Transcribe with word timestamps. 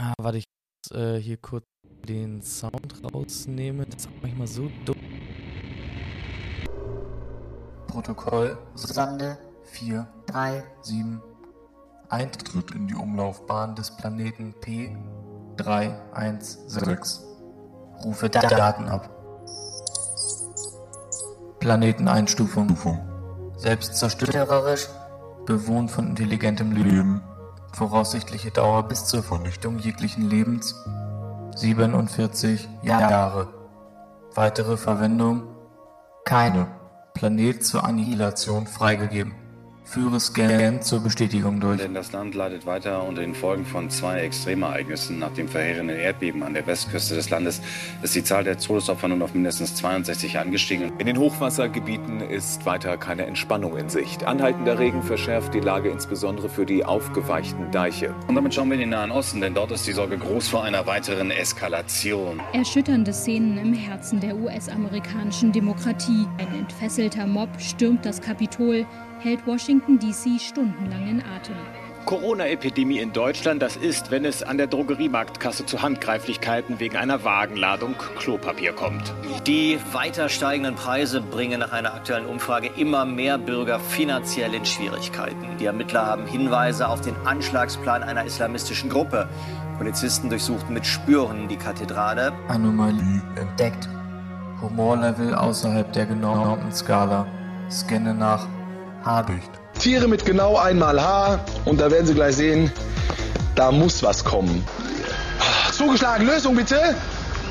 Ah, 0.00 0.12
warte, 0.20 0.38
ich 0.38 0.44
muss 0.92 0.98
äh, 0.98 1.18
hier 1.20 1.36
kurz 1.38 1.64
den 2.08 2.40
Sound 2.42 3.02
rausnehmen. 3.12 3.86
Das 3.90 4.02
ist 4.02 4.08
auch 4.08 4.22
manchmal 4.22 4.46
so 4.46 4.70
dumm. 4.84 4.96
Protokoll 7.88 8.56
Sonde 8.74 9.38
4, 9.64 10.06
3, 10.26 10.62
7. 10.82 11.20
Eintritt 12.10 12.70
in 12.70 12.86
die 12.86 12.94
Umlaufbahn 12.94 13.74
des 13.74 13.96
Planeten 13.96 14.54
P 14.60 14.96
316. 15.56 17.24
Rufe 18.04 18.30
Da- 18.30 18.40
Daten 18.42 18.84
ab. 18.88 19.10
Planeteneinstufung. 21.58 22.68
Selbstzerstörung. 23.56 24.30
störerisch, 24.30 24.88
Bewohnt 25.44 25.90
von 25.90 26.08
intelligentem 26.10 26.70
Leben. 26.72 27.20
Voraussichtliche 27.72 28.50
Dauer 28.50 28.82
bis 28.84 29.04
zur 29.04 29.22
Vernichtung 29.22 29.78
jeglichen 29.78 30.28
Lebens. 30.28 30.74
47 31.56 32.68
Jahre. 32.82 33.48
Weitere 34.34 34.76
Verwendung. 34.76 35.42
keine, 36.24 36.68
Planet 37.14 37.64
zur 37.64 37.84
Annihilation 37.84 38.66
freigegeben. 38.66 39.34
Führe 39.88 40.20
Scan 40.20 40.82
zur 40.82 41.00
Bestätigung 41.00 41.60
durch. 41.60 41.80
Denn 41.80 41.94
das 41.94 42.12
Land 42.12 42.34
leidet 42.34 42.66
weiter 42.66 43.04
unter 43.04 43.22
den 43.22 43.34
Folgen 43.34 43.64
von 43.64 43.88
zwei 43.88 44.20
Extremereignissen. 44.20 45.18
Nach 45.18 45.32
dem 45.32 45.48
verheerenden 45.48 45.96
Erdbeben 45.96 46.42
an 46.42 46.52
der 46.52 46.66
Westküste 46.66 47.14
des 47.14 47.30
Landes 47.30 47.62
ist 48.02 48.14
die 48.14 48.22
Zahl 48.22 48.44
der 48.44 48.58
Todesopfer 48.58 49.08
nun 49.08 49.22
auf 49.22 49.32
mindestens 49.32 49.76
62 49.76 50.38
angestiegen. 50.38 50.92
In 50.98 51.06
den 51.06 51.16
Hochwassergebieten 51.16 52.20
ist 52.20 52.66
weiter 52.66 52.98
keine 52.98 53.24
Entspannung 53.24 53.78
in 53.78 53.88
Sicht. 53.88 54.24
Anhaltender 54.24 54.78
Regen 54.78 55.02
verschärft 55.02 55.54
die 55.54 55.60
Lage 55.60 55.88
insbesondere 55.88 56.50
für 56.50 56.66
die 56.66 56.84
aufgeweichten 56.84 57.70
Deiche. 57.70 58.14
Und 58.26 58.34
damit 58.34 58.52
schauen 58.52 58.68
wir 58.68 58.74
in 58.74 58.80
den 58.80 58.90
Nahen 58.90 59.10
Osten, 59.10 59.40
denn 59.40 59.54
dort 59.54 59.70
ist 59.70 59.86
die 59.86 59.92
Sorge 59.92 60.18
groß 60.18 60.48
vor 60.48 60.64
einer 60.64 60.86
weiteren 60.86 61.30
Eskalation. 61.30 62.42
Erschütternde 62.52 63.14
Szenen 63.14 63.56
im 63.56 63.72
Herzen 63.72 64.20
der 64.20 64.36
US-amerikanischen 64.36 65.50
Demokratie. 65.50 66.26
Ein 66.36 66.58
entfesselter 66.58 67.26
Mob 67.26 67.48
stürmt 67.58 68.04
das 68.04 68.20
Kapitol, 68.20 68.84
hält 69.20 69.46
Washington 69.46 69.98
DC 69.98 70.40
stundenlang 70.40 71.08
in 71.08 71.22
Atem. 71.22 71.56
Corona-Epidemie 72.08 73.00
in 73.00 73.12
Deutschland, 73.12 73.60
das 73.60 73.76
ist, 73.76 74.10
wenn 74.10 74.24
es 74.24 74.42
an 74.42 74.56
der 74.56 74.66
Drogeriemarktkasse 74.66 75.66
zu 75.66 75.82
Handgreiflichkeiten 75.82 76.80
wegen 76.80 76.96
einer 76.96 77.22
Wagenladung 77.22 77.96
Klopapier 78.18 78.72
kommt. 78.72 79.12
Die 79.46 79.78
weiter 79.92 80.30
steigenden 80.30 80.74
Preise 80.74 81.20
bringen 81.20 81.60
nach 81.60 81.72
einer 81.72 81.92
aktuellen 81.92 82.24
Umfrage 82.24 82.70
immer 82.78 83.04
mehr 83.04 83.36
Bürger 83.36 83.78
finanziell 83.78 84.54
in 84.54 84.64
Schwierigkeiten. 84.64 85.58
Die 85.60 85.66
Ermittler 85.66 86.06
haben 86.06 86.26
Hinweise 86.26 86.88
auf 86.88 87.02
den 87.02 87.14
Anschlagsplan 87.26 88.02
einer 88.02 88.24
islamistischen 88.24 88.88
Gruppe. 88.88 89.28
Polizisten 89.76 90.30
durchsuchten 90.30 90.72
mit 90.72 90.86
Spürhunden 90.86 91.48
die 91.48 91.56
Kathedrale. 91.56 92.32
Anomalie 92.48 93.22
entdeckt. 93.36 93.86
Humorlevel 94.62 95.34
außerhalb 95.34 95.92
der 95.92 96.06
genormten 96.06 96.72
Skala. 96.72 97.26
Scanne 97.70 98.14
nach 98.14 98.48
Haardicht. 99.04 99.50
Tiere 99.78 100.08
mit 100.08 100.24
genau 100.24 100.56
einmal 100.56 101.00
Haar 101.00 101.40
und 101.64 101.80
da 101.80 101.90
werden 101.90 102.06
Sie 102.06 102.14
gleich 102.14 102.36
sehen, 102.36 102.72
da 103.54 103.70
muss 103.70 104.02
was 104.02 104.24
kommen. 104.24 104.64
Zugeschlagen, 105.72 106.26
Lösung 106.26 106.56
bitte. 106.56 106.96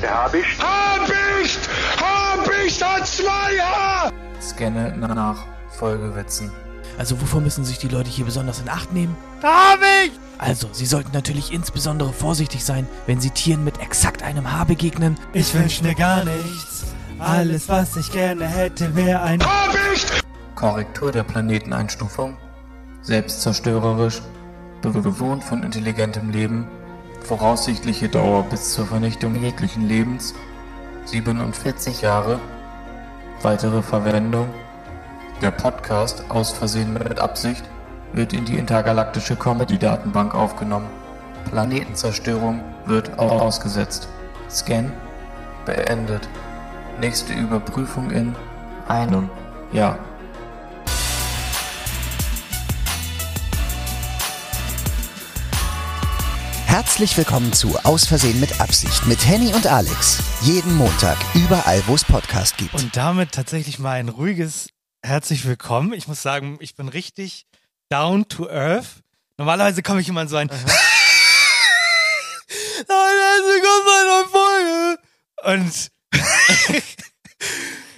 Der 0.02 0.24
Habicht. 0.24 0.62
Habicht! 0.62 1.58
Habicht 1.98 2.84
hat 2.84 3.06
zwei 3.06 3.58
Haar! 3.60 4.12
Scanne 4.40 4.94
nach 4.98 5.44
Folgewitzen. 5.70 6.52
Also 6.98 7.20
wovor 7.20 7.40
müssen 7.40 7.64
sich 7.64 7.78
die 7.78 7.88
Leute 7.88 8.10
hier 8.10 8.24
besonders 8.24 8.60
in 8.60 8.68
Acht 8.68 8.92
nehmen? 8.92 9.16
David! 9.40 10.12
Also, 10.38 10.68
sie 10.72 10.86
sollten 10.86 11.10
natürlich 11.12 11.52
insbesondere 11.52 12.12
vorsichtig 12.12 12.64
sein, 12.64 12.86
wenn 13.06 13.20
sie 13.20 13.30
Tieren 13.30 13.64
mit 13.64 13.80
exakt 13.80 14.22
einem 14.22 14.52
Haar 14.52 14.66
begegnen. 14.66 15.16
Ich 15.32 15.52
wünsch 15.54 15.82
mir 15.82 15.94
gar 15.94 16.24
nichts. 16.24 16.84
Alles, 17.18 17.68
was 17.68 17.96
ich 17.96 18.12
gerne 18.12 18.46
hätte, 18.46 18.94
wäre 18.94 19.20
ein 19.22 19.40
Habicht! 19.42 20.27
Korrektur 20.58 21.12
der 21.12 21.22
Planeteneinstufung. 21.22 22.36
Selbstzerstörerisch. 23.02 24.22
Be 24.82 24.90
bewohnt 24.90 25.44
von 25.44 25.62
intelligentem 25.62 26.30
Leben. 26.30 26.66
Voraussichtliche 27.22 28.08
Dauer 28.08 28.42
bis 28.42 28.72
zur 28.72 28.86
Vernichtung 28.86 29.36
jeglichen 29.36 29.86
Lebens. 29.86 30.34
47 31.04 32.00
Jahre. 32.00 32.40
Weitere 33.40 33.82
Verwendung. 33.82 34.48
Der 35.42 35.52
Podcast 35.52 36.24
aus 36.28 36.50
Versehen 36.50 36.92
mit 36.92 37.20
Absicht 37.20 37.64
wird 38.12 38.32
in 38.32 38.44
die 38.44 38.58
intergalaktische 38.58 39.36
Comedy-Datenbank 39.36 40.34
aufgenommen. 40.34 40.88
Planetenzerstörung 41.50 42.64
wird 42.84 43.16
ausgesetzt. 43.16 44.08
Scan 44.50 44.92
beendet. 45.64 46.28
Nächste 47.00 47.32
Überprüfung 47.32 48.10
in 48.10 48.34
einem 48.88 49.30
Jahr. 49.72 50.00
Herzlich 56.68 57.16
willkommen 57.16 57.50
zu 57.54 57.78
Aus 57.84 58.06
Versehen 58.06 58.38
mit 58.40 58.60
Absicht 58.60 59.06
mit 59.06 59.26
Henny 59.26 59.54
und 59.54 59.66
Alex. 59.66 60.22
Jeden 60.42 60.76
Montag, 60.76 61.16
überall, 61.34 61.82
wo 61.86 61.94
es 61.94 62.04
Podcast 62.04 62.58
gibt. 62.58 62.74
Und 62.74 62.94
damit 62.94 63.32
tatsächlich 63.32 63.78
mal 63.78 63.98
ein 63.98 64.10
ruhiges 64.10 64.68
Herzlich 65.02 65.46
willkommen. 65.46 65.94
Ich 65.94 66.08
muss 66.08 66.20
sagen, 66.20 66.58
ich 66.60 66.74
bin 66.74 66.88
richtig 66.88 67.46
down 67.88 68.28
to 68.28 68.50
earth. 68.50 69.02
Normalerweise 69.38 69.82
komme 69.82 70.02
ich 70.02 70.10
immer 70.10 70.20
in 70.20 70.28
so 70.28 70.36
ein. 70.36 70.50
Herzlich 70.50 70.68
willkommen 73.46 73.84
zu 73.86 73.90
einer 73.90 74.04
neuen 74.12 74.28
Folge. 74.28 74.98
Und. 75.54 76.82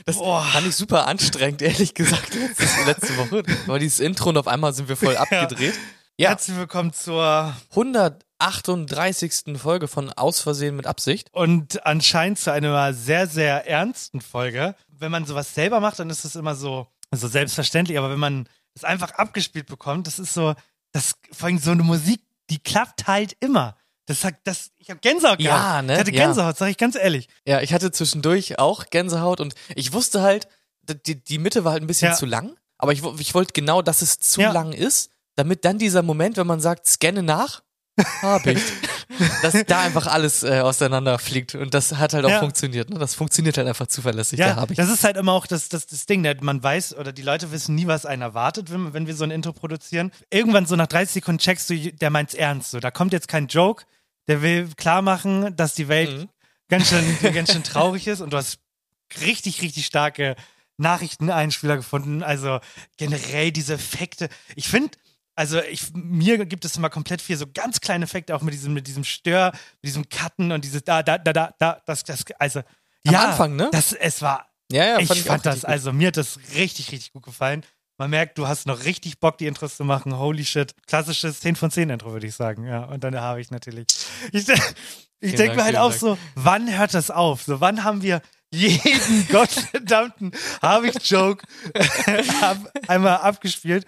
Das 0.07 0.17
fand 0.17 0.67
ich 0.67 0.75
super 0.75 1.07
anstrengend, 1.07 1.63
ehrlich 1.63 1.95
gesagt, 1.95 2.35
letzte, 2.35 2.85
letzte 2.85 3.17
Woche. 3.17 3.43
War 3.67 3.79
dieses 3.79 4.01
Intro 4.01 4.31
und 4.31 4.39
auf 4.39 4.49
einmal 4.49 4.73
sind 4.73 4.89
wir 4.89 4.97
voll 4.97 5.17
abgedreht. 5.17 5.75
Ja, 6.17 6.31
Herzlich 6.31 6.57
willkommen 6.57 6.93
zur 6.93 7.55
138. 8.41 9.59
Folge 9.59 9.89
von 9.89 10.11
Aus 10.13 10.41
Versehen 10.41 10.77
mit 10.77 10.87
Absicht. 10.87 11.29
und 11.33 11.85
anscheinend 11.87 12.39
zu 12.39 12.53
einer 12.53 12.93
sehr, 12.95 13.27
sehr 13.27 13.67
ernsten 13.69 14.21
Folge. 14.21 14.75
Wenn 14.89 15.11
man 15.11 15.27
sowas 15.27 15.55
selber 15.55 15.81
macht, 15.81 15.99
dann 15.99 16.11
ist 16.11 16.25
es 16.25 16.37
immer 16.37 16.55
so, 16.55 16.87
so 17.15 17.29
selbstverständlich, 17.29 17.99
aber 17.99 18.11
wenn 18.11 18.19
man 18.19 18.49
es 18.75 18.85
einfach 18.85 19.13
abgespielt 19.13 19.67
bekommt, 19.67 20.07
das 20.07 20.19
ist 20.19 20.35
so, 20.35 20.55
das 20.93 21.15
vor 21.33 21.47
allem 21.49 21.59
so 21.59 21.71
eine 21.73 21.83
Musik, 21.83 22.21
die 22.51 22.59
klappt 22.59 23.07
halt 23.07 23.37
immer. 23.41 23.77
Das 24.07 24.25
hat, 24.25 24.35
das, 24.45 24.71
ich 24.79 24.91
habe 24.91 25.01
Gänsehaut 25.01 25.41
Ja, 25.41 25.57
gehabt. 25.57 25.87
ne? 25.87 25.93
Ich 25.95 26.01
hatte 26.01 26.13
Ja. 26.15 26.25
Gänsehaut, 26.27 26.57
sag 26.57 26.69
ich 26.69 26.77
ganz 26.77 26.97
ehrlich. 26.97 27.29
Ja, 27.47 27.61
ich 27.61 27.73
hatte 27.73 27.93
zwischendurch 27.93 28.59
auch 28.59 28.87
Gänsehaut 28.91 29.41
und 29.41 29.55
ich 29.75 29.93
wusste 29.93 30.23
halt, 30.23 30.49
die, 31.07 31.23
die 31.23 31.39
Mitte 31.39 31.65
war 31.65 31.73
halt 31.73 31.83
ein 31.83 31.87
bisschen 31.87 32.11
Ja. 32.11 32.17
zu 32.17 32.27
lang, 32.27 32.57
aber 32.79 32.93
ich, 32.93 33.03
ich 33.19 33.35
wollte 33.35 33.53
genau, 33.53 33.83
dass 33.83 34.03
es 34.03 34.19
zu 34.19 34.41
Ja. 34.41 34.51
lang 34.53 34.73
ist, 34.73 35.11
damit 35.37 35.65
dann 35.65 35.79
dieser 35.79 36.03
Moment, 36.03 36.37
wenn 36.37 36.47
man 36.47 36.61
sagt, 36.61 36.87
scanne 36.89 37.23
nach, 37.23 37.63
habe 38.23 38.53
ich, 38.53 38.63
dass 39.43 39.55
da 39.67 39.81
einfach 39.81 40.07
alles 40.07 40.43
äh, 40.43 40.61
auseinanderfliegt 40.61 41.55
und 41.55 41.75
das 41.75 41.95
hat 41.97 42.15
halt 42.15 42.25
auch 42.25 42.31
Ja. 42.31 42.41
funktioniert. 42.41 42.91
Ne? 42.91 42.99
Das 42.99 43.15
funktioniert 43.15 43.59
halt 43.59 43.67
einfach 43.69 43.87
zuverlässig, 43.87 44.39
Ja, 44.39 44.65
ich. 44.69 44.77
das 44.77 44.89
ist 44.91 45.05
halt 45.05 45.17
immer 45.17 45.33
auch 45.33 45.47
das, 45.47 45.69
das, 45.69 45.87
das 45.87 46.07
Ding, 46.07 46.21
ne? 46.21 46.37
man 46.41 46.63
weiß 46.63 46.97
oder 46.97 47.13
die 47.13 47.23
Leute 47.23 47.53
wissen 47.53 47.75
nie, 47.75 47.87
was 47.87 48.07
einen 48.07 48.23
erwartet, 48.23 48.71
wenn, 48.73 48.93
wenn 48.95 49.07
wir 49.07 49.15
so 49.15 49.25
ein 49.25 49.31
Intro 49.31 49.53
produzieren. 49.53 50.13
Irgendwann 50.31 50.67
so 50.67 50.77
nach 50.77 50.87
30 50.87 51.15
Sekunden 51.15 51.39
checkst 51.39 51.69
du, 51.71 51.93
der 51.93 52.11
meint's 52.11 52.35
ernst. 52.35 52.71
So, 52.71 52.81
da 52.81 52.91
kommt 52.91 53.13
jetzt 53.13 53.29
kein 53.29 53.47
Joke, 53.49 53.85
der 54.29 54.43
will 54.43 54.69
klar 54.77 55.03
machen, 55.03 55.55
dass 55.57 55.75
die 55.75 55.89
Welt 55.89 56.11
Mhm. 56.11 56.29
ganz, 56.69 56.89
schön, 56.89 57.05
ganz 57.35 57.53
schön 57.53 57.63
traurig 57.65 58.07
ist 58.07 58.21
und 58.21 58.33
du 58.33 58.37
hast 58.37 58.59
richtig, 59.23 59.61
richtig 59.63 59.87
starke 59.87 60.37
Nachrichteneinspieler 60.79 61.77
gefunden. 61.77 62.23
Also 62.23 62.59
generell 62.97 63.53
diese 63.53 63.75
Effekte. 63.75 64.29
Ich 64.57 64.69
finde, 64.69 64.97
also 65.35 65.61
ich, 65.63 65.93
mir 65.95 66.45
gibt 66.45 66.65
es 66.65 66.77
immer 66.77 66.91
komplett 66.91 67.23
viel 67.23 67.37
so 67.37 67.47
ganz 67.53 67.81
kleine 67.81 68.05
Effekte, 68.05 68.35
auch 68.35 68.43
mit 68.43 68.55
diesem, 68.55 68.75
mit 68.75 68.87
diesem 68.87 69.05
Stör, 69.05 69.53
mit 69.83 69.89
diesem 69.89 70.09
Cutten 70.09 70.53
und 70.53 70.65
dieses 70.65 70.85
da, 70.85 71.03
da, 71.03 71.19
da, 71.19 71.33
da, 71.33 71.55
da, 71.59 71.83
das, 71.87 72.05
das, 72.05 72.25
also 72.39 72.61
Am 73.07 73.13
ja, 73.13 73.31
Anfang, 73.31 73.57
ne? 73.57 73.69
Das, 73.73 73.93
es 73.93 74.23
war 74.23 74.47
ja, 74.73 74.85
ja, 74.85 74.99
ich 74.99 75.09
fand 75.09 75.21
fand, 75.21 75.41
ich 75.41 75.49
auch 75.49 75.53
das, 75.55 75.65
also 75.65 75.93
mir 75.93 76.09
hat 76.09 76.17
das 76.17 76.39
richtig, 76.55 76.93
richtig 76.93 77.13
gut 77.13 77.25
gefallen. 77.25 77.65
Man 77.99 78.09
merkt, 78.09 78.39
du 78.39 78.49
hast 78.49 78.67
noch 78.67 78.85
richtig 78.85 79.21
Bock, 79.21 79.37
die 79.37 79.47
Intros 79.47 79.77
zu 79.77 79.85
machen. 79.85 80.17
Holy 80.17 80.45
shit. 80.45 80.75
Klassisches 80.87 81.41
10 81.41 81.57
von 81.57 81.71
10 81.71 81.91
Intro, 81.91 82.13
würde 82.13 82.27
ich 82.27 82.35
sagen. 82.35 82.65
Ja, 82.65 82.85
und 82.85 83.05
dann 83.05 83.15
habe 83.21 83.41
ich 83.41 83.51
natürlich. 83.51 83.87
Ich, 85.23 85.33
ich 85.33 85.37
denke 85.37 85.57
mir 85.57 85.65
halt 85.65 85.75
Dank, 85.75 85.85
auch 85.85 85.93
vielen 85.93 86.17
so, 86.17 86.19
wann 86.35 86.79
hört 86.79 86.95
das 86.95 87.11
auf? 87.11 87.43
So, 87.43 87.61
wann 87.61 87.85
haben 87.85 88.01
wir 88.01 88.23
jeden 88.51 89.29
gottverdammten 89.31 90.33
Habe-ich-Joke 90.63 91.45
ab, 92.41 92.57
einmal 92.89 93.19
abgespielt? 93.19 93.85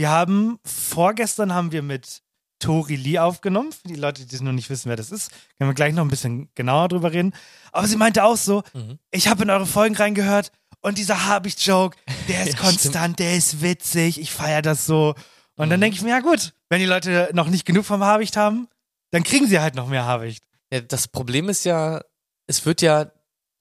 Wir 0.00 0.08
haben, 0.08 0.58
vorgestern 0.64 1.52
haben 1.52 1.72
wir 1.72 1.82
mit 1.82 2.22
Tori 2.58 2.96
Lee 2.96 3.18
aufgenommen. 3.18 3.70
Für 3.70 3.86
die 3.86 3.96
Leute, 3.96 4.24
die 4.24 4.42
noch 4.42 4.52
nicht 4.52 4.70
wissen, 4.70 4.88
wer 4.88 4.96
das 4.96 5.10
ist, 5.10 5.30
können 5.58 5.68
wir 5.68 5.74
gleich 5.74 5.92
noch 5.92 6.02
ein 6.06 6.08
bisschen 6.08 6.48
genauer 6.54 6.88
drüber 6.88 7.12
reden. 7.12 7.34
Aber 7.70 7.86
sie 7.86 7.96
meinte 7.96 8.24
auch 8.24 8.38
so, 8.38 8.62
Mhm. 8.72 8.98
ich 9.10 9.28
habe 9.28 9.42
in 9.42 9.50
eure 9.50 9.66
Folgen 9.66 9.94
reingehört 9.94 10.52
und 10.80 10.96
dieser 10.96 11.26
Habe-ich-Joke, 11.26 11.98
der 12.28 12.44
ist 12.46 12.54
Ja, 12.54 12.60
konstant, 12.60 13.18
der 13.18 13.36
ist 13.36 13.60
witzig, 13.60 14.18
ich 14.18 14.30
feiere 14.32 14.62
das 14.62 14.86
so. 14.86 15.14
Und 15.56 15.68
dann 15.68 15.80
Mhm. 15.80 15.82
denke 15.82 15.96
ich 15.98 16.02
mir, 16.02 16.10
ja 16.12 16.20
gut, 16.20 16.54
wenn 16.70 16.80
die 16.80 16.86
Leute 16.86 17.28
noch 17.34 17.48
nicht 17.48 17.66
genug 17.66 17.84
vom 17.84 18.02
Habicht 18.02 18.38
haben, 18.38 18.68
dann 19.10 19.22
kriegen 19.22 19.48
sie 19.48 19.60
halt 19.60 19.74
noch 19.74 19.86
mehr 19.88 20.06
Habicht. 20.06 20.42
Ja, 20.72 20.80
das 20.80 21.08
Problem 21.08 21.50
ist 21.50 21.64
ja, 21.66 22.00
es 22.46 22.64
wird 22.64 22.80
ja 22.80 23.12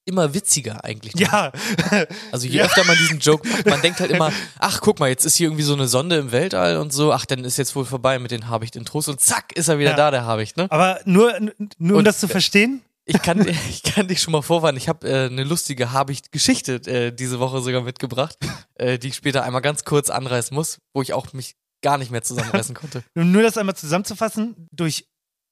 immer 0.10 0.34
witziger 0.34 0.84
eigentlich. 0.84 1.14
Ja. 1.18 1.52
Also 2.32 2.48
je 2.48 2.58
Ja. 2.58 2.66
öfter 2.66 2.84
man 2.84 2.98
diesen 2.98 3.20
Joke 3.20 3.48
macht, 3.48 3.66
man 3.66 3.82
denkt 3.82 4.00
halt 4.00 4.12
immer, 4.12 4.32
ach 4.60 4.82
guck 4.82 5.00
mal, 5.00 5.08
jetzt 5.10 5.26
ist 5.26 5.36
hier 5.36 5.48
irgendwie 5.48 5.64
so 5.64 5.74
eine 5.74 5.88
Sonde 5.88 6.18
im 6.18 6.32
Weltall 6.32 6.78
und 6.78 6.92
so, 6.92 7.14
ach, 7.14 7.26
dann 7.26 7.44
ist 7.46 7.58
jetzt 7.58 7.76
wohl 7.76 7.86
vorbei 7.86 8.20
mit 8.20 8.32
den 8.32 8.48
Habicht-Intros 8.50 9.08
und 9.08 9.22
zack, 9.22 9.54
ist 9.56 9.68
er 9.70 9.80
wieder 9.80 9.92
Ja. 9.92 9.96
da, 9.96 10.12
der 10.12 10.26
Habicht, 10.26 10.58
ne? 10.58 10.68
Aber 10.72 11.00
nur, 11.06 11.34
nur 11.78 11.94
um 11.94 12.00
Und, 12.00 12.06
das 12.06 12.20
zu 12.20 12.28
verstehen, 12.28 12.82
Ich 13.06 13.22
kann, 13.22 13.48
ich 13.70 13.84
kann 13.84 14.08
dich 14.08 14.22
schon 14.22 14.32
mal 14.34 14.42
vorwarnen, 14.42 14.78
ich 14.78 14.88
habe 14.90 15.08
äh, 15.10 15.26
eine 15.28 15.44
lustige 15.44 15.92
Habicht-Geschichte 15.94 16.76
äh, 16.86 17.12
diese 17.12 17.40
Woche 17.40 17.62
sogar 17.62 17.82
mitgebracht, 17.82 18.38
äh, 18.76 19.00
die 19.00 19.08
ich 19.10 19.16
später 19.16 19.44
einmal 19.44 19.62
ganz 19.62 19.84
kurz 19.86 20.10
anreißen 20.10 20.54
muss, 20.54 20.78
wo 20.94 21.02
ich 21.02 21.14
auch 21.14 21.32
mich 21.34 21.56
gar 21.82 21.98
nicht 21.98 22.12
mehr 22.12 22.22
zusammenreißen 22.24 22.76
konnte. 22.76 23.04
nur 23.16 23.42
das 23.42 23.58
einmal 23.58 23.76
zusammenzufassen, 23.76 24.68
durch 24.72 25.06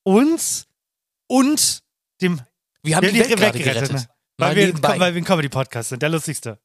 uns 0.03 0.65
und 1.29 1.79
dem 2.21 2.41
Wir 2.83 2.95
haben 2.97 3.07
die 3.07 3.19
Welt 3.19 3.35
gerade 3.37 3.59
gerettet. 3.59 3.91
ne? 3.93 4.07
Weil, 4.37 4.55
wir, 4.55 4.65
nebenbei. 4.67 4.99
weil 4.99 5.13
wir 5.15 5.21
ein 5.21 5.25
Comedy-Podcast 5.25 5.89
sind, 5.89 6.01
der 6.01 6.09
lustigste. 6.09 6.59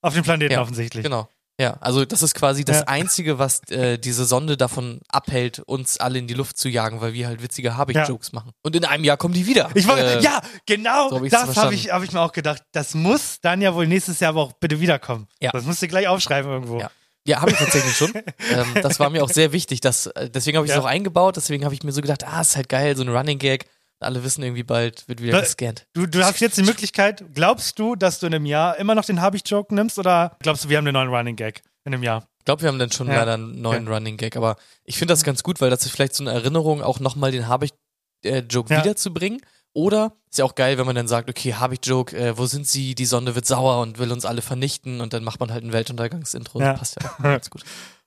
Auf 0.00 0.14
dem 0.14 0.24
Planeten 0.24 0.52
Ja, 0.54 0.62
offensichtlich. 0.62 1.04
Genau. 1.04 1.28
Ja, 1.60 1.76
also 1.80 2.04
das 2.04 2.22
ist 2.22 2.34
quasi 2.34 2.64
das 2.64 2.78
Ja. 2.80 2.88
Einzige, 2.88 3.38
was 3.38 3.60
äh, 3.70 3.98
diese 3.98 4.24
Sonde 4.24 4.56
davon 4.56 5.00
abhält, 5.08 5.60
uns 5.60 5.98
alle 5.98 6.18
in 6.18 6.26
die 6.26 6.34
Luft 6.34 6.56
zu 6.58 6.68
jagen, 6.68 7.00
weil 7.00 7.12
wir 7.12 7.28
halt 7.28 7.42
witzige 7.42 7.76
Habicht-Jokes 7.76 8.32
machen. 8.32 8.50
Und 8.62 8.74
in 8.74 8.84
einem 8.84 9.04
Jahr 9.04 9.16
kommen 9.18 9.34
die 9.34 9.46
wieder. 9.46 9.70
Ich 9.74 9.86
wollte, 9.86 10.18
Äh, 10.18 10.22
ja, 10.22 10.40
genau, 10.66 11.10
so 11.10 11.20
hab 11.20 11.28
das 11.28 11.56
habe 11.56 11.74
ich, 11.74 11.92
hab 11.92 12.02
ich 12.02 12.10
mir 12.12 12.20
auch 12.20 12.32
gedacht. 12.32 12.62
Das 12.72 12.94
muss 12.94 13.38
dann 13.40 13.60
ja 13.60 13.74
wohl 13.74 13.86
nächstes 13.86 14.18
Jahr 14.18 14.30
aber 14.30 14.40
auch 14.42 14.52
bitte 14.54 14.80
wiederkommen. 14.80 15.28
Ja. 15.40 15.50
Das 15.52 15.64
musst 15.64 15.82
du 15.82 15.88
gleich 15.88 16.08
aufschreiben 16.08 16.50
irgendwo. 16.50 16.80
Ja. 16.80 16.90
Ja, 17.24 17.40
habe 17.40 17.52
ich 17.52 17.58
tatsächlich 17.58 17.96
schon. 17.96 18.12
ähm, 18.50 18.74
das 18.82 18.98
war 18.98 19.08
mir 19.10 19.22
auch 19.22 19.30
sehr 19.30 19.52
wichtig. 19.52 19.80
Dass, 19.80 20.06
äh, 20.06 20.28
deswegen 20.28 20.56
habe 20.56 20.66
ich 20.66 20.72
es 20.72 20.76
Ja. 20.76 20.82
auch 20.82 20.86
eingebaut. 20.86 21.36
Deswegen 21.36 21.64
habe 21.64 21.72
ich 21.74 21.84
mir 21.84 21.92
so 21.92 22.00
gedacht, 22.00 22.24
ah, 22.26 22.40
ist 22.40 22.56
halt 22.56 22.68
geil, 22.68 22.96
so 22.96 23.04
ein 23.04 23.08
Running 23.10 23.38
Gag. 23.38 23.66
Alle 24.02 24.24
wissen 24.24 24.42
irgendwie 24.42 24.62
bald, 24.62 25.06
wird 25.08 25.22
wieder 25.22 25.40
gescannt. 25.40 25.86
Du, 25.94 26.06
du 26.06 26.24
hast 26.24 26.40
jetzt 26.40 26.56
die 26.58 26.62
Möglichkeit, 26.62 27.24
glaubst 27.34 27.78
du, 27.78 27.96
dass 27.96 28.18
du 28.20 28.26
in 28.26 28.34
einem 28.34 28.46
Jahr 28.46 28.76
immer 28.78 28.94
noch 28.94 29.04
den 29.04 29.20
Habich-Joke 29.20 29.74
nimmst 29.74 29.98
oder 29.98 30.36
glaubst 30.40 30.64
du, 30.64 30.68
wir 30.68 30.78
haben 30.78 30.86
einen 30.86 30.94
neuen 30.94 31.08
Running 31.08 31.36
Gag 31.36 31.62
in 31.84 31.94
einem 31.94 32.02
Jahr? 32.02 32.26
Ich 32.38 32.44
glaube, 32.44 32.62
wir 32.62 32.68
haben 32.68 32.78
dann 32.78 32.90
schon 32.90 33.06
Ja. 33.08 33.14
leider 33.20 33.34
einen 33.34 33.60
neuen 33.60 33.86
Running 33.88 34.16
Gag. 34.16 34.36
Aber 34.36 34.56
ich 34.84 34.98
finde 34.98 35.12
das 35.12 35.22
ganz 35.22 35.42
gut, 35.42 35.60
weil 35.60 35.70
das 35.70 35.84
ist 35.86 35.92
vielleicht 35.92 36.14
so 36.14 36.24
eine 36.24 36.32
Erinnerung, 36.32 36.82
auch 36.82 36.98
nochmal 37.00 37.30
den 37.30 37.46
Habicht-Joke 37.48 38.72
Ja. 38.74 38.80
wiederzubringen. 38.82 39.40
Oder 39.74 40.12
ist 40.30 40.38
ja 40.38 40.44
auch 40.44 40.54
geil, 40.54 40.76
wenn 40.76 40.84
man 40.84 40.94
dann 40.94 41.08
sagt, 41.08 41.30
okay, 41.30 41.54
Habicht-Joke, 41.54 42.14
äh, 42.16 42.36
wo 42.36 42.44
sind 42.46 42.66
sie? 42.66 42.94
Die 42.94 43.06
Sonde 43.06 43.34
wird 43.34 43.46
sauer 43.46 43.80
und 43.80 43.98
will 43.98 44.12
uns 44.12 44.24
alle 44.26 44.42
vernichten. 44.42 45.00
Und 45.00 45.12
dann 45.14 45.24
macht 45.24 45.40
man 45.40 45.50
halt 45.52 45.64
ein 45.64 45.72
Weltuntergangsintro. 45.72 46.60
Ja. 46.60 46.72
Das 46.72 46.78
passt 46.78 46.96
ja 47.02 47.10
auch 47.10 47.18
ganz 47.22 47.48
gut. 47.48 47.62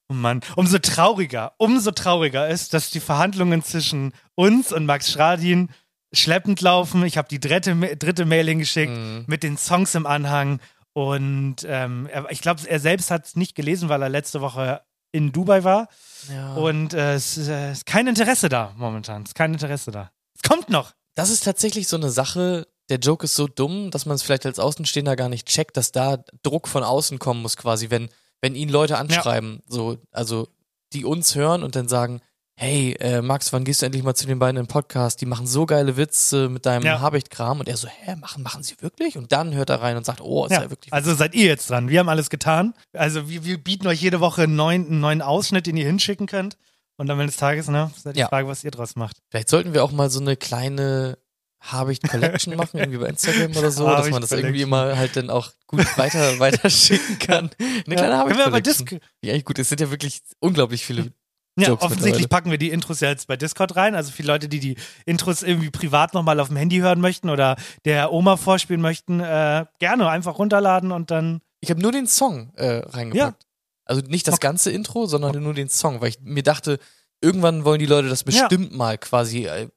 Oh 0.07 0.13
Mann, 0.13 0.41
umso 0.55 0.77
trauriger, 0.77 1.53
umso 1.57 1.89
trauriger 1.89 2.47
ist, 2.47 2.75
dass 2.75 2.91
die 2.91 2.99
Verhandlungen 2.99 3.63
zwischen 3.63 4.13
uns 4.35 4.71
und 4.71 4.85
Max 4.85 5.11
Schradin 5.11 5.69
schleppend 6.15 6.61
laufen. 6.61 7.03
Ich 7.05 7.17
habe 7.17 7.27
die 7.27 7.39
dritte, 7.39 7.75
dritte 7.97 8.25
Mail 8.25 8.47
hingeschickt 8.47 8.91
Mhm. 8.91 9.23
mit 9.27 9.43
den 9.43 9.57
Songs 9.57 9.95
im 9.95 10.05
Anhang 10.05 10.59
und 10.93 11.57
ähm, 11.67 12.09
ich 12.29 12.41
glaube, 12.41 12.61
er 12.67 12.79
selbst 12.79 13.11
hat 13.11 13.25
es 13.25 13.35
nicht 13.35 13.55
gelesen, 13.55 13.89
weil 13.89 14.01
er 14.01 14.09
letzte 14.09 14.41
Woche 14.41 14.81
in 15.11 15.31
Dubai 15.31 15.63
war 15.63 15.87
Ja. 16.31 16.55
und 16.55 16.93
äh, 16.93 17.15
es 17.15 17.37
äh, 17.37 17.71
ist 17.71 17.85
kein 17.85 18.07
Interesse 18.07 18.49
da 18.49 18.73
momentan. 18.77 19.23
Es 19.23 19.29
ist 19.29 19.35
kein 19.35 19.53
Interesse 19.53 19.91
da. 19.91 20.11
Es 20.35 20.41
kommt 20.47 20.69
noch. 20.69 20.91
Das 21.15 21.29
ist 21.29 21.43
tatsächlich 21.43 21.87
so 21.87 21.95
eine 21.97 22.09
Sache, 22.09 22.67
der 22.89 22.99
Joke 22.99 23.23
ist 23.25 23.35
so 23.35 23.47
dumm, 23.47 23.89
dass 23.91 24.05
man 24.05 24.15
es 24.15 24.23
vielleicht 24.23 24.45
als 24.45 24.59
Außenstehender 24.59 25.15
gar 25.15 25.29
nicht 25.29 25.47
checkt, 25.47 25.77
dass 25.77 25.91
da 25.91 26.17
Druck 26.43 26.67
von 26.67 26.83
außen 26.83 27.19
kommen 27.19 27.41
muss, 27.41 27.55
quasi, 27.57 27.89
wenn, 27.89 28.09
wenn 28.41 28.55
ihn 28.55 28.69
Leute 28.69 28.97
anschreiben, 28.97 29.61
so, 29.67 29.97
also 30.11 30.47
die 30.93 31.03
uns 31.05 31.35
hören 31.35 31.63
und 31.63 31.75
dann 31.75 31.87
sagen, 31.87 32.21
hey, 32.57 32.93
äh, 32.99 33.21
Max, 33.21 33.51
wann 33.53 33.63
gehst 33.65 33.81
du 33.81 33.85
endlich 33.85 34.03
mal 34.03 34.15
zu 34.15 34.27
den 34.27 34.39
beiden 34.39 34.57
im 34.57 34.67
Podcast? 34.67 35.19
Die 35.21 35.25
machen 35.25 35.45
so 35.45 35.65
geile 35.65 35.97
Witze 35.97 36.47
mit 36.49 36.65
deinem 36.65 36.83
Ja. 36.83 37.01
Habicht-Kram. 37.01 37.59
Und 37.59 37.67
er 37.67 37.75
so, 37.77 37.87
hä, 37.87 38.15
machen, 38.15 38.43
machen 38.43 38.63
sie 38.63 38.75
wirklich? 38.81 39.17
Und 39.17 39.31
dann 39.31 39.53
hört 39.53 39.69
er 39.69 39.81
rein 39.81 39.97
und 39.97 40.05
sagt, 40.05 40.21
oh, 40.21 40.45
ist 40.45 40.51
ja, 40.51 40.63
Ja, 40.63 40.69
wirklich 40.69 40.93
also 40.93 41.13
seid 41.13 41.35
ihr 41.35 41.45
jetzt 41.47 41.69
dran. 41.69 41.89
Wir 41.89 41.99
haben 41.99 42.09
alles 42.09 42.29
getan. 42.29 42.73
Also 42.93 43.29
wir, 43.29 43.43
wir 43.43 43.57
bieten 43.57 43.87
euch 43.87 44.01
jede 44.01 44.19
Woche 44.21 44.43
einen 44.43 44.55
neuen, 44.55 44.85
einen 44.87 44.99
neuen 45.01 45.21
Ausschnitt, 45.21 45.67
den 45.67 45.75
ihr 45.77 45.85
hinschicken 45.85 46.27
könnt. 46.27 46.57
Und 46.97 47.09
am 47.09 47.19
Ende 47.19 47.31
des 47.31 47.37
Tages, 47.37 47.67
ne, 47.67 47.91
ist 47.95 48.05
halt 48.05 48.15
die 48.15 48.21
Ja. 48.21 48.29
Frage, 48.29 48.47
was 48.47 48.63
ihr 48.63 48.71
draus 48.71 48.95
macht. 48.95 49.17
Vielleicht 49.29 49.49
sollten 49.49 49.73
wir 49.73 49.83
auch 49.83 49.91
mal 49.91 50.09
so 50.09 50.21
eine 50.21 50.37
kleine 50.37 51.17
Habicht-Collection 51.59 52.55
machen, 52.57 52.77
irgendwie 52.79 52.99
bei 52.99 53.07
Instagram 53.07 53.51
oder 53.57 53.71
so, 53.71 53.85
dass 53.85 54.09
man 54.09 54.21
das 54.21 54.31
irgendwie 54.31 54.61
immer 54.61 54.97
halt 54.97 55.17
dann 55.17 55.29
auch 55.29 55.51
gut 55.67 55.85
weiter, 55.97 56.39
weiter 56.39 56.69
schicken 56.69 57.19
kann. 57.19 57.49
Eine 57.85 57.95
kleine 57.95 58.13
Ja, 58.13 58.23
bei 58.23 58.33
Habicht-Collection. 58.35 58.99
Ja, 59.21 59.33
echt 59.33 59.45
gut. 59.45 59.59
Es 59.59 59.67
sind 59.67 59.81
ja 59.81 59.91
wirklich 59.91 60.21
unglaublich 60.39 60.85
viele 60.85 61.11
Ja, 61.57 61.69
Jokes 61.69 61.83
offensichtlich 61.85 62.27
packen 62.27 62.51
wir 62.51 62.57
die 62.57 62.69
Intros 62.69 62.99
ja 62.99 63.09
jetzt 63.09 63.27
bei 63.27 63.37
Discord 63.37 63.75
rein. 63.77 63.95
Also 63.95 64.11
für 64.11 64.23
Leute, 64.23 64.49
die 64.49 64.59
die 64.59 64.75
Intros 65.05 65.41
irgendwie 65.41 65.69
privat 65.71 66.13
nochmal 66.13 66.39
auf 66.41 66.49
dem 66.49 66.57
Handy 66.57 66.77
hören 66.79 66.99
möchten 66.99 67.29
oder 67.29 67.55
der 67.85 68.11
Oma 68.11 68.35
vorspielen 68.35 68.81
möchten, 68.81 69.21
äh, 69.21 69.65
gerne 69.79 70.09
einfach 70.09 70.37
runterladen 70.37 70.91
und 70.91 71.11
dann. 71.11 71.41
Ich 71.61 71.69
habe 71.69 71.81
nur 71.81 71.91
den 71.93 72.07
Song 72.07 72.51
äh, 72.55 72.81
reingepackt. 72.85 73.45
Also 73.85 74.01
nicht 74.01 74.27
das 74.27 74.39
ganze 74.39 74.71
Intro, 74.71 75.05
sondern 75.05 75.41
nur 75.41 75.53
den 75.53 75.69
Song, 75.69 76.01
weil 76.01 76.09
ich 76.09 76.19
mir 76.21 76.43
dachte, 76.43 76.79
irgendwann 77.21 77.63
wollen 77.65 77.79
die 77.79 77.85
Leute 77.85 78.09
das 78.09 78.23
bestimmt 78.23 78.75
mal 78.75 78.97
quasi 78.97 79.45
äh, 79.45 79.69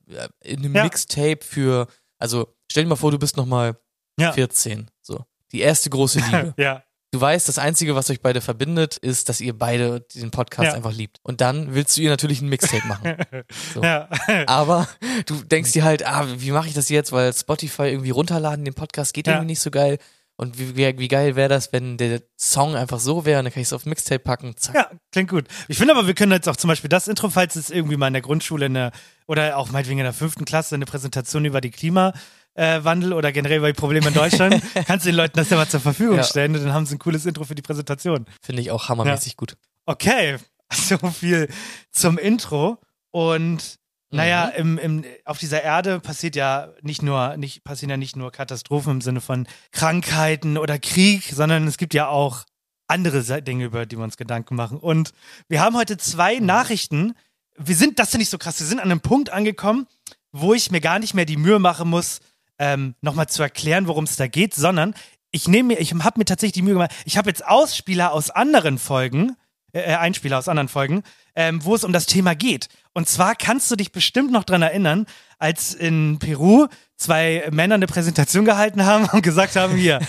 in 0.43 0.59
einem 0.61 0.75
Ja. 0.75 0.83
Mixtape 0.85 1.41
für, 1.43 1.87
also 2.19 2.49
stell 2.71 2.85
dir 2.85 2.89
mal 2.89 2.97
vor, 2.97 3.11
du 3.13 3.19
bist 3.19 3.37
nochmal 3.37 3.79
Ja. 4.19 4.33
14, 4.33 4.91
so. 5.01 5.25
Die 5.53 5.61
erste 5.61 5.91
große 5.91 6.19
Liebe. 6.31 6.55
ja. 6.57 6.83
Du 7.11 7.21
weißt, 7.21 7.49
das 7.49 7.57
Einzige, 7.59 7.95
was 7.95 8.11
euch 8.11 8.21
beide 8.21 8.43
verbindet, 8.43 8.99
ist, 8.99 9.31
dass 9.31 9.41
ihr 9.41 9.57
beide 9.57 10.01
den 10.15 10.31
Podcast 10.31 10.69
Ja. 10.69 10.75
einfach 10.75 10.93
liebt. 10.93 11.19
Und 11.23 11.41
dann 11.41 11.75
willst 11.75 11.97
du 11.97 12.03
ihr 12.03 12.11
natürlich 12.11 12.43
ein 12.43 12.49
Mixtape 12.49 12.87
machen. 12.87 13.17
So. 13.75 13.83
Ja. 13.83 14.09
Aber 14.47 14.87
du 15.27 15.37
denkst 15.43 15.73
dir 15.73 15.85
halt, 15.85 16.07
ah, 16.07 16.27
wie 16.37 16.51
mache 16.51 16.69
ich 16.69 16.75
das 16.75 16.89
jetzt? 16.91 17.13
Weil 17.13 17.33
Spotify 17.33 17.85
irgendwie 17.85 18.11
runterladen, 18.11 18.65
den 18.65 18.75
Podcast 18.75 19.15
geht 19.15 19.27
Ja. 19.27 19.35
irgendwie 19.35 19.47
nicht 19.53 19.61
so 19.61 19.71
geil. 19.71 19.99
Und 20.37 20.59
wie, 20.59 20.77
wie, 20.77 20.99
wie 20.99 21.09
geil 21.09 21.35
wäre 21.35 21.49
das, 21.49 21.73
wenn 21.73 21.97
der 21.97 22.21
Song 22.39 22.77
einfach 22.77 23.01
so 23.01 23.25
wäre, 23.25 23.41
und 23.41 23.47
dann 23.47 23.53
kann 23.53 23.61
ich 23.63 23.69
es 23.69 23.73
auf 23.73 23.87
Mixtape 23.87 24.21
packen, 24.21 24.55
zack. 24.57 24.75
Ja, 24.75 24.91
klingt 25.11 25.31
gut. 25.31 25.47
Ich 25.67 25.79
finde 25.79 25.95
aber, 25.95 26.07
wir 26.07 26.15
können 26.15 26.31
jetzt 26.31 26.49
auch 26.49 26.57
zum 26.57 26.69
Beispiel 26.69 26.89
das 26.91 27.09
Intro, 27.09 27.29
falls 27.31 27.57
es 27.57 27.71
irgendwie 27.71 27.97
mal 27.97 28.07
in 28.07 28.13
der 28.13 28.23
Grundschule 28.23 28.67
eine, 28.67 28.93
oder 29.27 29.57
auch 29.57 29.71
meinetwegen 29.71 29.99
in 29.99 30.05
der 30.05 30.13
fünften 30.13 30.45
Klasse 30.45 30.75
eine 30.77 30.85
Präsentation 30.85 31.45
über 31.45 31.61
die 31.61 31.71
Klimawandel 32.59 33.13
oder 33.13 33.33
generell 33.33 33.59
über 33.59 33.69
die 33.73 33.79
Probleme 33.79 34.09
in 34.09 34.15
Deutschland, 34.15 34.61
kannst 34.87 35.07
du 35.07 35.11
den 35.11 35.17
Leuten 35.17 35.37
das 35.37 35.49
ja 35.51 35.57
mal 35.57 35.69
zur 35.69 35.81
Verfügung 35.81 36.17
Ja. 36.17 36.25
stellen 36.25 36.55
und 36.57 36.63
dann 36.65 36.73
haben 36.73 36.87
sie 36.87 36.97
ein 36.97 36.99
cooles 36.99 37.25
Intro 37.27 37.45
für 37.45 37.55
die 37.55 37.63
Präsentation. 37.63 38.27
Finde 38.43 38.63
ich 38.63 38.71
auch 38.71 38.89
hammermäßig 38.89 39.37
gut. 39.37 39.57
Okay, 39.87 40.37
so 40.73 40.99
viel 41.11 41.49
zum 41.91 42.19
Intro. 42.19 42.79
Und 43.11 43.77
naja, 44.11 44.53
Mhm. 44.59 44.79
im, 44.79 45.03
im, 45.03 45.05
auf 45.25 45.39
dieser 45.39 45.63
Erde 45.63 46.01
passiert 46.01 46.35
ja 46.37 46.69
nicht 46.83 47.03
nur, 47.03 47.37
nicht, 47.37 47.63
passieren 47.65 47.91
ja 47.91 47.97
nicht 47.97 48.17
nur 48.17 48.33
Katastrophen 48.33 48.93
im 48.95 49.01
Sinne 49.01 49.21
von 49.21 49.47
Krankheiten 49.71 50.59
oder 50.59 50.79
Krieg, 50.79 51.25
sondern 51.35 51.67
es 51.67 51.77
gibt 51.79 51.95
ja 51.95 52.09
auch 52.09 52.45
andere 52.87 53.23
Dinge, 53.43 53.65
über 53.67 53.87
die 53.87 53.97
wir 53.99 54.05
uns 54.05 54.17
Gedanken 54.17 54.55
machen. 54.57 54.79
Und 54.79 55.13
wir 55.49 55.61
haben 55.61 55.77
heute 55.77 55.95
Mhm. 55.95 55.99
zwei 55.99 56.39
Nachrichten. 56.39 57.15
Wir 57.57 57.77
sind, 57.77 57.99
das 57.99 58.11
finde 58.11 58.23
ich 58.23 58.31
so 58.31 58.39
krass, 58.39 58.61
wir 58.61 58.67
sind 58.67 58.79
an 58.81 58.91
einem 58.91 59.01
Punkt 59.01 59.31
angekommen, 59.31 59.87
wo 60.33 60.55
ich 60.55 60.71
mir 60.71 60.81
gar 60.81 60.99
nicht 60.99 61.15
mehr 61.15 61.25
die 61.25 61.37
Mühe 61.37 61.59
machen 61.59 61.89
muss, 61.91 62.21
ähm, 62.59 62.95
nochmal 63.01 63.29
zu 63.29 63.43
erklären, 63.43 63.87
worum 63.87 64.05
es 64.05 64.17
da 64.17 64.27
geht, 64.27 64.55
sondern 64.55 64.95
ich 65.31 65.49
nehme 65.49 65.75
mir, 65.75 65.81
ich 65.81 65.93
habe 65.93 66.19
mir 66.19 66.25
tatsächlich 66.25 66.55
die 66.55 66.63
Mühe 66.63 66.75
gemacht, 66.75 66.93
ich 67.05 67.17
habe 67.17 67.29
jetzt 67.29 67.47
Ausspieler 67.47 68.13
aus 68.13 68.31
anderen 68.31 68.79
Folgen, 68.79 69.37
äh, 69.73 69.95
Einspieler 69.95 70.39
aus 70.39 70.49
anderen 70.49 70.69
Folgen, 70.69 71.03
ähm, 71.35 71.65
wo 71.65 71.75
es 71.75 71.85
um 71.85 71.93
das 71.93 72.07
Thema 72.07 72.35
geht. 72.35 72.69
Und 72.95 73.09
zwar 73.09 73.35
kannst 73.35 73.71
du 73.71 73.77
dich 73.77 73.93
bestimmt 73.93 74.33
noch 74.33 74.45
dran 74.45 74.63
erinnern, 74.63 75.07
als 75.39 75.75
in 75.75 76.19
Peru 76.19 76.67
zwei 76.97 77.47
Männer 77.51 77.77
eine 77.77 77.87
Präsentation 77.87 78.45
gehalten 78.45 78.85
haben 78.85 79.09
und 79.13 79.23
gesagt 79.23 79.57
haben, 79.57 79.77
hier, 79.77 80.01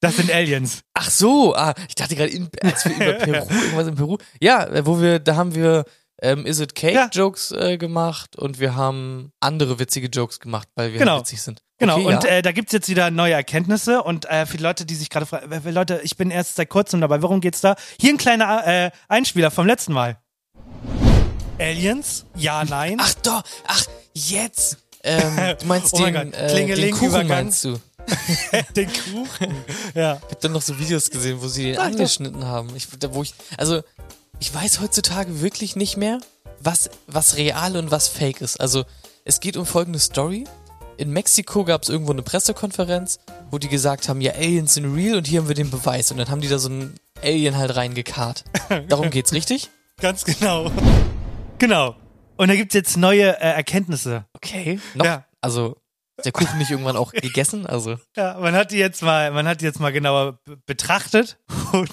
das 0.00 0.16
sind 0.16 0.30
Aliens. 0.30 0.82
Ach 0.94 1.10
so, 1.10 1.54
ah, 1.56 1.74
ich 1.88 1.94
dachte 1.94 2.14
gerade, 2.14 2.48
als 2.62 2.84
wir 2.84 2.94
über 2.94 3.12
Peru, 3.24 3.46
irgendwas 3.50 3.86
in 3.88 3.94
Peru. 3.94 4.18
Ja, 4.40 4.66
äh, 4.66 4.86
wo 4.86 5.00
wir, 5.00 5.18
da 5.18 5.36
haben 5.36 5.54
wir 5.54 5.84
ähm, 6.22 6.46
Is 6.46 6.60
It 6.60 6.74
Cake 6.74 6.94
Ja. 6.94 7.08
Jokes 7.12 7.52
äh, 7.52 7.76
gemacht 7.78 8.36
und 8.36 8.58
wir 8.60 8.74
haben 8.74 9.32
andere 9.40 9.78
witzige 9.78 10.08
Jokes 10.08 10.40
gemacht, 10.40 10.68
weil 10.74 10.92
wir 10.92 10.98
Genau. 10.98 11.12
halt 11.12 11.20
witzig 11.22 11.42
sind. 11.42 11.62
Genau, 11.78 11.96
Okay, 11.96 12.06
und 12.06 12.24
ja. 12.24 12.30
äh, 12.30 12.42
da 12.42 12.52
gibt's 12.52 12.72
jetzt 12.72 12.88
wieder 12.88 13.10
neue 13.10 13.34
Erkenntnisse 13.34 14.02
und 14.02 14.24
äh, 14.26 14.46
für 14.46 14.56
die 14.56 14.62
Leute, 14.62 14.86
die 14.86 14.94
sich 14.94 15.10
gerade 15.10 15.26
fragen, 15.26 15.52
äh, 15.52 15.70
Leute, 15.70 16.00
ich 16.02 16.16
bin 16.16 16.30
erst 16.30 16.56
seit 16.56 16.70
kurzem 16.70 17.00
dabei, 17.02 17.20
worum 17.22 17.40
geht's 17.42 17.60
da? 17.60 17.76
Hier 18.00 18.12
ein 18.14 18.18
kleiner 18.18 18.66
äh, 18.66 18.90
Einspieler 19.08 19.50
vom 19.50 19.66
letzten 19.66 19.92
Mal. 19.92 20.18
Aliens? 21.58 22.24
Ja, 22.34 22.64
nein. 22.64 22.96
Ach 23.00 23.14
doch, 23.22 23.42
ach, 23.66 23.84
jetzt. 24.14 24.78
Ähm, 25.02 25.56
du 25.60 25.66
meinst 25.66 25.92
Oh 25.94 25.98
den, 26.04 26.14
Gott, 26.14 26.34
äh, 26.34 26.74
den 26.74 26.90
Kuchen 26.92 27.26
meinst 27.28 27.64
du? 27.64 27.78
Den 28.76 28.88
Kuchen. 28.88 29.52
Ja. 29.94 30.14
Ich 30.16 30.22
habe 30.22 30.36
dann 30.40 30.52
noch 30.52 30.62
so 30.62 30.78
Videos 30.78 31.10
gesehen, 31.10 31.38
wo 31.42 31.48
sie 31.48 31.72
den 31.72 31.78
angeschnitten 31.78 32.44
haben. 32.44 32.70
Ich, 32.76 32.86
da, 33.00 33.12
wo 33.12 33.22
ich, 33.24 33.34
also, 33.58 33.82
ich 34.38 34.54
weiß 34.54 34.80
heutzutage 34.80 35.40
wirklich 35.40 35.76
nicht 35.76 35.96
mehr, 35.96 36.20
was, 36.60 36.90
was 37.06 37.36
real 37.36 37.76
und 37.76 37.90
was 37.90 38.08
fake 38.08 38.40
ist. 38.40 38.60
Also, 38.60 38.84
es 39.24 39.40
geht 39.40 39.56
um 39.56 39.66
folgende 39.66 39.98
Story. 39.98 40.44
In 40.98 41.10
Mexiko 41.10 41.64
gab 41.64 41.82
es 41.82 41.88
irgendwo 41.88 42.12
eine 42.12 42.22
Pressekonferenz, 42.22 43.18
wo 43.50 43.58
die 43.58 43.68
gesagt 43.68 44.08
haben, 44.08 44.20
ja, 44.20 44.32
Aliens 44.32 44.74
sind 44.74 44.94
real 44.94 45.16
und 45.16 45.26
hier 45.26 45.40
haben 45.40 45.48
wir 45.48 45.54
den 45.54 45.70
Beweis. 45.70 46.10
Und 46.10 46.18
dann 46.18 46.30
haben 46.30 46.40
die 46.40 46.48
da 46.48 46.58
so 46.58 46.68
einen 46.70 46.94
Alien 47.22 47.56
halt 47.56 47.76
reingekarrt. 47.76 48.44
Darum 48.88 49.10
geht's, 49.10 49.32
richtig? 49.32 49.70
Ganz 50.00 50.24
genau. 50.24 50.70
Genau. 51.58 51.96
Und 52.36 52.48
da 52.48 52.54
gibt's 52.54 52.74
jetzt 52.74 52.96
neue 52.96 53.38
äh, 53.40 53.54
Erkenntnisse. 53.54 54.24
Okay. 54.34 54.78
Noch, 54.94 55.04
Ja. 55.04 55.24
Also, 55.40 55.76
der 56.24 56.32
Kuchen 56.32 56.58
nicht 56.58 56.70
irgendwann 56.70 56.96
auch 56.96 57.12
gegessen? 57.12 57.66
Also, 57.66 57.96
Ja, 58.16 58.38
man 58.40 58.54
hat 58.54 58.70
die 58.70 58.78
jetzt 58.78 59.02
mal, 59.02 59.30
man 59.30 59.46
hat 59.46 59.60
die 59.60 59.64
jetzt 59.64 59.80
mal 59.80 59.92
genauer 59.92 60.38
betrachtet 60.66 61.38
und 61.72 61.90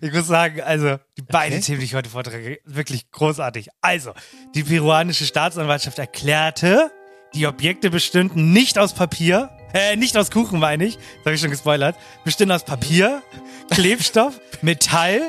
ich 0.00 0.12
muss 0.12 0.26
sagen, 0.26 0.60
also 0.60 0.98
die 1.16 1.22
beiden 1.22 1.60
Themen, 1.60 1.80
die 1.80 1.86
ich 1.86 1.94
heute 1.94 2.10
vortrage, 2.10 2.60
wirklich 2.64 3.10
großartig. 3.10 3.68
Also, 3.80 4.12
die 4.54 4.64
peruanische 4.64 5.24
Staatsanwaltschaft 5.24 5.98
erklärte, 5.98 6.90
die 7.34 7.46
Objekte 7.46 7.90
bestünden 7.90 8.52
nicht 8.52 8.78
aus 8.78 8.92
Papier, 8.94 9.50
äh, 9.72 9.96
nicht 9.96 10.16
aus 10.16 10.30
Kuchen 10.30 10.60
meine 10.60 10.84
ich, 10.84 10.96
das 10.96 11.24
habe 11.24 11.34
ich 11.34 11.40
schon 11.40 11.50
gespoilert, 11.50 11.96
bestünden 12.24 12.54
aus 12.54 12.64
Papier, 12.64 13.22
Klebstoff, 13.70 14.38
Metall 14.62 15.20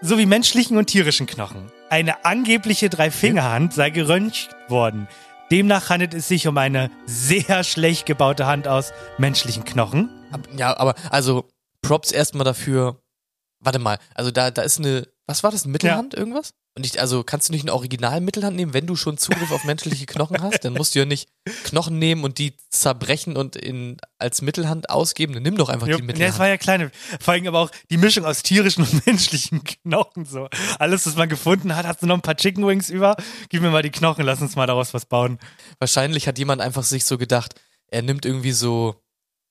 sowie 0.00 0.26
menschlichen 0.26 0.76
und 0.76 0.86
tierischen 0.86 1.26
Knochen. 1.26 1.70
Eine 1.88 2.24
angebliche 2.24 2.88
Dreifingerhand 2.88 3.74
sei 3.74 3.90
geröntgt 3.90 4.50
worden. 4.68 5.08
Demnach 5.50 5.90
handelt 5.90 6.14
es 6.14 6.28
sich 6.28 6.46
um 6.46 6.56
eine 6.58 6.90
sehr 7.06 7.64
schlecht 7.64 8.06
gebaute 8.06 8.46
Hand 8.46 8.68
aus 8.68 8.92
menschlichen 9.18 9.64
Knochen. 9.64 10.08
Ja, 10.56 10.76
aber 10.76 10.94
also 11.10 11.48
Props 11.82 12.12
erstmal 12.12 12.44
dafür. 12.44 13.02
Warte 13.58 13.80
mal, 13.80 13.98
also 14.14 14.30
da, 14.30 14.50
da 14.50 14.62
ist 14.62 14.78
eine, 14.78 15.08
was 15.26 15.42
war 15.42 15.50
das, 15.50 15.66
Mittelhand, 15.66 16.14
irgendwas? 16.14 16.54
Und 16.76 16.86
ich, 16.86 17.00
also 17.00 17.24
kannst 17.24 17.48
du 17.48 17.52
nicht 17.52 17.62
eine 17.62 17.74
Original-Mittelhand 17.74 18.54
nehmen, 18.56 18.72
wenn 18.74 18.86
du 18.86 18.94
schon 18.94 19.18
Zugriff 19.18 19.50
auf 19.50 19.64
menschliche 19.64 20.06
Knochen 20.06 20.40
hast? 20.40 20.64
Dann 20.64 20.74
musst 20.74 20.94
du 20.94 21.00
ja 21.00 21.04
nicht 21.04 21.28
Knochen 21.64 21.98
nehmen 21.98 22.22
und 22.22 22.38
die 22.38 22.56
zerbrechen 22.68 23.36
und 23.36 23.56
in, 23.56 23.96
als 24.18 24.40
Mittelhand 24.40 24.88
ausgeben. 24.88 25.34
Dann 25.34 25.42
nimm 25.42 25.56
doch 25.56 25.68
einfach 25.68 25.88
Jo, 25.88 25.96
die 25.96 26.02
ja, 26.02 26.06
Mittelhand. 26.06 26.32
es 26.34 26.38
war 26.38 26.46
ja 26.48 26.56
kleine. 26.56 26.92
Vor 27.20 27.34
allem 27.34 27.46
aber 27.48 27.58
auch 27.58 27.70
die 27.90 27.96
Mischung 27.96 28.24
aus 28.24 28.44
tierischen 28.44 28.84
und 28.84 29.04
menschlichen 29.06 29.64
Knochen. 29.64 30.24
So. 30.24 30.48
Alles, 30.78 31.06
was 31.06 31.16
man 31.16 31.28
gefunden 31.28 31.74
hat, 31.74 31.86
hast 31.86 32.02
du 32.02 32.06
noch 32.06 32.14
ein 32.14 32.22
paar 32.22 32.36
Chicken 32.36 32.64
Wings 32.64 32.88
über? 32.88 33.16
Gib 33.48 33.62
mir 33.62 33.70
mal 33.70 33.82
die 33.82 33.90
Knochen, 33.90 34.24
lass 34.24 34.40
uns 34.40 34.54
mal 34.54 34.66
daraus 34.66 34.94
was 34.94 35.06
bauen. 35.06 35.38
Wahrscheinlich 35.80 36.28
hat 36.28 36.38
jemand 36.38 36.60
einfach 36.62 36.84
sich 36.84 37.04
so 37.04 37.18
gedacht, 37.18 37.54
er 37.88 38.02
nimmt 38.02 38.24
irgendwie 38.24 38.52
so 38.52 38.99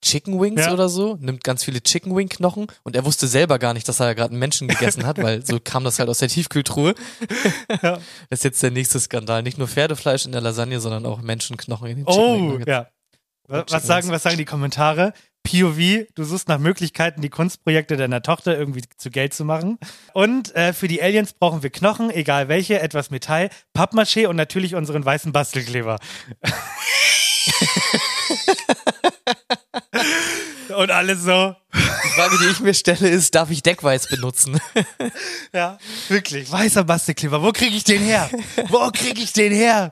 Chicken 0.02 0.40
Wings 0.40 0.60
Ja. 0.64 0.72
oder 0.72 0.88
so, 0.88 1.16
nimmt 1.20 1.44
ganz 1.44 1.64
viele 1.64 1.82
Chicken 1.82 2.16
Wing 2.16 2.28
Knochen 2.28 2.66
und 2.84 2.96
er 2.96 3.04
wusste 3.04 3.26
selber 3.28 3.58
gar 3.58 3.74
nicht, 3.74 3.86
dass 3.88 4.00
er 4.00 4.06
ja 4.06 4.12
gerade 4.14 4.30
einen 4.30 4.38
Menschen 4.38 4.66
gegessen 4.68 5.04
hat, 5.06 5.22
weil 5.22 5.44
so 5.44 5.60
kam 5.62 5.84
das 5.84 5.98
halt 5.98 6.08
aus 6.08 6.18
der 6.18 6.28
Tiefkühltruhe. 6.28 6.94
Ja. 7.82 7.98
Das 8.30 8.40
ist 8.40 8.44
jetzt 8.44 8.62
der 8.62 8.70
nächste 8.70 8.98
Skandal. 9.00 9.42
Nicht 9.42 9.56
nur 9.58 9.68
Pferdefleisch 9.68 10.24
in 10.26 10.32
der 10.32 10.40
Lasagne, 10.40 10.80
sondern 10.80 11.06
auch 11.06 11.22
Menschenknochen 11.22 11.88
in 11.88 11.96
den 11.98 12.06
Chicken 12.06 12.52
Oh, 12.52 12.58
ja. 12.66 12.88
Was, 13.46 13.66
Chicken 13.66 13.86
sagen, 13.86 14.06
Wings. 14.06 14.14
was 14.14 14.22
sagen 14.22 14.36
die 14.38 14.44
Kommentare? 14.44 15.12
POV, 15.42 16.06
du 16.14 16.24
suchst 16.24 16.48
nach 16.48 16.58
Möglichkeiten, 16.58 17.22
die 17.22 17.30
Kunstprojekte 17.30 17.96
deiner 17.96 18.20
Tochter 18.22 18.58
irgendwie 18.58 18.82
zu 18.98 19.10
Geld 19.10 19.32
zu 19.34 19.44
machen. 19.44 19.78
Und 20.12 20.54
äh, 20.54 20.72
für 20.74 20.86
die 20.88 21.02
Aliens 21.02 21.32
brauchen 21.32 21.62
wir 21.62 21.70
Knochen, 21.70 22.10
egal 22.10 22.48
welche, 22.48 22.80
etwas 22.80 23.10
Metall, 23.10 23.48
Pappmaché 23.76 24.26
und 24.26 24.36
natürlich 24.36 24.74
unseren 24.74 25.04
weißen 25.04 25.32
Bastelkleber. 25.32 25.98
und 30.76 30.90
alles 30.90 31.22
so. 31.22 31.54
Die 31.72 32.08
Frage, 32.14 32.38
die 32.38 32.46
ich 32.48 32.60
mir 32.60 32.74
stelle, 32.74 33.08
ist, 33.08 33.34
darf 33.34 33.50
ich 33.50 33.62
Deckweiß 33.62 34.08
benutzen? 34.08 34.60
Ja, 35.52 35.78
wirklich. 36.08 36.50
Weißer 36.50 36.84
Bastelkleber. 36.84 37.42
Wo 37.42 37.50
kriege 37.50 37.74
ich 37.74 37.82
den 37.82 38.02
her? 38.02 38.30
Wo 38.68 38.88
kriege 38.92 39.20
ich 39.20 39.32
den 39.32 39.52
her? 39.52 39.90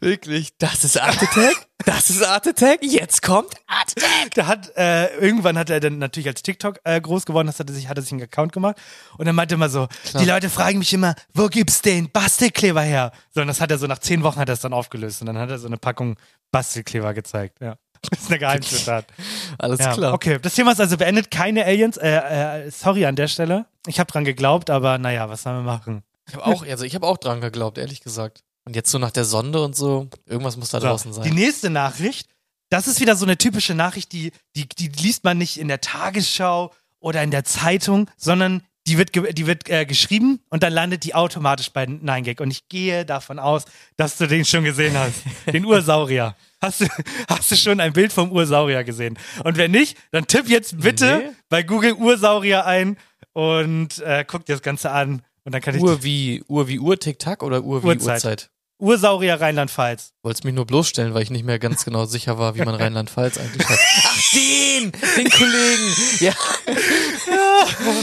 Wirklich, 0.00 0.56
das 0.58 0.82
ist 0.82 1.00
Art 1.00 1.22
Attack? 1.22 1.68
Das 1.84 2.10
ist 2.10 2.22
Art 2.24 2.48
Attack? 2.48 2.80
Jetzt 2.82 3.22
kommt 3.22 3.54
Art 3.68 3.92
Attack! 3.96 4.34
Der 4.34 4.46
hat, 4.48 4.76
äh, 4.76 5.16
irgendwann 5.18 5.56
hat 5.56 5.70
er 5.70 5.78
dann 5.78 5.98
natürlich 5.98 6.26
als 6.26 6.42
TikTok 6.42 6.80
äh, 6.82 7.00
groß 7.00 7.26
geworden, 7.26 7.46
das 7.46 7.60
hat 7.60 7.70
er 7.70 7.74
sich, 7.76 7.88
hat 7.88 7.96
er 7.96 8.02
sich 8.02 8.12
einen 8.12 8.22
Account 8.22 8.52
gemacht. 8.52 8.76
Und 9.18 9.26
dann 9.26 9.36
meinte 9.36 9.54
er 9.54 9.56
immer 9.56 9.68
so, 9.68 9.86
Klar. 10.10 10.22
die 10.22 10.28
Leute 10.28 10.50
fragen 10.50 10.80
mich 10.80 10.92
immer, 10.92 11.14
wo 11.32 11.46
gibt's 11.46 11.80
den 11.80 12.10
Bastelkleber 12.10 12.82
her? 12.82 13.12
So, 13.32 13.40
und 13.40 13.46
das 13.46 13.60
hat 13.60 13.70
er 13.70 13.78
so 13.78 13.86
nach 13.86 14.00
zehn 14.00 14.24
Wochen 14.24 14.40
hat 14.40 14.48
er 14.48 14.54
es 14.54 14.60
dann 14.60 14.72
aufgelöst. 14.72 15.20
Und 15.20 15.28
dann 15.28 15.38
hat 15.38 15.48
er 15.50 15.58
so 15.60 15.68
eine 15.68 15.76
Packung 15.76 16.16
Bastelkleber 16.50 17.14
gezeigt. 17.14 17.60
Ja. 17.60 17.76
Das 18.10 18.20
ist 18.20 18.28
eine 18.30 18.38
Geheimzutat. 18.38 19.06
Alles 19.58 19.80
ja. 19.80 19.92
klar. 19.94 20.14
Okay, 20.14 20.38
das 20.40 20.54
Thema 20.54 20.72
ist 20.72 20.80
also 20.80 20.96
beendet. 20.96 21.30
Keine 21.30 21.64
Aliens. 21.64 21.96
Äh, 21.96 22.66
äh, 22.66 22.70
sorry 22.70 23.06
an 23.06 23.16
der 23.16 23.28
Stelle. 23.28 23.66
Ich 23.86 24.00
habe 24.00 24.10
dran 24.10 24.24
geglaubt, 24.24 24.70
aber 24.70 24.98
naja, 24.98 25.28
was 25.28 25.42
sollen 25.42 25.56
wir 25.56 25.62
machen? 25.62 26.02
Ich 26.28 26.34
habe 26.34 26.46
auch, 26.46 26.66
also 26.66 26.84
ich 26.84 26.94
habe 26.94 27.06
auch 27.06 27.18
dran 27.18 27.40
geglaubt, 27.40 27.78
ehrlich 27.78 28.00
gesagt. 28.00 28.42
Und 28.64 28.74
jetzt 28.74 28.90
so 28.90 28.98
nach 28.98 29.12
der 29.12 29.24
Sonde 29.24 29.62
und 29.62 29.76
so, 29.76 30.08
irgendwas 30.26 30.56
muss 30.56 30.70
da 30.70 30.80
So, 30.80 30.86
draußen 30.88 31.12
Die 31.12 31.16
sein. 31.28 31.34
nächste 31.34 31.70
Nachricht, 31.70 32.28
das 32.68 32.88
ist 32.88 33.00
wieder 33.00 33.14
so 33.14 33.24
eine 33.24 33.38
typische 33.38 33.74
Nachricht, 33.74 34.12
die, 34.12 34.32
die, 34.56 34.68
die 34.68 34.88
liest 34.88 35.22
man 35.22 35.38
nicht 35.38 35.56
in 35.56 35.68
der 35.68 35.80
Tagesschau 35.80 36.72
oder 36.98 37.22
in 37.22 37.30
der 37.30 37.44
Zeitung, 37.44 38.10
sondern 38.16 38.62
die 38.88 38.98
wird, 38.98 39.14
die 39.14 39.46
wird 39.46 39.68
äh, 39.68 39.84
geschrieben 39.84 40.40
und 40.48 40.62
dann 40.62 40.72
landet 40.72 41.04
die 41.04 41.14
automatisch 41.14 41.70
bei 41.72 41.84
9gag. 41.84 42.40
Und 42.40 42.50
ich 42.50 42.68
gehe 42.68 43.04
davon 43.04 43.38
aus, 43.38 43.64
dass 43.96 44.16
du 44.16 44.26
den 44.26 44.44
schon 44.44 44.64
gesehen 44.64 44.96
hast. 44.96 45.14
Den 45.52 45.64
Ursaurier. 45.64 46.34
Hast 46.66 46.80
du, 46.80 46.86
hast 47.28 47.50
du 47.50 47.56
schon 47.56 47.80
ein 47.80 47.92
Bild 47.92 48.12
vom 48.12 48.32
Ursaurier 48.32 48.82
gesehen? 48.84 49.18
Und 49.44 49.56
wenn 49.56 49.70
nicht, 49.70 49.96
dann 50.10 50.26
tipp 50.26 50.48
jetzt 50.48 50.80
bitte 50.80 51.22
Nee. 51.24 51.30
bei 51.48 51.62
Google 51.62 51.92
Ursaurier 51.94 52.66
ein 52.66 52.96
und 53.32 53.98
äh, 54.00 54.24
guck 54.26 54.44
dir 54.46 54.54
das 54.54 54.62
Ganze 54.62 54.90
an. 54.90 55.22
Und 55.44 55.54
dann 55.54 55.62
kann 55.62 55.76
ich 55.76 55.82
Uhr 55.82 56.02
wie, 56.02 56.42
Uhr 56.48 56.66
wie 56.68 56.78
Uhr, 56.80 56.98
Tick-Tack 56.98 57.42
oder 57.44 57.62
Uhr 57.62 57.82
wie 57.82 57.86
Uhrzeit. 57.86 58.16
Uhrzeit? 58.16 58.50
Ursaurier 58.78 59.40
Rheinland-Pfalz. 59.40 60.12
Wolltest 60.22 60.44
mich 60.44 60.52
nur 60.54 60.66
bloßstellen, 60.66 61.14
weil 61.14 61.22
ich 61.22 61.30
nicht 61.30 61.46
mehr 61.46 61.58
ganz 61.58 61.84
genau 61.84 62.04
sicher 62.04 62.38
war, 62.38 62.56
wie 62.56 62.62
man 62.62 62.74
Rheinland-Pfalz 62.74 63.38
eigentlich 63.38 63.62
schreibt. 63.62 63.80
Ach, 64.04 64.20
den! 64.34 64.92
Den 65.16 65.30
Kollegen! 65.30 65.94
Ja, 66.20 66.32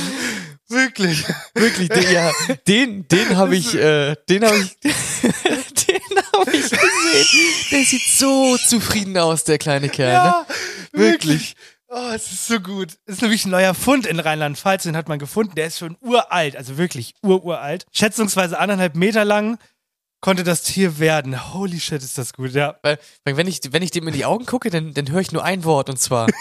Wirklich. 0.70 1.24
wirklich, 1.54 1.90
den, 1.90 2.12
ja, 2.12 2.32
den, 2.68 3.08
den 3.08 3.38
habe 3.38 3.56
ich, 3.56 3.76
äh, 3.76 4.16
den 4.28 4.44
habe 4.44 4.58
ich, 4.58 4.76
habe 6.38 6.52
ich 6.52 6.62
gesehen. 6.70 7.66
Der 7.72 7.84
sieht 7.84 8.04
so 8.04 8.58
zufrieden 8.58 9.18
aus, 9.18 9.44
der 9.44 9.58
kleine 9.58 9.90
Kerl, 9.90 10.12
ne? 10.12 10.18
Ja, 10.18 10.46
wirklich. 10.92 11.56
Oh, 11.88 12.10
es 12.14 12.32
ist 12.32 12.48
so 12.48 12.60
gut. 12.60 12.98
Es 13.06 13.16
ist 13.16 13.22
nämlich 13.22 13.46
ein 13.46 13.52
neuer 13.52 13.74
Fund 13.76 14.08
in 14.08 14.20
Rheinland-Pfalz, 14.20 14.84
den 14.84 14.98
hat 14.98 15.08
man 15.10 15.20
gefunden. 15.20 15.54
Der 15.56 15.68
ist 15.68 15.78
schon 15.78 15.96
uralt, 16.02 16.56
also 16.56 16.78
wirklich 16.78 17.14
ururalt. 17.22 17.86
Schätzungsweise 17.92 18.58
anderthalb 18.58 18.96
Meter 18.96 19.26
lang 19.26 19.60
konnte 20.20 20.44
das 20.44 20.64
Tier 20.64 20.98
werden. 20.98 21.54
Holy 21.54 21.80
shit, 21.80 22.02
ist 22.02 22.18
das 22.18 22.34
gut, 22.34 22.54
ja. 22.54 22.78
Weil, 22.82 22.98
wenn 23.26 23.48
ich, 23.48 23.60
wenn 23.72 23.84
ich 23.84 23.92
dem 23.92 24.08
in 24.08 24.14
die 24.14 24.26
Augen 24.26 24.46
gucke, 24.46 24.72
dann, 24.72 24.94
dann 24.94 25.12
höre 25.12 25.22
ich 25.22 25.32
nur 25.32 25.44
ein 25.44 25.64
Wort 25.66 25.90
und 25.90 26.00
zwar! 26.00 26.28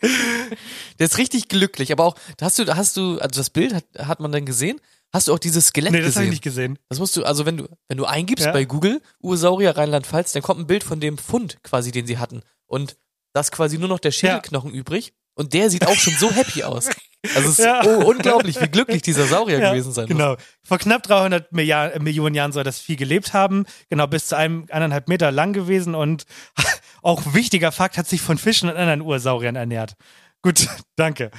Der 0.98 1.06
ist 1.06 1.18
richtig 1.18 1.48
glücklich, 1.48 1.92
aber 1.92 2.04
auch, 2.04 2.16
hast 2.40 2.58
du, 2.58 2.74
hast 2.74 2.96
du, 2.96 3.18
also 3.18 3.40
das 3.40 3.50
Bild 3.50 3.74
hat, 3.74 3.84
hat 3.98 4.20
man 4.20 4.32
dann 4.32 4.46
gesehen? 4.46 4.80
Hast 5.12 5.28
du 5.28 5.32
auch 5.34 5.38
dieses 5.38 5.68
Skelett 5.68 5.92
Nee, 5.92 5.98
das 6.00 6.08
habe 6.08 6.12
gesehen? 6.14 6.24
ich 6.24 6.30
nicht 6.30 6.42
gesehen. 6.42 6.78
Das 6.88 6.98
musst 6.98 7.16
du, 7.16 7.24
also 7.24 7.46
wenn 7.46 7.56
du, 7.56 7.68
wenn 7.88 7.96
du 7.98 8.04
eingibst 8.04 8.44
Ja. 8.46 8.52
bei 8.52 8.64
Google 8.64 9.00
Ursaurier 9.22 9.76
Rheinland-Pfalz, 9.76 10.32
dann 10.32 10.42
kommt 10.42 10.60
ein 10.60 10.66
Bild 10.66 10.84
von 10.84 11.00
dem 11.00 11.16
Fund 11.18 11.58
quasi, 11.62 11.90
den 11.92 12.06
sie 12.06 12.18
hatten. 12.18 12.42
Und 12.66 12.96
da 13.32 13.40
ist 13.40 13.52
quasi 13.52 13.78
nur 13.78 13.88
noch 13.88 13.98
der 14.00 14.10
Schädelknochen 14.10 14.70
übrig. 14.72 15.14
Und 15.38 15.52
der 15.52 15.68
sieht 15.70 15.86
auch 15.86 15.94
schon 15.96 16.14
so 16.14 16.30
happy 16.30 16.62
aus. 16.64 16.88
Also 17.34 17.50
es 17.50 17.58
ist 17.58 17.58
Ja. 17.64 17.82
oh, 17.84 18.06
unglaublich, 18.06 18.58
wie 18.60 18.68
glücklich 18.68 19.02
dieser 19.02 19.26
Saurier 19.26 19.58
Ja, 19.60 19.70
gewesen 19.70 19.92
sein 19.92 20.06
Genau. 20.06 20.36
Vor 20.64 20.78
knapp 20.78 21.02
300 21.02 21.52
Milliard, 21.52 21.94
äh, 21.94 21.98
Millionen 21.98 22.34
Jahren 22.34 22.52
soll 22.52 22.64
das 22.64 22.78
Vieh 22.80 22.96
gelebt 22.96 23.34
haben. 23.34 23.66
Genau, 23.90 24.06
bis 24.06 24.28
zu 24.28 24.36
einem 24.36 24.66
eineinhalb 24.70 25.08
Meter 25.08 25.30
lang 25.30 25.52
gewesen 25.52 25.94
und 25.94 26.24
auch 27.02 27.34
wichtiger 27.34 27.70
Fakt, 27.70 27.98
hat 27.98 28.08
sich 28.08 28.22
von 28.22 28.38
Fischen 28.38 28.68
und 28.70 28.76
anderen 28.76 29.02
Ursauriern 29.02 29.56
ernährt. 29.56 29.94
Gut, 30.42 30.68
danke. 30.96 31.30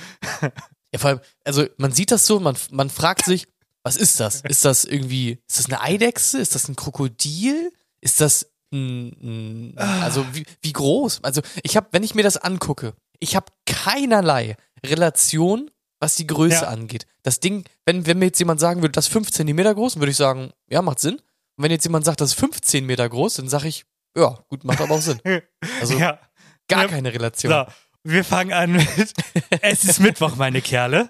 muss. 0.41 0.51
Ja, 0.93 0.99
vor 0.99 1.09
allem, 1.09 1.19
also 1.43 1.65
man 1.77 1.91
sieht 1.91 2.11
das 2.11 2.25
so, 2.27 2.39
man, 2.39 2.55
man 2.71 2.89
fragt 2.89 3.25
sich, 3.25 3.47
was 3.87 3.95
ist 3.97 4.19
das? 4.19 4.41
Ist 4.41 4.65
das 4.65 4.83
irgendwie, 4.85 5.39
ist 5.47 5.59
das 5.59 5.65
eine 5.67 5.81
Eidechse? 5.81 6.37
Ist 6.39 6.55
das 6.55 6.67
ein 6.67 6.75
Krokodil? 6.75 7.71
Ist 8.01 8.21
das 8.21 8.51
ein, 8.73 9.73
ein 9.73 9.77
also 10.01 10.25
wie, 10.35 10.45
wie 10.61 10.73
groß? 10.73 11.23
Also 11.23 11.41
ich 11.63 11.75
habe, 11.77 11.87
wenn 11.91 12.03
ich 12.03 12.13
mir 12.15 12.23
das 12.23 12.37
angucke, 12.37 12.93
ich 13.19 13.35
habe 13.35 13.47
keinerlei 13.65 14.55
Relation 14.85 15.71
was 15.99 16.13
die 16.13 16.27
Größe 16.27 16.61
Ja. 16.61 16.67
angeht. 16.67 17.07
Das 17.23 17.39
Ding, 17.39 17.63
wenn, 17.87 18.05
wenn 18.05 18.19
mir 18.19 18.25
jetzt 18.25 18.37
jemand 18.37 18.59
sagen 18.59 18.83
würde, 18.83 18.91
das 18.91 19.07
ist 19.07 19.13
5 19.13 19.31
Zentimeter 19.31 19.73
groß, 19.73 19.95
würde 19.97 20.11
ich 20.11 20.17
sagen, 20.17 20.51
ja, 20.69 20.83
macht 20.83 20.99
Sinn. 20.99 21.15
Und 21.15 21.63
wenn 21.63 21.71
jetzt 21.71 21.85
jemand 21.85 22.05
sagt, 22.05 22.21
das 22.21 22.29
ist 22.33 22.39
15 22.39 22.85
Meter 22.85 23.09
groß, 23.09 23.33
dann 23.37 23.49
sage 23.49 23.67
ich, 23.67 23.83
ja, 24.15 24.37
gut, 24.47 24.63
macht 24.63 24.79
aber 24.79 24.93
auch 24.93 25.01
Sinn. 25.01 25.19
Also 25.81 25.97
ja. 25.97 26.19
gar 26.67 26.83
Ja. 26.83 26.87
keine 26.87 27.11
Relation. 27.11 27.51
So, 27.51 27.65
wir 28.03 28.23
fangen 28.23 28.53
an 28.53 28.73
mit 28.73 28.85
Es 29.61 29.85
ist 29.85 29.99
Mittwoch, 29.99 30.35
meine 30.35 30.61
Kerle. 30.61 31.09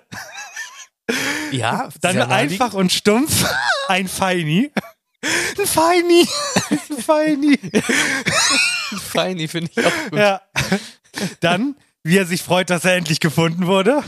Ja, 1.52 1.90
Dann 2.02 2.22
einfach 2.22 2.74
und 2.74 2.92
stumpf 2.92 3.46
ein 3.88 4.08
Feini. 4.08 4.72
Ein 5.58 5.66
Feini. 5.66 6.28
Ein 6.70 6.98
Feini. 7.02 7.60
Feini 9.12 9.48
finde 9.48 9.72
ich 9.76 9.86
auch 9.86 9.92
gut. 10.10 10.20
Ja. 10.20 10.42
Dann, 11.40 11.76
wie 12.04 12.18
er 12.18 12.26
sich 12.26 12.44
freut, 12.44 12.70
dass 12.70 12.86
er 12.86 12.96
endlich 12.96 13.20
gefunden 13.20 13.68
wurde. 13.68 14.04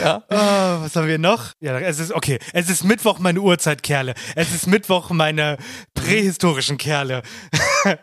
Ja. 0.00 0.22
Ah, 0.28 0.78
was 0.80 0.96
haben 0.96 1.08
wir 1.08 1.18
noch? 1.18 1.52
Ja, 1.60 1.78
es 1.78 1.98
ist 1.98 2.12
okay. 2.12 2.38
Es 2.52 2.68
ist 2.68 2.84
Mittwoch, 2.84 3.18
meine 3.18 3.40
Urzeitkerle. 3.40 4.14
Es 4.34 4.52
ist 4.54 4.66
Mittwoch, 4.66 5.10
meine 5.10 5.56
prähistorischen 5.94 6.78
Kerle. 6.78 7.22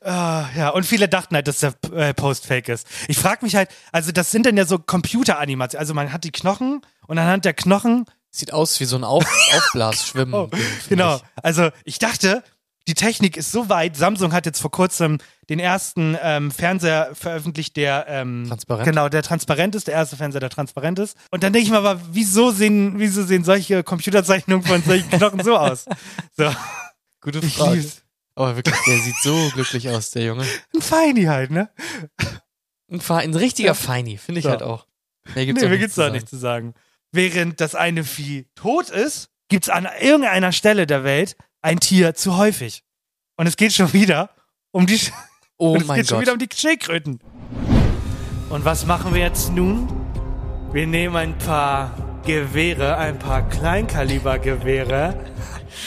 Ah, 0.00 0.46
ja, 0.56 0.68
und 0.70 0.84
viele 0.84 1.08
dachten 1.08 1.34
halt, 1.34 1.48
dass 1.48 1.58
der 1.58 1.74
äh, 1.92 2.14
Post 2.14 2.46
fake 2.46 2.68
ist. 2.68 2.86
Ich 3.08 3.18
frage 3.18 3.44
mich 3.44 3.56
halt, 3.56 3.68
also 3.90 4.12
das 4.12 4.30
sind 4.30 4.46
dann 4.46 4.56
ja 4.56 4.64
so 4.64 4.78
Computeranimationen. 4.78 5.80
Also 5.80 5.94
man 5.94 6.12
hat 6.12 6.24
die 6.24 6.30
Knochen 6.30 6.82
und 7.06 7.18
anhand 7.18 7.44
der 7.44 7.54
Knochen. 7.54 8.04
Sieht 8.30 8.52
aus 8.52 8.78
wie 8.78 8.84
so 8.84 8.96
ein 8.96 9.04
Auf 9.04 9.24
Aufblasschwimmen. 9.56 10.34
Oh, 10.34 10.50
genau. 10.88 11.20
Also 11.42 11.70
ich 11.84 11.98
dachte, 11.98 12.44
die 12.86 12.94
Technik 12.94 13.36
ist 13.36 13.50
so 13.52 13.68
weit. 13.68 13.96
Samsung 13.96 14.32
hat 14.32 14.46
jetzt 14.46 14.60
vor 14.60 14.70
kurzem 14.70 15.18
den 15.50 15.58
ersten 15.58 16.16
ähm, 16.22 16.50
Fernseher 16.50 17.10
veröffentlicht, 17.14 17.76
der 17.76 18.06
ähm, 18.08 18.44
Transparent. 18.48 18.84
Genau, 18.88 19.08
der 19.08 19.22
transparent 19.22 19.74
ist, 19.74 19.88
der 19.88 19.94
erste 19.94 20.16
Fernseher, 20.16 20.40
der 20.40 20.50
transparent 20.50 20.98
ist. 20.98 21.16
Und 21.30 21.42
dann 21.42 21.52
denke 21.52 21.66
ich 21.66 21.70
mir 21.70 21.78
aber, 21.78 22.00
wieso 22.12 22.50
sehen, 22.50 22.94
wieso 22.96 23.24
sehen 23.24 23.44
solche 23.44 23.82
Computerzeichnungen 23.82 24.64
von 24.66 24.82
solchen 24.82 25.10
Knochen 25.10 25.42
so 25.42 25.56
aus? 25.56 25.86
So. 26.36 26.50
Gute 27.20 27.40
Ich 27.40 27.56
Frage. 27.56 27.84
Aber 28.38 28.54
wirklich, 28.56 28.76
der 28.86 28.98
sieht 28.98 29.16
so 29.22 29.50
glücklich 29.52 29.88
aus, 29.88 30.12
der 30.12 30.22
Junge. 30.24 30.44
Ein 30.74 30.80
Feini 30.80 31.24
halt, 31.24 31.50
ne? 31.50 31.68
Ein, 32.90 33.00
Fe- 33.00 33.16
ein 33.16 33.34
richtiger 33.34 33.74
Feini, 33.74 34.16
finde 34.16 34.38
ich 34.38 34.44
So. 34.44 34.50
halt 34.50 34.62
auch. 34.62 34.86
Mehr 35.34 35.44
gibt's 35.44 35.60
nee, 35.62 35.68
mir 35.68 35.78
gibt's 35.78 35.96
da 35.96 36.08
nichts 36.10 36.30
zu 36.30 36.36
sagen. 36.36 36.74
Während 37.10 37.60
das 37.60 37.74
eine 37.74 38.04
Vieh 38.04 38.46
tot 38.54 38.90
ist, 38.90 39.30
gibt's 39.48 39.68
an 39.68 39.88
irgendeiner 40.00 40.52
Stelle 40.52 40.86
der 40.86 41.02
Welt 41.04 41.36
ein 41.62 41.80
Tier 41.80 42.14
zu 42.14 42.36
häufig. 42.36 42.84
Und 43.36 43.46
es 43.48 43.56
geht 43.56 43.72
schon 43.72 43.92
wieder 43.92 44.30
um 44.70 44.86
die. 44.86 44.98
Sch- 44.98 45.12
Oh 45.56 45.74
es 45.80 45.86
mein 45.86 45.96
geht 45.98 46.08
schon 46.08 46.18
Gott. 46.18 46.22
wieder 46.22 46.32
um 46.34 46.38
die 46.38 46.48
Schildkröten. 46.54 47.18
Und 48.50 48.64
was 48.64 48.86
machen 48.86 49.12
wir 49.14 49.20
jetzt 49.22 49.50
nun? 49.52 49.88
Wir 50.72 50.86
nehmen 50.86 51.16
ein 51.16 51.36
paar 51.38 52.20
Gewehre, 52.24 52.96
ein 52.98 53.18
paar 53.18 53.48
Kleinkalibergewehre 53.48 55.18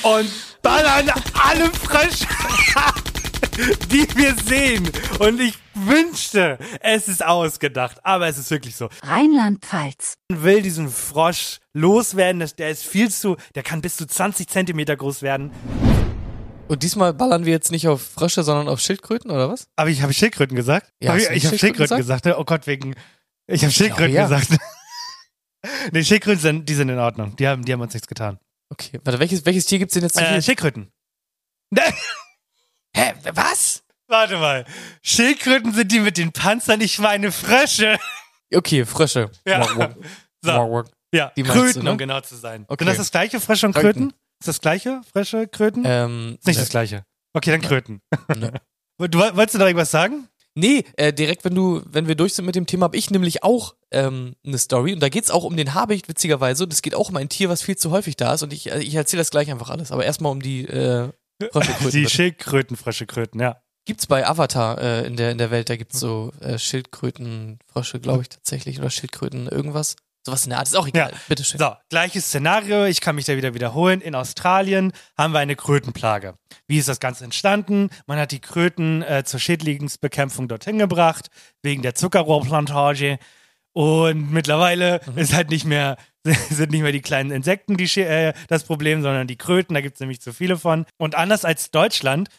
und 0.03 0.29
ballern 0.61 1.11
alle 1.33 1.71
Frösche, 1.71 2.27
die 3.91 4.07
wir 4.15 4.35
sehen. 4.43 4.89
Und 5.19 5.39
ich 5.39 5.57
wünschte, 5.73 6.57
es 6.79 7.07
ist 7.07 7.23
ausgedacht, 7.25 7.97
aber 8.03 8.27
es 8.27 8.37
ist 8.37 8.51
wirklich 8.51 8.75
so. 8.75 8.89
Rheinland-Pfalz. 9.03 10.15
Man 10.29 10.43
will 10.43 10.61
diesen 10.61 10.89
Frosch 10.89 11.59
loswerden, 11.73 12.43
der 12.57 12.69
ist 12.69 12.83
viel 12.83 13.09
zu, 13.09 13.37
der 13.55 13.63
kann 13.63 13.81
bis 13.81 13.95
zu 13.97 14.05
20 14.05 14.47
Zentimeter 14.47 14.95
groß 14.95 15.21
werden. 15.21 15.51
Und 16.67 16.83
diesmal 16.83 17.13
ballern 17.13 17.45
wir 17.45 17.51
jetzt 17.51 17.71
nicht 17.71 17.87
auf 17.89 18.01
Frösche, 18.01 18.43
sondern 18.43 18.69
auf 18.69 18.79
Schildkröten, 18.79 19.29
oder 19.29 19.49
was? 19.49 19.67
Aber 19.75 19.89
ich 19.89 20.01
habe 20.01 20.13
Schildkröten 20.13 20.55
gesagt. 20.55 20.89
Ja, 21.01 21.11
Hab 21.11 21.17
ich 21.17 21.23
ich 21.23 21.45
habe 21.45 21.57
Schildkröten 21.57 21.59
Schildkröten 21.59 21.97
gesagt. 21.97 22.25
ne? 22.25 22.37
Oh 22.37 22.45
Gott, 22.45 22.65
wegen. 22.65 22.95
Ich 23.47 23.61
habe 23.63 23.73
Schildkröten 23.73 24.13
ja. 24.13 24.23
gesagt. 24.23 24.57
nee, 25.91 26.03
Schildkröten 26.03 26.39
sind, 26.39 26.69
die 26.69 26.73
sind 26.73 26.87
in 26.87 26.97
Ordnung. 26.97 27.35
Die 27.35 27.45
haben, 27.45 27.65
die 27.65 27.73
haben 27.73 27.81
uns 27.81 27.93
nichts 27.93 28.07
getan. 28.07 28.39
Okay, 28.71 28.99
warte, 29.03 29.19
welches, 29.19 29.45
welches 29.45 29.65
Tier 29.65 29.79
gibt's 29.79 29.93
denn 29.93 30.03
jetzt 30.03 30.17
Äh? 30.17 30.41
Schildkröten. 30.41 30.89
Hä, 32.95 33.13
was? 33.33 33.83
Warte 34.07 34.37
mal. 34.37 34.65
Schildkröten 35.01 35.73
sind 35.73 35.91
die 35.91 35.99
mit 35.99 36.17
den 36.17 36.31
Panzern, 36.31 36.79
ich 36.81 36.97
meine 36.99 37.31
Frösche. 37.31 37.99
Okay, 38.53 38.85
Frösche. 38.85 39.29
Ja. 39.45 39.61
Wok, 39.61 39.77
wok. 39.77 39.95
So. 40.43 40.53
Wok, 40.53 40.71
wok. 40.71 40.91
Ja, 41.13 41.31
Die 41.35 41.43
meinst 41.43 41.55
du, 41.55 41.61
Kröten, 41.61 41.83
ne? 41.83 41.91
um 41.91 41.97
genau 41.99 42.19
zu 42.21 42.35
sein. 42.35 42.65
Okay. 42.67 42.83
Sind 42.83 42.87
das 42.89 42.97
das 42.97 43.11
gleiche, 43.11 43.39
Frösche 43.39 43.67
und 43.67 43.73
Kröten. 43.73 44.09
Kröten? 44.09 44.13
Ist 44.39 44.47
das 44.47 44.59
gleiche, 44.59 45.01
Frösche, 45.13 45.47
Kröten? 45.47 45.83
Ähm, 45.85 46.37
ist 46.39 46.47
nicht 46.47 46.55
ne. 46.55 46.61
das 46.63 46.69
gleiche. 46.69 47.05
Okay, 47.33 47.51
dann 47.51 47.61
Kröten. 47.61 48.01
Ne. 48.35 48.53
Du, 48.97 49.19
wolltest 49.19 49.55
du 49.55 49.59
noch 49.59 49.65
irgendwas 49.65 49.89
sagen? 49.89 50.27
Nee, 50.53 50.83
äh, 50.97 51.13
direkt, 51.13 51.45
wenn 51.45 51.55
du, 51.55 51.81
wenn 51.85 52.07
wir 52.07 52.15
durch 52.15 52.33
sind 52.33 52.45
mit 52.45 52.55
dem 52.55 52.65
Thema, 52.65 52.85
habe 52.85 52.97
ich 52.97 53.09
nämlich 53.09 53.43
auch 53.43 53.75
ähm, 53.91 54.35
eine 54.45 54.57
Story 54.57 54.93
und 54.93 54.99
da 55.01 55.09
geht's 55.09 55.31
auch 55.31 55.43
um 55.43 55.55
den 55.55 55.73
Habicht, 55.73 56.09
witzigerweise. 56.09 56.65
Und 56.65 56.73
es 56.73 56.81
geht 56.81 56.93
auch 56.95 57.09
um 57.09 57.15
ein 57.15 57.29
Tier, 57.29 57.49
was 57.49 57.61
viel 57.61 57.77
zu 57.77 57.91
häufig 57.91 58.17
da 58.17 58.33
ist. 58.33 58.43
Und 58.43 58.51
ich, 58.51 58.71
äh, 58.71 58.79
ich 58.79 58.95
erzähle 58.95 59.21
das 59.21 59.31
gleich 59.31 59.49
einfach 59.49 59.69
alles. 59.69 59.91
Aber 59.91 60.03
erstmal 60.03 60.31
um 60.31 60.41
die 60.41 60.65
äh, 60.65 61.09
Fröschekröten. 61.51 61.91
Die. 61.91 62.09
Schildkröten, 62.09 62.75
Frösche, 62.75 63.05
Kröten, 63.05 63.39
ja. 63.39 63.61
Gibt's 63.85 64.05
bei 64.07 64.27
Avatar 64.27 64.79
äh, 64.79 65.07
in, 65.07 65.15
der, 65.15 65.31
in 65.31 65.39
der 65.39 65.49
Welt, 65.49 65.69
da 65.69 65.75
gibt's 65.75 65.99
so 65.99 66.31
äh, 66.39 66.59
Schildkröten, 66.59 67.57
Frösche, 67.65 67.99
glaube 67.99 68.21
ich 68.21 68.29
tatsächlich, 68.29 68.79
oder 68.79 68.91
Schildkröten, 68.91 69.47
irgendwas. 69.47 69.95
Sowas 70.23 70.43
in 70.43 70.51
der 70.51 70.59
Art, 70.59 70.67
ist 70.67 70.75
auch 70.75 70.87
egal. 70.87 71.13
Bitteschön. 71.27 71.59
So, 71.59 71.73
gleiches 71.89 72.25
Szenario, 72.25 72.85
ich 72.85 73.01
kann 73.01 73.15
mich 73.15 73.25
da 73.25 73.35
wieder 73.35 73.55
wiederholen. 73.55 74.01
In 74.01 74.13
Australien 74.13 74.93
haben 75.17 75.33
wir 75.33 75.39
eine 75.39 75.55
Krötenplage. 75.55 76.35
Wie 76.67 76.77
ist 76.77 76.87
das 76.87 76.99
Ganze 76.99 77.23
entstanden? 77.23 77.89
Man 78.05 78.19
hat 78.19 78.31
die 78.31 78.39
Kröten 78.39 79.01
äh, 79.01 79.23
zur 79.25 79.39
Schädlingsbekämpfung 79.39 80.47
dorthin 80.47 80.77
gebracht, 80.77 81.29
wegen 81.63 81.81
der 81.81 81.95
Zuckerrohrplantage. 81.95 83.17
Und 83.73 84.31
mittlerweile 84.31 85.01
ist 85.15 85.33
halt 85.33 85.49
nicht 85.49 85.65
mehr, 85.65 85.97
sind 86.49 86.71
nicht 86.71 86.81
mehr 86.81 86.91
die 86.91 87.01
kleinen 87.01 87.31
Insekten 87.31 87.77
die, 87.77 87.85
äh, 88.01 88.33
das 88.47 88.63
Problem, 88.63 89.01
sondern 89.01 89.25
die 89.25 89.37
Kröten, 89.37 89.73
da 89.73 89.81
gibt 89.81 89.95
es 89.95 90.01
nämlich 90.01 90.21
zu 90.21 90.33
viele 90.33 90.57
von. 90.57 90.85
Und 90.97 91.15
anders 91.15 91.45
als 91.45 91.71
Deutschland 91.71 92.29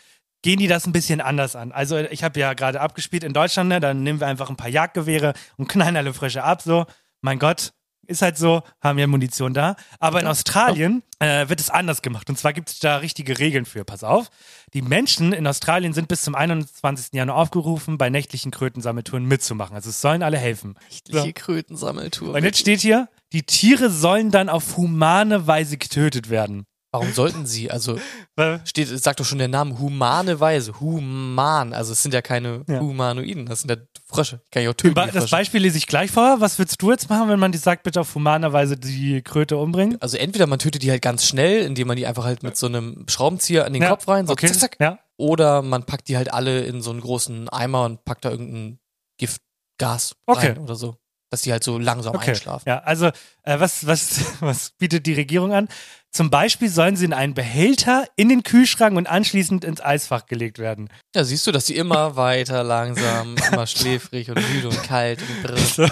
gehen 0.43 0.59
die 0.59 0.67
das 0.67 0.87
ein 0.87 0.93
bisschen 0.93 1.21
anders 1.21 1.57
an. 1.57 1.73
Also 1.73 1.99
ich 1.99 2.23
habe 2.25 2.39
ja 2.39 2.55
gerade 2.55 2.81
abgespielt 2.81 3.25
in 3.25 3.33
Deutschland, 3.33 3.69
ne, 3.69 3.81
dann 3.81 4.03
nehmen 4.03 4.21
wir 4.21 4.27
einfach 4.27 4.51
ein 4.51 4.57
paar 4.57 4.69
Jagdgewehre 4.69 5.35
und 5.57 5.69
knallen 5.69 5.97
alle 5.97 6.13
Frösche 6.13 6.45
ab, 6.45 6.63
so. 6.63 6.87
Mein 7.23 7.39
Gott, 7.39 7.73
ist 8.07 8.23
halt 8.23 8.37
so, 8.37 8.63
haben 8.81 8.99
ja 8.99 9.07
Munition 9.07 9.55
da. 9.55 9.77
Aber 9.99 10.21
in 10.21 10.27
Australien 10.27 11.03
äh, 11.21 11.49
wird 11.49 11.61
es 11.61 11.71
anders 11.71 12.03
gemacht. 12.03 12.29
Und 12.29 12.37
zwar 12.37 12.53
gibt 12.53 12.69
es 12.69 12.79
da 12.81 12.97
richtige 12.97 13.39
Regeln 13.39 13.65
für. 13.65 13.85
Pass 13.85 14.03
auf. 14.03 14.29
Die 14.75 14.83
Menschen 14.83 15.33
in 15.33 15.47
Australien 15.47 15.93
sind 15.93 16.09
bis 16.09 16.23
zum 16.23 16.35
21. 16.35 17.13
Januar 17.13 17.37
aufgerufen, 17.39 17.99
bei 17.99 18.11
nächtlichen 18.11 18.51
Krötensammeltouren 18.51 19.25
mitzumachen. 19.25 19.77
Also 19.77 19.91
es 19.91 20.01
sollen 20.01 20.23
alle 20.23 20.39
helfen. 20.39 20.75
Nächtliche 20.91 21.33
Krötensammeltour. 21.33 22.35
Und 22.35 22.45
jetzt 22.45 22.59
steht 22.59 22.81
hier, 22.81 23.09
die 23.33 23.45
Tiere 23.45 23.89
sollen 23.89 24.31
dann 24.31 24.49
auf 24.49 24.77
humane 24.77 25.47
Weise 25.47 25.79
getötet 25.79 26.29
werden. 26.29 26.67
Warum 26.93 27.13
sollten 27.13 27.47
sie? 27.47 27.71
Also 27.71 27.99
steht, 28.65 28.87
sagt 28.89 29.19
doch 29.19 29.25
schon 29.25 29.39
der 29.39 29.49
Name, 29.49 29.79
humane 29.79 30.39
Weise. 30.41 30.79
Human. 30.79 31.73
Also 31.73 31.93
es 31.93 32.03
sind 32.03 32.13
ja 32.13 32.21
keine 32.23 32.65
Ja. 32.69 32.81
Humanoiden, 32.81 33.47
das 33.47 33.63
sind 33.63 33.71
ja 33.71 33.77
Frösche. 34.07 34.41
Kann 34.51 34.63
ich 34.63 34.69
auch 34.69 34.75
töten. 34.75 34.95
Die 35.07 35.11
Das. 35.11 35.31
Beispiel 35.31 35.63
lese 35.63 35.79
ich 35.79 35.87
gleich 35.87 36.11
vor. 36.11 36.41
Was 36.41 36.59
würdest 36.59 36.81
du 36.83 36.91
jetzt 36.91 37.09
machen, 37.09 37.29
wenn 37.31 37.41
man 37.41 37.51
dir 37.51 37.59
sagt, 37.59 37.83
bitte 37.83 38.01
auf 38.03 38.15
humane 38.15 38.53
Weise 38.53 38.77
die 38.77 39.23
Kröte 39.23 39.57
umbringen? 39.57 39.97
Also 40.03 40.19
entweder 40.19 40.47
man 40.47 40.59
tötet 40.59 40.83
die 40.83 40.91
halt 40.91 41.01
ganz 41.03 41.25
schnell, 41.27 41.63
indem 41.65 41.89
man 41.89 41.97
die 41.97 42.07
einfach 42.07 42.25
halt 42.25 42.43
mit 42.43 42.57
so 42.59 42.67
einem 42.67 43.07
Schraubenzieher 43.09 43.65
an 43.65 43.73
den 43.73 43.83
Ja, 43.83 43.89
Kopf 43.89 44.07
rein, 44.07 44.27
so 44.27 44.33
okay, 44.35 44.49
zack, 44.49 44.59
zack. 44.59 44.77
ja. 44.81 44.99
Oder 45.17 45.63
man 45.63 45.85
packt 45.85 46.09
die 46.09 46.17
halt 46.19 46.33
alle 46.33 46.61
in 46.61 46.83
so 46.83 46.91
einen 46.91 47.01
großen 47.01 47.49
Eimer 47.49 47.85
und 47.87 48.05
packt 48.05 48.25
da 48.27 48.31
irgendein 48.31 48.79
Giftgas 49.19 50.15
Okay. 50.27 50.49
rein 50.49 50.59
oder 50.59 50.75
so. 50.75 50.97
Dass 51.31 51.43
die 51.43 51.53
halt 51.53 51.65
so 51.65 51.79
langsam 51.79 52.15
Okay. 52.15 52.31
einschlafen. 52.33 52.69
Ja, 52.69 52.81
also 52.81 53.07
äh, 53.45 53.59
was, 53.59 53.87
was, 53.87 54.21
was 54.41 54.71
bietet 54.73 55.07
die 55.07 55.15
Regierung 55.15 55.53
an? 55.55 55.69
Zum 56.13 56.29
Beispiel 56.29 56.69
sollen 56.69 56.95
sie 56.95 57.07
in 57.07 57.15
einen 57.15 57.33
Behälter 57.33 58.05
in 58.17 58.29
den 58.29 58.43
Kühlschrank 58.43 58.99
und 58.99 59.07
anschließend 59.07 59.65
ins 59.65 59.81
Eisfach 59.81 60.27
gelegt 60.27 60.59
werden. 60.59 60.91
Ja, 61.15 61.25
siehst 61.25 61.47
du, 61.47 61.53
dass 61.53 61.65
die 61.65 61.77
immer 61.77 62.17
weiter 62.17 62.63
langsam, 62.63 63.35
immer 63.51 63.67
schläfrig 63.67 64.31
und 64.31 64.37
müde 64.53 64.69
und 64.69 64.83
kalt 64.83 65.21
und 65.23 65.43
brr. 65.43 65.57
So, 65.57 65.87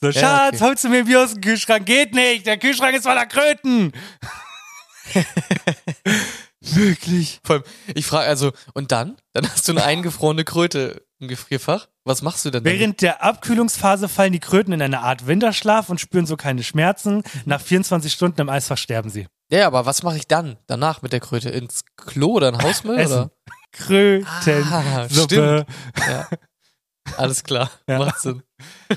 so 0.00 0.08
Ja, 0.08 0.12
Schatz, 0.12 0.54
okay. 0.54 0.64
holst 0.64 0.84
du 0.84 0.88
mir 0.88 0.98
ein 0.98 1.06
Bier 1.06 1.20
aus 1.24 1.32
dem 1.32 1.40
Kühlschrank? 1.40 1.84
Geht 1.84 2.14
nicht, 2.14 2.46
der 2.46 2.58
Kühlschrank 2.58 2.94
ist 2.96 3.02
voller 3.02 3.26
Kröten. 3.26 3.92
Wirklich. 6.60 7.40
Vor 7.44 7.56
allem, 7.56 7.64
ich 7.94 8.06
frage 8.06 8.28
also, 8.28 8.52
und 8.74 8.92
dann? 8.92 9.16
Dann 9.32 9.48
hast 9.50 9.66
du 9.68 9.72
eine 9.72 9.84
eingefrorene 9.84 10.44
Kröte 10.44 11.02
im 11.18 11.28
Gefrierfach. 11.28 11.88
Was 12.04 12.22
machst 12.22 12.44
du 12.44 12.50
denn 12.50 12.62
damit? 12.62 12.78
Während 12.78 13.02
der 13.02 13.22
Abkühlungsphase 13.22 14.08
fallen 14.08 14.32
die 14.32 14.40
Kröten 14.40 14.72
in 14.72 14.82
eine 14.82 15.00
Art 15.00 15.26
Winterschlaf 15.26 15.88
und 15.88 16.00
spüren 16.00 16.26
so 16.26 16.36
keine 16.36 16.62
Schmerzen. 16.62 17.22
Nach 17.44 17.60
24 17.60 18.12
Stunden 18.12 18.40
im 18.40 18.48
Eisfach 18.48 18.78
sterben 18.78 19.10
sie. 19.10 19.26
Ja, 19.50 19.66
aber 19.66 19.86
was 19.86 20.02
mache 20.02 20.16
ich 20.16 20.26
dann 20.26 20.56
danach 20.66 21.02
mit 21.02 21.12
der 21.12 21.20
Kröte? 21.20 21.50
Ins 21.50 21.84
Klo 21.96 22.32
oder 22.32 22.48
in 22.48 22.62
Hausmüll? 22.62 22.98
Essen. 22.98 23.12
oder? 23.14 23.30
Kröten, 23.72 24.26
Ah, 24.72 25.06
stimmt. 25.08 25.66
Ja. 26.08 26.28
Alles 27.16 27.44
klar, 27.44 27.70
Ja. 27.88 27.98
macht 27.98 28.18
Sinn. 28.20 28.42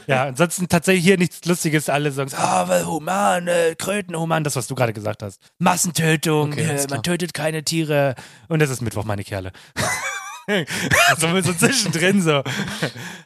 Ja, 0.07 0.23
ansonsten 0.23 0.67
tatsächlich 0.67 1.03
hier 1.03 1.17
nichts 1.19 1.45
Lustiges. 1.45 1.89
Alle 1.89 2.11
sagen, 2.11 2.31
ah, 2.35 2.67
weil 2.67 2.85
human, 2.87 3.47
äh, 3.47 3.75
Kröten, 3.77 4.15
human, 4.17 4.43
das, 4.43 4.55
was 4.55 4.65
du 4.65 4.73
gerade 4.73 4.93
gesagt 4.93 5.21
hast. 5.21 5.39
Massentötung, 5.59 6.53
Okay, 6.53 6.63
äh, 6.63 6.87
man 6.89 7.03
tötet 7.03 7.35
keine 7.35 7.63
Tiere. 7.63 8.15
Und 8.47 8.59
das 8.59 8.71
ist 8.71 8.81
Mittwoch, 8.81 9.03
meine 9.05 9.23
Kerle. 9.23 9.51
so, 11.19 11.41
so 11.41 11.53
zwischendrin 11.53 12.21
so. 12.21 12.43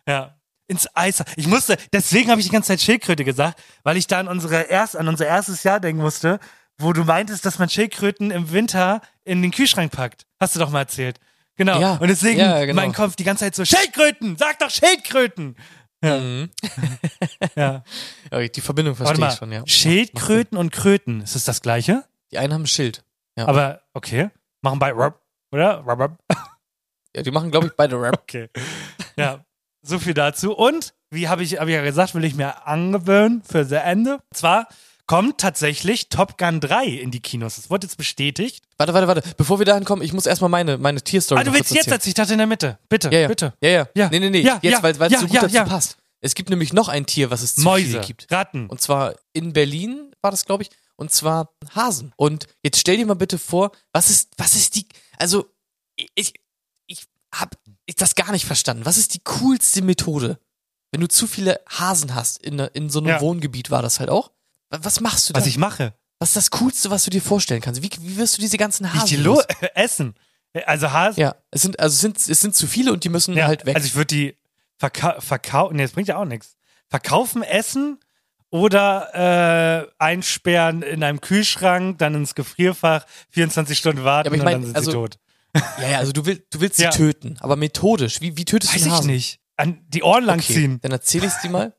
Ja. 0.08 0.36
Ins 0.68 0.88
Eis. 0.96 1.24
Ich 1.36 1.48
musste, 1.48 1.78
deswegen 1.92 2.30
habe 2.32 2.40
ich 2.42 2.48
die 2.48 2.54
ganze 2.54 2.68
Zeit 2.70 2.82
Schildkröte 2.82 3.24
gesagt, 3.26 3.62
weil 3.84 3.98
ich 3.98 4.08
da 4.08 4.20
an, 4.20 4.28
unsere 4.28 4.64
erst, 4.64 4.96
an 4.98 5.08
unser 5.08 5.28
erstes 5.28 5.64
Jahr 5.64 5.80
denken 5.80 6.02
musste, 6.02 6.40
wo 6.84 6.94
du 6.94 7.04
meintest, 7.04 7.46
dass 7.46 7.60
man 7.60 7.70
Schildkröten 7.70 8.32
im 8.32 8.52
Winter 8.52 9.02
in 9.24 9.42
den 9.42 9.52
Kühlschrank 9.52 9.92
packt. 9.92 10.26
Hast 10.40 10.56
du 10.56 10.60
doch 10.60 10.70
mal 10.70 10.80
erzählt. 10.80 11.20
Genau. 11.56 11.80
Ja. 11.80 11.96
Und 11.96 12.08
deswegen 12.08 12.40
Ja, 12.40 12.66
genau. 12.66 12.82
mein 12.82 12.94
Kopf 12.94 13.16
die 13.16 13.24
ganze 13.24 13.46
Zeit 13.46 13.56
so, 13.56 13.66
Schildkröten! 13.66 14.38
Sag 14.38 14.60
doch 14.60 14.70
Schildkröten! 14.70 15.56
Ja. 16.04 16.18
Mhm. 16.18 16.50
ja. 17.56 17.84
Ja, 18.32 18.48
die 18.48 18.62
Verbindung 18.62 18.96
verstehe 18.96 19.28
ich 19.28 19.36
schon, 19.36 19.52
ja. 19.52 19.64
Schildkröten 19.66 20.58
und 20.58 20.72
Kröten, 20.72 21.22
ist 21.22 21.36
es 21.36 21.46
das 21.46 21.62
gleiche? 21.62 22.04
Die 22.32 22.38
einen 22.38 22.54
haben 22.54 22.64
ein 22.64 22.68
Schild. 22.68 23.04
Ja. 23.38 23.48
Aber, 23.48 23.82
okay. 23.94 24.30
Machen 24.62 24.80
bei 24.80 24.92
Rob, 24.92 25.20
oder? 25.52 25.84
Ja, 27.16 27.22
die 27.22 27.32
machen, 27.32 27.52
glaube 27.52 27.68
ich, 27.68 27.74
beide 27.74 28.02
Rap. 28.02 28.18
Okay. 28.24 28.50
Ja, 29.16 29.46
so 29.82 30.00
viel 30.00 30.14
dazu. 30.14 30.54
Und, 30.54 30.94
wie 31.12 31.30
habe 31.30 31.44
ich, 31.44 31.60
hab 31.60 31.68
ich 31.68 31.74
ja 31.76 31.84
gesagt, 31.84 32.16
will 32.16 32.26
ich 32.26 32.36
mir 32.36 32.66
angewöhnen 32.66 33.44
für 33.44 33.60
das 33.60 33.72
Ende. 33.72 34.16
Und 34.16 34.38
zwar 34.38 34.68
kommt 35.06 35.40
tatsächlich 35.40 36.10
Top 36.10 36.38
Gun 36.38 36.60
3 36.60 36.86
in 36.86 37.12
die 37.12 37.20
Kinos. 37.20 37.56
Das 37.58 37.70
wurde 37.70 37.88
jetzt 37.88 37.98
bestätigt. 37.98 38.64
Warte, 38.78 38.94
warte, 38.94 39.08
warte. 39.08 39.24
Bevor 39.38 39.60
wir 39.60 39.66
dahin 39.66 39.84
kommen, 39.86 40.02
ich 40.02 40.14
muss 40.14 40.26
erstmal 40.26 40.50
meine, 40.50 40.78
meine 40.78 41.02
Tierstory 41.02 41.40
Ah, 41.42 41.44
du 41.44 41.54
willst 41.54 41.72
jetzt 41.72 41.88
erzählen. 41.88 41.94
erzählen? 41.96 42.10
Ich 42.12 42.14
dachte 42.16 42.32
in 42.34 42.38
der 42.38 42.48
Mitte. 42.48 42.80
Bitte, 42.90 43.10
Ja, 43.12 43.20
ja. 43.20 43.28
bitte. 43.28 43.54
Ja, 43.62 43.70
ja. 43.70 43.88
Ja. 43.96 44.10
Nee, 44.10 44.20
nee, 44.20 44.30
nee. 44.30 44.42
Ja, 44.42 44.60
Jetzt, 44.62 44.72
ja, 44.74 44.84
weil 44.84 44.92
es 44.94 45.12
ja, 45.12 45.20
so 45.20 45.28
gut 45.28 45.36
ja, 45.36 45.42
dazu 45.48 45.70
passt. 45.70 45.98
Es 46.22 46.36
gibt 46.36 46.50
nämlich 46.50 46.72
noch 46.72 46.88
ein 46.88 47.06
Tier, 47.06 47.32
was 47.32 47.42
es 47.42 47.56
zu 47.56 47.62
Mäuse, 47.62 47.86
viele 47.86 48.02
gibt. 48.02 48.32
Ratten. 48.32 48.68
Und 48.68 48.80
zwar 48.80 49.16
in 49.34 49.52
Berlin 49.52 50.14
war 50.22 50.32
das, 50.32 50.46
glaube 50.46 50.64
ich. 50.64 50.70
Und 50.96 51.12
zwar 51.12 51.50
Hasen. 51.76 52.14
Und 52.16 52.48
jetzt 52.64 52.80
stell 52.80 52.96
dir 52.98 53.06
mal 53.06 53.16
bitte 53.16 53.38
vor, 53.38 53.72
was 53.92 54.10
ist, 54.10 54.32
was 54.38 54.56
ist 54.56 54.76
die, 54.76 54.86
also, 55.18 55.46
ich, 56.16 56.34
ich 56.88 57.04
hab 57.34 57.58
das 57.98 58.16
gar 58.16 58.32
nicht 58.32 58.46
verstanden. 58.46 58.86
Was 58.86 58.98
ist 58.98 59.14
die 59.16 59.22
coolste 59.24 59.82
Methode? 59.82 60.40
Wenn 60.92 61.02
du 61.02 61.08
zu 61.08 61.28
viele 61.28 61.60
Hasen 61.68 62.16
hast, 62.16 62.38
in, 62.38 62.60
in 62.60 62.90
so 62.90 63.00
einem. 63.00 63.20
Wohngebiet 63.20 63.70
war 63.72 63.82
das 63.82 64.00
halt 64.00 64.10
auch. 64.10 64.32
Was 64.82 65.00
machst 65.00 65.30
du 65.30 65.34
da? 65.34 65.40
Was 65.40 65.48
ich 65.48 65.58
mache. 65.58 65.94
Was 66.20 66.30
ist 66.30 66.36
das 66.38 66.52
Coolste, 66.52 66.90
was 66.90 67.04
du 67.04 67.10
dir 67.10 67.22
vorstellen 67.22 67.62
kannst? 67.62 67.82
Wie, 67.82 67.90
wie 68.00 68.18
wirst 68.18 68.38
du 68.38 68.42
diese 68.42 68.58
ganzen 68.58 68.86
Wie 68.86 68.90
ich 68.96 69.02
Hasen 69.04 69.18
die 69.18 69.24
lo 69.24 69.34
los? 69.36 69.46
essen. 69.76 70.16
Also 70.66 70.92
Hasen. 70.92 71.20
Ja, 71.22 71.36
es 71.52 71.62
sind, 71.64 71.80
also 71.80 71.94
es 71.94 72.00
sind, 72.02 72.18
es 72.18 72.40
sind 72.40 72.56
zu 72.56 72.68
viele 72.68 72.94
und 72.94 73.04
die 73.04 73.10
müssen 73.10 73.36
Ja, 73.36 73.48
halt 73.48 73.66
weg. 73.66 73.76
Also 73.76 73.88
ich 73.88 73.96
würde 73.96 74.08
die 74.16 74.38
verkau 74.78 75.20
verkaufen. 75.20 75.76
Nee, 75.76 75.84
das 75.84 75.92
bringt 75.92 76.08
ja 76.08 76.18
auch 76.18 76.26
nichts. 76.26 76.56
Verkaufen, 76.90 77.42
essen 77.44 78.00
oder 78.52 79.88
äh, 79.90 79.92
einsperren 79.98 80.84
in 80.84 81.04
einem 81.04 81.22
Kühlschrank, 81.22 81.98
dann 81.98 82.14
ins 82.16 82.36
Gefrierfach, 82.36 83.06
24 83.32 83.78
Stunden 83.78 84.04
warten 84.04 84.28
aber 84.28 84.36
ich 84.36 84.42
und 84.42 84.46
mein, 84.46 84.54
dann 84.62 84.66
sind 84.66 84.76
also- 84.76 84.92
sie 84.92 84.98
tot. 84.98 85.20
ja, 85.82 85.88
ja, 85.90 85.98
also 86.00 86.12
du 86.14 86.26
willst, 86.26 86.44
du 86.52 86.62
willst 86.62 86.80
Ja. 86.80 86.92
sie 86.92 86.98
töten, 86.98 87.38
aber 87.40 87.56
methodisch. 87.56 88.22
Wie, 88.22 88.38
wie 88.38 88.46
tötest 88.46 88.74
Weiß 88.74 88.82
du 88.82 88.86
einen 88.86 88.94
ich 88.94 88.98
Hasen? 89.00 89.12
nicht. 89.12 89.40
An 89.56 89.86
die 89.88 90.02
Ohren 90.02 90.24
lang 90.24 90.40
Okay, 90.40 90.54
ziehen. 90.54 90.80
dann 90.82 90.92
erzähl 90.92 91.24
ich's 91.24 91.42
dir 91.42 91.50
mal. 91.52 91.76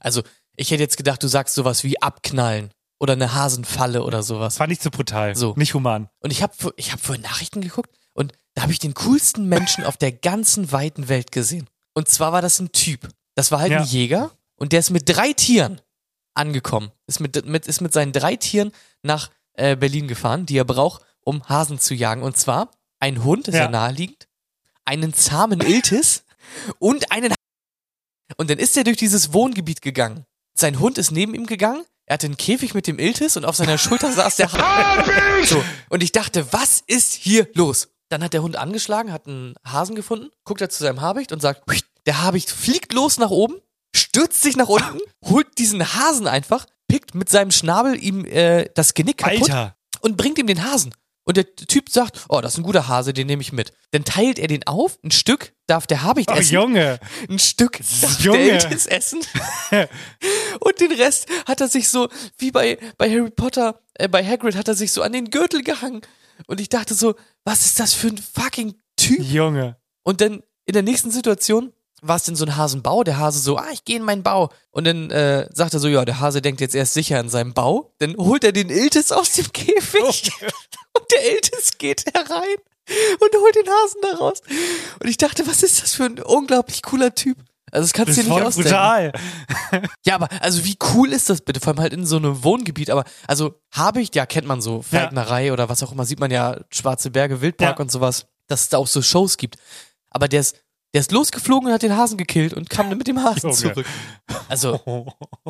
Also, 0.00 0.22
ich 0.56 0.70
hätte 0.70 0.82
jetzt 0.82 0.96
gedacht, 0.96 1.22
du 1.22 1.28
sagst 1.28 1.54
sowas 1.54 1.84
wie 1.84 2.00
abknallen 2.02 2.70
oder 2.98 3.12
eine 3.14 3.34
Hasenfalle 3.34 4.02
oder 4.02 4.22
sowas. 4.22 4.56
Fand 4.56 4.72
ich 4.72 4.80
zu 4.80 4.90
brutal. 4.90 5.34
So. 5.36 5.54
Nicht 5.56 5.74
human. 5.74 6.08
Und 6.20 6.30
ich 6.32 6.42
habe 6.42 6.52
ich 6.76 6.92
hab 6.92 7.00
vorhin 7.00 7.22
Nachrichten 7.22 7.60
geguckt 7.60 7.90
und 8.14 8.32
da 8.54 8.62
habe 8.62 8.72
ich 8.72 8.78
den 8.78 8.94
coolsten 8.94 9.48
Menschen 9.48 9.84
auf 9.84 9.96
der 9.96 10.12
ganzen 10.12 10.72
weiten 10.72 11.08
Welt 11.08 11.30
gesehen. 11.32 11.66
Und 11.94 12.08
zwar 12.08 12.32
war 12.32 12.42
das 12.42 12.58
ein 12.58 12.72
Typ. 12.72 13.08
Das 13.34 13.50
war 13.52 13.60
halt 13.60 13.72
Ja. 13.72 13.80
ein 13.80 13.86
Jäger 13.86 14.30
und 14.56 14.72
der 14.72 14.80
ist 14.80 14.90
mit 14.90 15.08
drei 15.08 15.32
Tieren 15.34 15.80
angekommen. 16.34 16.90
Ist 17.06 17.20
mit, 17.20 17.44
mit, 17.46 17.66
ist 17.66 17.80
mit 17.80 17.92
seinen 17.92 18.12
drei 18.12 18.36
Tieren 18.36 18.72
nach 19.02 19.30
äh, 19.54 19.76
Berlin 19.76 20.08
gefahren, 20.08 20.46
die 20.46 20.56
er 20.58 20.64
braucht, 20.64 21.02
um 21.20 21.46
Hasen 21.48 21.78
zu 21.78 21.94
jagen. 21.94 22.22
Und 22.22 22.36
zwar 22.36 22.70
ein 22.98 23.24
Hund, 23.24 23.48
ist 23.48 23.54
ja, 23.54 23.62
Ja. 23.64 23.68
naheliegend, 23.70 24.26
einen 24.84 25.12
zahmen 25.12 25.60
Iltis 25.60 26.24
und 26.78 27.10
einen 27.12 27.34
Und 28.38 28.50
dann 28.50 28.58
ist 28.58 28.76
er 28.76 28.84
durch 28.84 28.96
dieses 28.96 29.32
Wohngebiet 29.32 29.82
gegangen. 29.82 30.24
Sein 30.56 30.80
Hund 30.80 30.98
ist 30.98 31.10
neben 31.10 31.34
ihm 31.34 31.46
gegangen. 31.46 31.84
Er 32.06 32.14
hatte 32.14 32.26
einen 32.26 32.36
Käfig 32.36 32.72
mit 32.74 32.86
dem 32.86 32.98
Iltis 32.98 33.36
und 33.36 33.44
auf 33.44 33.56
seiner 33.56 33.78
Schulter 33.78 34.12
saß 34.12 34.36
der 34.36 34.52
Hase. 34.52 35.12
So. 35.44 35.62
Und 35.88 36.02
ich 36.02 36.12
dachte, 36.12 36.52
was 36.52 36.82
ist 36.86 37.14
hier 37.14 37.48
los? 37.54 37.88
Dann 38.08 38.22
hat 38.22 38.32
der 38.32 38.42
Hund 38.42 38.56
angeschlagen, 38.56 39.12
hat 39.12 39.26
einen 39.26 39.54
Hasen 39.66 39.96
gefunden, 39.96 40.30
guckt 40.44 40.60
er 40.60 40.68
zu 40.70 40.82
seinem 40.82 41.00
Habicht 41.00 41.32
und 41.32 41.42
sagt, 41.42 41.62
der 42.06 42.22
Habicht 42.22 42.50
fliegt 42.50 42.92
los 42.92 43.18
nach 43.18 43.30
oben, 43.30 43.56
stürzt 43.94 44.42
sich 44.42 44.56
nach 44.56 44.68
unten, 44.68 45.00
holt 45.24 45.58
diesen 45.58 45.94
Hasen 45.94 46.28
einfach, 46.28 46.66
pickt 46.86 47.16
mit 47.16 47.28
seinem 47.28 47.50
Schnabel 47.50 48.00
ihm 48.00 48.24
äh, 48.24 48.68
das 48.74 48.94
Genick 48.94 49.18
kaputt 49.18 49.50
Alter. 49.50 49.76
und 50.00 50.16
bringt 50.16 50.38
ihm 50.38 50.46
den 50.46 50.64
Hasen. 50.64 50.94
Und 51.28 51.36
der 51.36 51.56
Typ 51.56 51.90
sagt, 51.90 52.24
oh, 52.28 52.40
das 52.40 52.52
ist 52.52 52.58
ein 52.58 52.62
guter 52.62 52.86
Hase, 52.86 53.12
den 53.12 53.26
nehme 53.26 53.42
ich 53.42 53.52
mit. 53.52 53.72
Dann 53.90 54.04
teilt 54.04 54.38
er 54.38 54.46
den 54.46 54.64
auf, 54.66 54.98
ein 55.02 55.10
Stück 55.10 55.52
darf 55.66 55.88
der 55.88 56.02
Habicht 56.02 56.30
Oh, 56.30 56.34
essen. 56.36 56.54
Junge. 56.54 57.00
Ein 57.28 57.40
Stück 57.40 57.80
darf 58.00 58.20
Junge. 58.20 58.38
der 58.44 58.62
Iltis 58.62 58.86
essen. 58.86 59.20
Und 60.60 60.80
den 60.80 60.92
Rest 60.92 61.26
hat 61.46 61.60
er 61.60 61.68
sich 61.68 61.88
so, 61.88 62.08
wie 62.38 62.52
bei, 62.52 62.78
bei 62.96 63.10
Harry 63.10 63.30
Potter, 63.30 63.80
äh, 63.94 64.08
bei 64.08 64.24
Hagrid 64.24 64.54
hat 64.54 64.68
er 64.68 64.74
sich 64.74 64.92
so 64.92 65.02
an 65.02 65.12
den 65.12 65.30
Gürtel 65.30 65.62
gehangen. 65.64 66.00
Und 66.46 66.60
ich 66.60 66.68
dachte 66.68 66.94
so, 66.94 67.16
was 67.44 67.66
ist 67.66 67.80
das 67.80 67.92
für 67.92 68.08
ein 68.08 68.18
fucking 68.18 68.74
Typ? 68.96 69.20
Junge. 69.20 69.76
Und 70.04 70.20
dann 70.20 70.44
in 70.64 70.74
der 70.74 70.82
nächsten 70.82 71.10
Situation 71.10 71.72
war 72.08 72.16
es 72.16 72.24
denn 72.24 72.36
so 72.36 72.44
ein 72.44 72.56
Hasenbau, 72.56 73.04
der 73.04 73.18
Hase 73.18 73.38
so, 73.40 73.56
ah, 73.56 73.66
ich 73.72 73.84
gehe 73.84 73.96
in 73.96 74.04
meinen 74.04 74.22
Bau. 74.22 74.50
Und 74.70 74.86
dann 74.86 75.10
äh, 75.10 75.48
sagt 75.52 75.74
er 75.74 75.80
so, 75.80 75.88
ja, 75.88 76.04
der 76.04 76.20
Hase 76.20 76.42
denkt 76.42 76.60
jetzt 76.60 76.74
erst 76.74 76.94
sicher 76.94 77.18
in 77.20 77.28
seinem 77.28 77.54
Bau. 77.54 77.92
Dann 77.98 78.16
holt 78.16 78.44
er 78.44 78.52
den 78.52 78.70
Iltis 78.70 79.12
aus 79.12 79.32
dem 79.32 79.52
Käfig 79.52 80.30
und 80.94 81.04
der 81.12 81.32
Iltis 81.34 81.78
geht 81.78 82.04
herein 82.14 82.56
und 83.20 83.40
holt 83.40 83.56
den 83.56 83.66
Hasen 83.68 84.00
da 84.02 84.16
raus. 84.18 84.40
Und 85.00 85.08
ich 85.08 85.16
dachte, 85.16 85.46
was 85.46 85.62
ist 85.62 85.82
das 85.82 85.94
für 85.94 86.04
ein 86.04 86.20
unglaublich 86.22 86.82
cooler 86.82 87.14
Typ? 87.14 87.38
Also 87.72 87.84
das 87.84 87.92
kannst 87.92 88.16
du 88.16 88.22
dir 88.22 88.28
nicht 88.32 88.42
ausdenken. 88.42 88.70
brutal. 88.70 89.12
Ja, 90.06 90.14
aber 90.14 90.28
also 90.40 90.64
wie 90.64 90.76
cool 90.94 91.12
ist 91.12 91.28
das 91.28 91.40
bitte? 91.40 91.58
Vor 91.58 91.72
allem 91.72 91.80
halt 91.80 91.92
in 91.92 92.06
so 92.06 92.16
einem 92.16 92.44
Wohngebiet. 92.44 92.90
Aber 92.90 93.04
also 93.26 93.58
habe 93.72 94.00
ich, 94.00 94.14
ja, 94.14 94.24
kennt 94.24 94.46
man 94.46 94.60
so, 94.62 94.82
Falknerei 94.82 95.52
oder 95.52 95.68
was 95.68 95.82
auch 95.82 95.90
immer, 95.90 96.04
sieht 96.06 96.20
man 96.20 96.30
ja 96.30 96.60
Schwarze 96.70 97.10
Berge, 97.10 97.40
Wildpark 97.40 97.76
Ja. 97.78 97.82
und 97.82 97.90
sowas, 97.90 98.26
dass 98.46 98.62
es 98.62 98.68
da 98.68 98.78
auch 98.78 98.86
so 98.86 99.02
Shows 99.02 99.36
gibt. 99.36 99.56
Aber 100.10 100.28
der 100.28 100.40
ist, 100.40 100.62
der 100.96 101.00
ist 101.02 101.12
losgeflogen 101.12 101.68
und 101.68 101.74
hat 101.74 101.82
den 101.82 101.94
Hasen 101.94 102.16
gekillt 102.16 102.54
und 102.54 102.70
kam 102.70 102.88
dann 102.88 102.96
mit 102.96 103.06
dem 103.06 103.22
Hasen 103.22 103.50
Junge. 103.50 103.54
zurück. 103.54 103.86
Also 104.48 104.80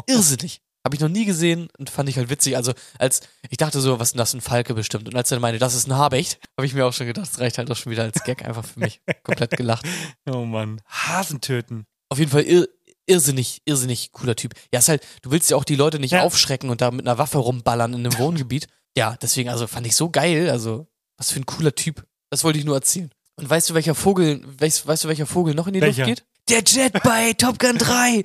irrsinnig. 0.09 0.61
Habe 0.85 0.97
ich 0.97 1.01
noch 1.01 1.09
nie 1.09 1.25
gesehen 1.25 1.69
und 1.79 1.89
fand 1.89 2.09
ich 2.09 2.17
halt 2.17 2.31
witzig. 2.31 2.57
Also 2.57 2.73
als 2.99 3.21
ich 3.49 3.57
dachte 3.57 3.81
so, 3.81 4.01
was 4.01 4.09
ist 4.09 4.13
denn 4.15 4.19
das 4.19 4.35
ein 4.35 4.41
Falke 4.41 4.75
bestimmt? 4.75 5.09
Und 5.09 5.15
als 5.15 5.31
er 5.31 5.39
meinte, 5.39 5.61
das 5.61 5.75
ist 5.75 5.87
ein 5.89 5.95
Habecht, 5.95 6.41
habe 6.57 6.67
ich 6.67 6.75
mir 6.75 6.85
auch 6.85 6.93
schon 6.93 7.07
gedacht, 7.07 7.29
das 7.31 7.39
reicht 7.39 7.59
halt 7.59 7.71
auch 7.71 7.77
schon 7.77 7.93
wieder 7.93 8.03
als 8.03 8.25
Gag 8.25 8.45
einfach 8.45 8.65
für 8.65 8.81
mich. 8.81 9.01
Komplett 9.23 9.53
gelacht. 9.57 9.87
Oh 10.29 10.45
Mann. 10.45 10.81
Hasen 10.89 11.41
töten. 11.41 11.87
Auf 12.09 12.19
jeden 12.19 12.31
Fall 12.33 12.43
ir 12.43 12.69
irrsinnig, 13.07 13.63
irrsinnig 13.67 14.11
cooler 14.11 14.35
Typ. 14.35 14.55
Ja, 14.73 14.81
ist 14.81 14.89
halt, 14.89 15.07
du 15.23 15.31
willst 15.31 15.49
ja 15.49 15.57
auch 15.57 15.63
die 15.65 15.77
Leute 15.77 16.01
nicht 16.01 16.11
Ja. 16.11 16.23
aufschrecken 16.23 16.71
und 16.71 16.81
da 16.81 16.91
mit 16.91 17.07
einer 17.07 17.19
Waffe 17.19 17.39
rumballern 17.39 17.95
in 17.95 18.01
einem 18.05 18.19
Wohngebiet. 18.19 18.67
Ja, 18.99 19.17
deswegen, 19.23 19.49
also 19.49 19.69
fand 19.69 19.87
ich 19.87 19.95
so 19.95 20.11
geil. 20.11 20.51
Also, 20.51 20.89
was 21.17 21.31
für 21.31 21.39
ein 21.39 21.47
cooler 21.47 21.73
Typ. 21.75 22.05
Das 22.31 22.43
wollte 22.43 22.59
ich 22.59 22.65
nur 22.65 22.75
erzählen. 22.75 23.11
Und 23.37 23.49
weißt 23.51 23.71
du, 23.71 23.75
welcher 23.75 23.95
Vogel, 23.95 24.43
weißt, 24.59 24.87
weißt 24.87 25.05
du, 25.05 25.09
welcher 25.09 25.27
Vogel 25.27 25.55
noch 25.55 25.67
in 25.67 25.75
die 25.75 25.81
Welcher? 25.81 26.07
Luft 26.07 26.19
geht? 26.19 26.25
Der 26.49 26.63
Jet 26.65 27.03
bei 27.03 27.33
Top 27.35 27.59
Gun 27.59 27.77
3. 27.77 28.23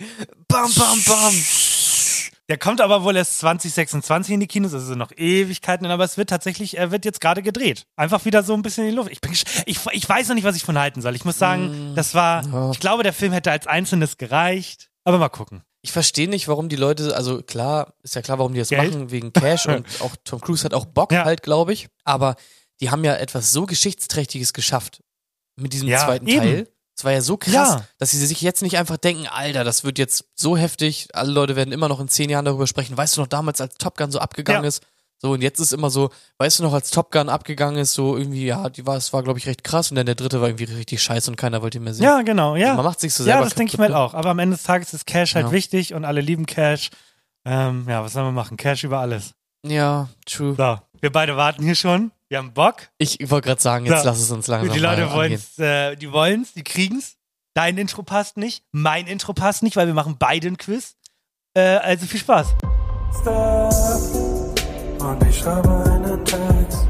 Bam, 0.48 0.72
bam, 0.74 1.04
bam. 1.06 1.34
Der 2.50 2.58
kommt 2.58 2.82
aber 2.82 3.04
wohl 3.04 3.16
erst 3.16 3.40
2026 3.40 4.34
in 4.34 4.40
die 4.42 4.48
Kinos, 4.48 4.74
also 4.74 4.96
noch 4.96 5.12
Ewigkeiten, 5.16 5.86
aber 5.86 6.04
es 6.04 6.18
wird 6.18 6.30
tatsächlich, 6.30 6.78
er 6.78 6.92
wird 6.92 7.06
jetzt 7.06 7.22
gerade 7.22 7.42
gedreht. 7.42 7.86
Einfach 7.96 8.26
wieder 8.26 8.44
so 8.44 8.54
ein 8.54 8.62
bisschen 8.62 8.84
in 8.86 8.90
die 8.92 8.96
Luft. 8.96 9.10
Ich, 9.12 9.22
bin, 9.22 9.32
ich, 9.32 9.80
ich 9.92 10.10
weiß 10.10 10.28
noch 10.28 10.36
nicht, 10.36 10.44
was 10.44 10.56
ich 10.58 10.64
von 10.64 10.78
halten 10.78 11.02
soll. 11.02 11.16
Ich 11.16 11.24
muss 11.26 11.38
sagen, 11.40 11.94
das 11.96 12.14
war, 12.14 12.72
ich 12.74 12.80
glaube, 12.80 13.04
der 13.04 13.14
Film 13.14 13.32
hätte 13.32 13.52
als 13.52 13.68
Einzelnes 13.68 14.18
gereicht, 14.18 14.90
aber 15.06 15.18
mal 15.18 15.30
gucken. 15.30 15.64
Ich 15.82 15.92
verstehe 15.94 16.30
nicht, 16.30 16.48
warum 16.48 16.68
die 16.70 16.76
Leute, 16.76 17.16
also 17.16 17.42
klar, 17.42 17.94
ist 18.04 18.16
ja 18.16 18.22
klar, 18.22 18.38
warum 18.38 18.54
die 18.54 18.60
das 18.60 18.70
Geld? 18.70 18.94
machen, 18.94 19.12
wegen 19.12 19.34
Cash 19.34 19.66
und 19.68 19.86
auch 20.02 20.16
Tom 20.26 20.40
Cruise 20.42 20.64
hat 20.66 20.74
auch 20.74 20.86
Bock 20.86 21.12
Ja. 21.12 21.24
halt, 21.26 21.42
glaube 21.44 21.74
ich. 21.74 21.88
Aber 22.04 22.36
die 22.82 22.90
haben 22.90 23.04
ja 23.04 23.16
etwas 23.16 23.52
so 23.52 23.66
Geschichtsträchtiges 23.66 24.54
geschafft 24.54 25.02
mit 25.56 25.74
diesem 25.74 25.88
Ja, 25.88 26.00
zweiten 26.00 26.28
eben. 26.28 26.40
Teil. 26.42 26.68
Es 26.98 27.06
war 27.06 27.12
ja 27.14 27.22
so 27.22 27.38
krass, 27.38 27.54
Ja. 27.54 27.86
dass 28.00 28.12
sie 28.12 28.24
sich 28.26 28.42
jetzt 28.42 28.62
nicht 28.62 28.78
einfach 28.78 28.98
denken, 28.98 29.26
Alter, 29.28 29.64
das 29.64 29.84
wird 29.84 29.98
jetzt 29.98 30.26
so 30.36 30.58
heftig, 30.58 31.08
alle 31.14 31.32
Leute 31.32 31.56
werden 31.56 31.72
immer 31.72 31.88
noch 31.88 32.00
in 32.00 32.08
zehn 32.10 32.30
Jahren 32.30 32.46
darüber 32.46 32.68
sprechen. 32.68 32.96
Weißt 32.98 33.16
du 33.18 33.22
noch 33.22 33.28
damals, 33.28 33.62
als 33.62 33.76
Top 33.76 33.98
Gun 33.98 34.12
so 34.12 34.20
abgegangen 34.20 34.64
Ja. 34.64 34.68
ist? 34.68 34.84
So, 35.18 35.32
und 35.34 35.42
jetzt 35.42 35.60
ist 35.60 35.72
immer 35.72 35.90
so, 35.92 36.10
weißt 36.40 36.60
du 36.60 36.64
noch, 36.64 36.74
als 36.74 36.90
Top 36.90 37.12
Gun 37.12 37.30
abgegangen 37.30 37.80
ist, 37.80 37.94
so 37.94 38.18
irgendwie, 38.18 38.46
ja, 38.46 38.70
die 38.70 38.86
war, 38.88 38.98
es 38.98 39.14
war, 39.14 39.22
glaube 39.24 39.38
ich, 39.40 39.46
recht 39.48 39.64
krass 39.64 39.90
und 39.92 39.96
dann 39.96 40.08
der 40.08 40.16
dritte 40.16 40.42
war 40.42 40.50
irgendwie 40.50 40.64
richtig 40.66 41.02
scheiße 41.02 41.30
und 41.30 41.38
keiner 41.38 41.62
wollte 41.62 41.78
ihn 41.78 41.84
mehr 41.84 41.94
sehen. 41.94 42.04
Ja, 42.04 42.22
genau, 42.24 42.56
ja. 42.56 42.68
Also 42.68 42.78
man 42.78 42.86
macht 42.86 43.00
sich 43.00 43.14
so 43.14 43.24
selber 43.24 43.40
Ja, 43.40 43.46
das 43.46 43.54
denke 43.56 43.72
ich 43.74 43.78
mir 43.78 43.86
halt 43.86 43.94
auch. 43.96 44.14
Aber 44.16 44.30
am 44.32 44.40
Ende 44.40 44.56
des 44.58 44.64
Tages 44.66 44.94
ist 44.94 45.06
Cash 45.06 45.36
halt 45.36 45.52
wichtig 45.52 45.94
und 45.94 46.06
alle 46.06 46.22
lieben 46.22 46.46
Cash. 46.48 46.90
Ähm, 47.46 47.86
ja, 47.88 48.04
was 48.04 48.14
sollen 48.14 48.26
wir 48.28 48.32
machen? 48.32 48.58
Cash 48.58 48.84
über 48.84 49.00
alles. 49.00 49.34
Ja, 49.66 50.10
true. 50.26 50.56
So, 50.58 50.80
wir 51.02 51.12
beide 51.12 51.38
warten 51.38 51.64
hier 51.64 51.76
schon. 51.76 52.12
Wir 52.32 52.38
haben 52.38 52.54
Bock. 52.54 52.88
Ich 52.98 53.18
wollte 53.30 53.50
gerade 53.50 53.62
sagen, 53.62 53.86
jetzt 53.86 54.04
so. 54.04 54.08
lass 54.08 54.20
es 54.22 54.32
uns 54.32 54.48
langsam. 54.48 54.74
Die 54.74 54.80
Leute 54.80 55.12
wollen 55.12 55.34
es, 55.34 55.60
äh, 55.60 55.98
die 55.98 56.14
wollen 56.14 56.44
es, 56.44 56.54
die 56.54 56.64
kriegen 56.64 56.98
es. 56.98 57.18
Dein 57.54 57.78
Intro 57.78 58.04
passt 58.04 58.38
nicht, 58.38 58.64
mein 58.72 59.06
Intro 59.06 59.34
passt 59.34 59.64
nicht, 59.64 59.76
weil 59.76 59.86
wir 59.86 59.94
machen 59.94 60.16
beide 60.18 60.48
ein 60.48 60.56
Quiz. 60.56 60.96
Äh, 61.54 61.60
also 61.60 62.06
viel 62.06 62.22
Spaß. 62.22 62.56
Stop. 63.20 63.74
Und 65.02 65.28
ich 65.28 65.40
schreibe 65.40 65.84
einen 65.84 66.24
Text 66.24 66.88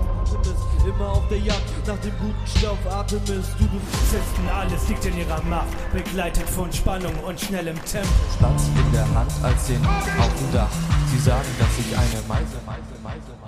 immer 0.86 1.10
auf 1.10 1.27
der 1.30 1.39
Jagd 1.39 1.88
nach 1.88 1.97
dem 1.97 2.12
guten 2.19 2.47
Stoff 2.58 2.77
atmest 2.88 3.54
du 3.60 3.67
befestigten 3.67 4.49
alles 4.49 4.88
liegt 4.89 5.06
in 5.06 5.17
ihrer 5.17 5.41
Macht 5.43 5.67
begleitet 5.93 6.49
von 6.49 6.71
Spannung 6.73 7.13
und 7.25 7.39
schnellem 7.39 7.77
Tempo 7.86 8.10
Stand 8.36 8.60
in 8.75 8.91
der 8.91 9.08
Hand 9.13 9.32
als 9.43 9.67
den 9.67 9.86
auf 9.86 10.34
dem 10.39 10.54
Dach 10.54 10.71
sie 11.12 11.19
sagen 11.19 11.47
dass 11.60 11.69
ich 11.80 11.95
eine 11.95 12.27
Meise 12.27 12.58
Meise 12.65 12.95
Meise 13.04 13.40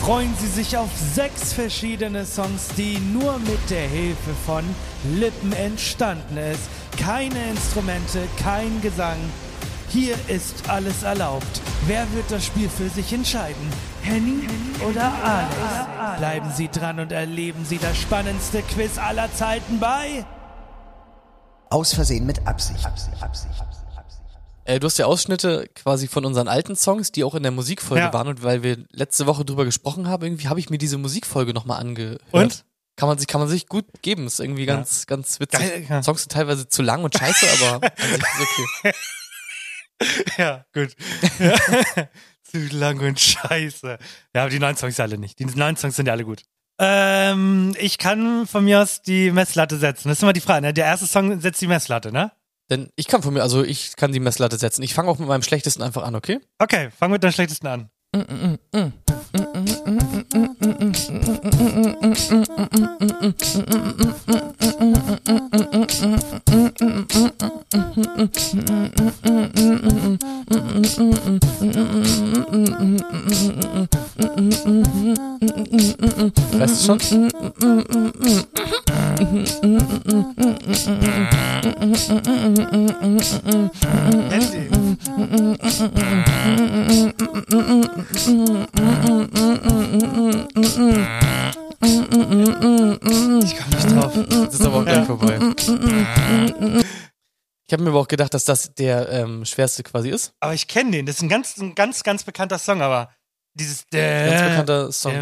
freuen 0.00 0.34
Sie 0.38 0.46
sich 0.46 0.76
auf 0.76 0.90
sechs 1.14 1.52
verschiedene 1.52 2.24
Songs, 2.24 2.68
die 2.76 2.98
nur 2.98 3.38
mit 3.38 3.70
der 3.70 3.86
Hilfe 3.88 4.34
von 4.46 4.64
Lippen 5.14 5.52
entstanden 5.52 6.36
ist. 6.36 6.68
Keine 6.98 7.50
Instrumente, 7.50 8.20
kein 8.38 8.80
Gesang. 8.80 9.18
Hier 9.88 10.16
ist 10.28 10.68
alles 10.68 11.02
erlaubt. 11.02 11.62
Wer 11.86 12.10
wird 12.12 12.30
das 12.30 12.44
Spiel 12.44 12.68
für 12.68 12.88
sich 12.90 13.12
entscheiden? 13.12 13.72
Henny 14.02 14.46
oder 14.86 15.10
Alex? 15.24 16.18
Bleiben 16.18 16.50
Sie 16.54 16.68
dran 16.68 17.00
und 17.00 17.12
erleben 17.12 17.64
Sie 17.64 17.78
das 17.78 17.96
spannendste 17.96 18.62
Quiz 18.62 18.98
aller 18.98 19.32
Zeiten 19.34 19.80
bei 19.80 20.24
Aus 21.70 21.94
Versehen 21.94 22.26
mit 22.26 22.46
Absicht. 22.46 22.84
Absicht, 22.84 23.22
Absicht, 23.22 23.60
Absicht. 23.60 23.77
Äh, 24.68 24.80
du 24.80 24.86
hast 24.86 24.98
ja 24.98 25.06
Ausschnitte 25.06 25.66
quasi 25.74 26.08
von 26.08 26.26
unseren 26.26 26.46
alten 26.46 26.76
Songs, 26.76 27.10
die 27.10 27.24
auch 27.24 27.34
in 27.34 27.42
der 27.42 27.52
Musikfolge 27.52 28.04
ja. 28.04 28.12
waren 28.12 28.28
und 28.28 28.42
weil 28.42 28.62
wir 28.62 28.76
letzte 28.92 29.26
Woche 29.26 29.46
drüber 29.46 29.64
gesprochen 29.64 30.08
haben, 30.08 30.22
irgendwie 30.22 30.48
habe 30.48 30.60
ich 30.60 30.68
mir 30.68 30.76
diese 30.76 30.98
Musikfolge 30.98 31.54
nochmal 31.54 31.80
angehört. 31.80 32.20
Und? 32.32 32.66
Kann 32.94 33.08
man 33.08 33.16
sich, 33.16 33.28
kann 33.28 33.40
man 33.40 33.48
sich 33.48 33.68
gut 33.68 33.86
geben. 34.02 34.26
Ist 34.26 34.40
irgendwie 34.40 34.64
ja. 34.64 34.74
ganz, 34.74 35.06
ganz 35.06 35.40
witzig. 35.40 35.60
Geil, 35.60 35.86
ja. 35.88 36.02
Songs 36.02 36.22
sind 36.22 36.32
teilweise 36.32 36.68
zu 36.68 36.82
lang 36.82 37.02
und 37.02 37.16
scheiße, 37.16 37.46
aber 37.62 37.86
an 37.86 37.92
sich 38.36 38.58
ist 38.58 38.60
okay. 38.78 38.92
Ja, 40.36 40.64
gut. 40.74 40.94
zu 42.42 42.58
lang 42.76 43.00
und 43.00 43.18
scheiße. 43.18 43.98
Ja, 44.34 44.42
aber 44.42 44.50
die 44.50 44.58
neuen 44.58 44.76
Songs 44.76 44.96
sind 44.96 45.02
alle 45.02 45.16
nicht. 45.16 45.38
Die 45.38 45.46
neuen 45.46 45.76
Songs 45.76 45.96
sind 45.96 46.06
ja 46.06 46.12
alle 46.12 46.24
gut. 46.24 46.42
Ähm, 46.78 47.74
ich 47.78 47.98
kann 47.98 48.46
von 48.46 48.64
mir 48.64 48.82
aus 48.82 49.00
die 49.00 49.32
Messlatte 49.32 49.78
setzen. 49.78 50.08
Das 50.08 50.18
ist 50.18 50.22
immer 50.22 50.34
die 50.34 50.40
Frage. 50.40 50.60
Ne? 50.60 50.74
Der 50.74 50.84
erste 50.84 51.06
Song 51.06 51.40
setzt 51.40 51.60
die 51.60 51.66
Messlatte, 51.66 52.12
ne? 52.12 52.32
Denn 52.70 52.90
ich 52.96 53.06
kann 53.06 53.22
von 53.22 53.32
mir, 53.34 53.42
also 53.42 53.64
ich 53.64 53.96
kann 53.96 54.12
die 54.12 54.20
Messlatte 54.20 54.58
setzen. 54.58 54.82
Ich 54.82 54.94
fange 54.94 55.10
auch 55.10 55.18
mit 55.18 55.28
meinem 55.28 55.42
Schlechtesten 55.42 55.82
einfach 55.82 56.02
an, 56.02 56.14
okay? 56.14 56.40
Okay, 56.58 56.90
fang 56.90 57.10
mit 57.10 57.24
deinem 57.24 57.32
Schlechtesten 57.32 57.66
an. 57.66 57.90
Weißt 76.58 76.82
du 76.82 76.86
schon? 76.86 76.98
Ich 85.00 85.06
komme 93.56 93.76
nicht 93.76 93.92
drauf. 93.92 94.12
Das 94.28 94.54
ist 94.54 94.66
aber 94.66 94.78
auch 94.78 94.84
gleich 94.84 95.06
vorbei. 95.06 95.38
Ich 97.66 97.72
habe 97.72 97.82
mir 97.82 97.90
aber 97.90 98.00
auch 98.00 98.08
gedacht, 98.08 98.32
dass 98.34 98.44
das 98.44 98.74
der 98.74 99.08
ähm, 99.10 99.44
schwerste 99.44 99.82
quasi 99.82 100.10
ist. 100.10 100.32
Aber 100.40 100.54
ich 100.54 100.66
kenne 100.66 100.90
den. 100.90 101.06
Das 101.06 101.16
ist 101.16 101.22
ein 101.22 101.28
ganz, 101.28 101.56
ein 101.58 101.74
ganz, 101.74 102.02
ganz 102.02 102.24
bekannter 102.24 102.58
Song, 102.58 102.82
aber 102.82 103.10
dieses 103.54 103.84
ganz 104.30 104.42
bekannter 104.50 104.92
Song. 104.92 105.12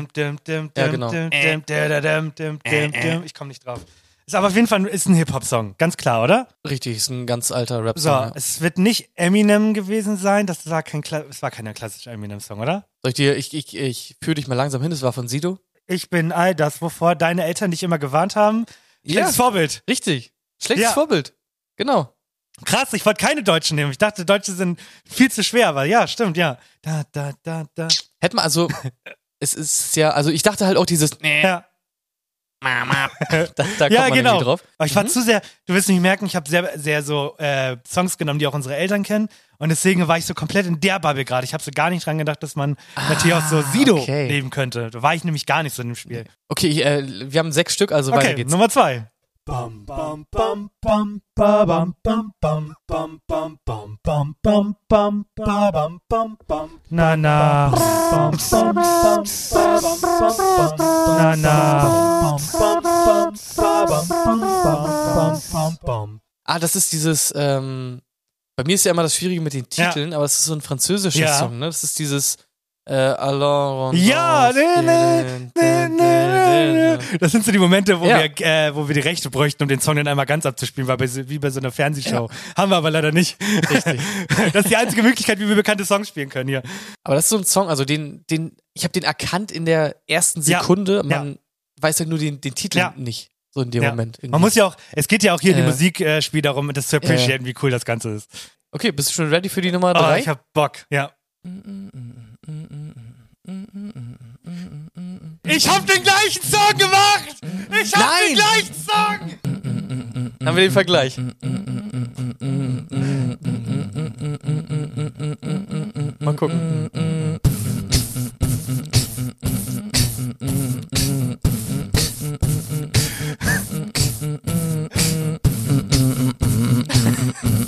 Ja, 0.77 0.85
genau. 0.93 1.11
Ich 3.25 3.35
komme 3.35 3.49
nicht 3.49 3.65
drauf. 3.67 3.81
Ist 4.29 4.35
aber 4.35 4.49
auf 4.49 4.57
jeden 4.57 4.67
Fall 4.67 4.85
ist 4.87 5.07
ein 5.07 5.15
Hip-Hop-Song, 5.15 5.77
ganz 5.79 5.97
klar, 5.97 6.25
oder? 6.25 6.49
Richtig, 6.69 6.97
ist 6.97 7.11
ein 7.11 7.27
ganz 7.27 7.53
alter 7.53 7.85
Rap-Song. 7.85 8.03
So, 8.03 8.09
ja. 8.09 8.33
es 8.35 8.61
wird 8.61 8.77
nicht 8.77 9.11
Eminem 9.15 9.73
gewesen 9.73 10.17
sein, 10.17 10.47
das 10.47 10.69
war 10.69 10.83
kein, 10.83 11.03
es 11.31 11.43
war 11.43 11.53
kein 11.53 11.73
klassischer 11.75 12.11
Eminem-Song, 12.11 12.59
oder? 12.59 12.89
Soll 13.03 13.11
ich 13.11 13.15
dir, 13.15 13.37
ich, 13.37 13.55
ich, 13.55 13.77
ich 13.77 14.17
führe 14.21 14.35
dich 14.35 14.49
mal 14.49 14.57
langsam 14.57 14.83
hin, 14.83 14.91
es 14.91 15.03
war 15.03 15.13
von 15.13 15.29
Sido. 15.29 15.61
Ich 15.87 16.11
bin 16.11 16.33
all 16.33 16.57
das, 16.57 16.83
wovor 16.83 17.15
deine 17.15 17.45
Eltern 17.45 17.71
dich 17.71 17.85
immer 17.85 18.01
gewarnt 18.01 18.35
haben. 18.35 18.67
Schlechtes 19.05 19.37
ja, 19.37 19.45
Vorbild. 19.45 19.85
Richtig, 19.89 20.33
schlechtes 20.61 20.87
ja. 20.87 20.93
Vorbild, 20.93 21.33
genau. 21.77 22.13
Krass, 22.65 22.95
ich 22.95 23.07
wollte 23.07 23.25
keine 23.25 23.45
Deutschen 23.45 23.77
nehmen. 23.77 23.93
Ich 23.93 23.99
dachte, 23.99 24.25
Deutsche 24.25 24.51
sind 24.51 24.81
viel 25.09 25.31
zu 25.31 25.45
schwer, 25.45 25.69
aber 25.69 25.85
ja, 25.85 26.09
stimmt, 26.09 26.37
ja. 26.37 26.59
Da, 26.83 27.05
da, 27.13 27.33
da, 27.45 27.67
da. 27.77 27.87
Hätten 28.21 28.39
wir, 28.39 28.43
also, 28.43 28.67
es 29.39 29.55
ist 29.55 29.95
ja, 29.95 30.11
also 30.11 30.31
ich 30.31 30.43
dachte 30.43 30.67
halt 30.67 30.79
auch 30.79 30.87
dieses, 30.87 31.21
nee, 31.21 31.45
ja. 31.45 31.65
Mama. 32.63 33.11
da, 33.31 33.47
da 33.79 33.89
ja, 33.89 34.03
kommt 34.03 34.11
man 34.11 34.13
genau. 34.13 34.41
drauf. 34.41 34.63
Aber 34.79 34.87
ich 34.87 34.95
war 34.95 35.05
mhm. 35.05 35.09
zu 35.09 35.23
sehr, 35.23 35.43
du 35.67 35.75
wirst 35.75 35.89
nicht 35.89 36.01
merken, 36.01 36.27
ich 36.27 36.37
habe 36.37 36.49
sehr, 36.49 36.79
sehr 36.79 37.03
so 37.03 37.37
äh, 37.39 37.77
Songs 37.87 38.19
genommen, 38.19 38.39
die 38.39 38.47
auch 38.47 38.55
unsere 38.55 38.77
Eltern 38.77 39.03
kennen. 39.03 39.29
Und 39.59 39.71
deswegen 39.71 40.07
war 40.07 40.19
ich 40.19 40.27
so 40.27 40.35
komplett 40.35 40.67
in 40.67 40.81
der 40.81 40.99
Bubble 40.99 41.25
gerade. 41.25 41.45
Ich 41.45 41.55
habe 41.55 41.63
so 41.63 41.71
gar 41.75 41.91
nicht 41.91 42.05
dran 42.05 42.19
gedacht, 42.19 42.43
dass 42.43 42.57
man 42.57 42.77
ah, 42.95 43.09
natürlich 43.09 43.39
so 43.51 43.63
Sido 43.73 43.99
okay. 43.99 44.29
leben 44.29 44.51
könnte. 44.51 44.91
Da 44.91 45.03
war 45.03 45.15
ich 45.15 45.25
nämlich 45.25 45.47
gar 45.47 45.63
nicht 45.63 45.75
so 45.75 45.83
in 45.83 45.89
dem 45.89 45.97
Spiel. 45.97 46.25
Okay, 46.49 46.69
ich, 46.69 46.85
äh, 46.85 47.05
wir 47.07 47.39
haben 47.39 47.53
sechs 47.53 47.75
Stück, 47.75 47.93
also 47.93 48.13
okay, 48.13 48.21
weiter 48.21 48.35
geht's. 48.35 48.51
Nummer 48.51 48.69
zwei. 48.69 49.07
Bam, 49.47 49.85
bam, 49.87 50.27
bam, 50.33 50.71
bam, 50.83 51.21
bam, 51.37 51.69
bam, 51.73 51.95
bam, 52.03 52.33
bam, 52.41 52.75
bam, 52.89 53.21
bam, 53.29 53.59
bam, 53.65 54.37
bam, 54.43 54.75
bam, 54.89 55.25
bam, 55.37 56.01
bam, 56.09 56.37
bam, 56.49 56.71
na 56.91 57.15
na, 57.15 57.71
bam, 58.11 58.33
bam, 58.51 58.75
bam, 58.75 59.23
bam, 59.55 59.95
bam, 60.75 60.77
na 61.19 61.37
na, 61.37 62.37
bam. 65.87 66.21
Ah, 66.45 66.59
das 66.59 66.75
ist 66.75 66.93
dieses. 66.93 67.33
Ähm, 67.37 68.03
bei 68.57 68.65
mir 68.65 68.75
ist 68.75 68.85
ja 68.85 68.91
immer 68.91 69.03
das 69.05 69.15
Schwierige 69.15 69.41
mit 69.41 69.53
den 69.53 69.69
Titeln, 69.69 70.13
aber 70.13 70.25
es 70.25 70.33
ist 70.39 70.47
so 70.47 70.55
ein 70.55 70.61
französischer 70.61 71.19
Song. 71.39 71.59
Ne, 71.61 71.67
das 71.67 71.85
ist 71.85 71.99
dieses. 72.01 72.37
Äh, 72.89 72.95
alors 72.95 73.93
ja, 73.95 74.53
ne, 74.53 74.81
ne, 74.81 75.51
ne, 75.57 75.89
ne, 75.89 76.99
Das 77.19 77.33
sind 77.33 77.45
so 77.45 77.51
die 77.51 77.59
Momente, 77.59 77.99
wo, 77.99 78.07
ja. 78.07 78.23
wir, 78.23 78.47
äh, 78.47 78.73
wo 78.77 78.87
wir 78.87 78.95
die 78.95 79.01
Rechte 79.01 79.29
bräuchten, 79.29 79.61
um 79.65 79.69
den 79.69 79.81
Song 79.81 79.97
dann 79.97 80.07
einmal 80.07 80.25
ganz 80.25 80.47
abzuspielen, 80.47 80.87
weil 80.87 80.97
bei, 80.97 81.29
wie 81.29 81.41
bei 81.41 81.51
so 81.51 81.59
einer 81.59 81.73
Fernsehshow. 81.73 82.29
Ja. 82.31 82.57
Haben 82.57 82.71
wir 82.71 82.77
aber 82.77 82.93
leider 82.93 83.11
nicht. 83.11 83.39
Richtig. 83.71 84.01
das 84.53 84.67
ist 84.67 84.71
die 84.71 84.77
einzige 84.77 85.03
Möglichkeit, 85.03 85.41
wie 85.41 85.49
wir 85.49 85.57
bekannte 85.57 85.85
Songs 85.85 86.07
spielen 86.07 86.29
können 86.29 86.49
hier. 86.49 86.63
Aber 87.03 87.17
das 87.17 87.25
ist 87.25 87.31
so 87.31 87.39
ein 87.39 87.45
Song, 87.45 87.69
also 87.69 87.85
den, 87.85 88.25
den, 88.31 88.57
ich 88.73 88.85
habe 88.85 88.93
den 88.93 89.03
erkannt 89.03 89.51
in 89.51 89.65
der 89.65 89.97
ersten 90.07 90.41
Sekunde. 90.41 90.99
Ja. 90.99 91.03
Man 91.03 91.39
weiß 91.81 91.99
ja 91.99 92.07
nur 92.07 92.19
den, 92.19 92.41
den 92.41 92.55
Titel 92.55 92.89
nicht. 92.95 93.31
So 93.53 93.63
in 93.63 93.73
dem 93.73 93.83
Moment. 93.83 94.19
Irgendwie. 94.19 94.31
Man 94.31 94.41
muss 94.43 94.55
ja 94.55 94.65
auch, 94.65 94.77
es 94.93 95.09
geht 95.09 95.25
ja 95.25 95.35
auch 95.35 95.41
hier 95.41 95.57
äh, 95.57 95.59
in 95.59 95.65
dem 95.65 95.71
Musikspiel 95.71 96.43
darum, 96.43 96.73
das 96.73 96.87
zu 96.87 96.99
appreciaten, 96.99 97.47
wie 97.47 97.55
cool 97.63 97.71
das 97.71 97.85
Ganze 97.85 98.11
ist. 98.11 98.31
Okay, 98.71 98.93
bist 98.93 99.09
du 99.09 99.15
schon 99.15 99.29
ready 99.29 99.49
für 99.49 99.61
die 99.61 99.73
Nummer 99.73 99.93
drei? 99.93 100.15
Oh, 100.15 100.21
ich 100.21 100.29
hab 100.29 100.45
Bock, 100.53 100.87
ja. 100.91 101.11
Mm 101.43 101.91
-mm. 101.93 102.06
Ich 105.49 105.69
hab 105.69 105.87
den 105.87 106.03
gleichen 106.03 106.43
Song 106.43 106.77
gemacht! 106.77 107.37
Ich 107.83 107.95
hab 107.95 108.01
Nein. 108.01 108.29
den 108.29 108.35
gleichen 108.35 108.75
Song! 108.75 110.47
Haben 110.47 110.57
wir 110.57 110.63
den 110.65 110.73
Vergleich? 110.73 111.19
Mal 116.19 116.35
gucken. 116.35 116.91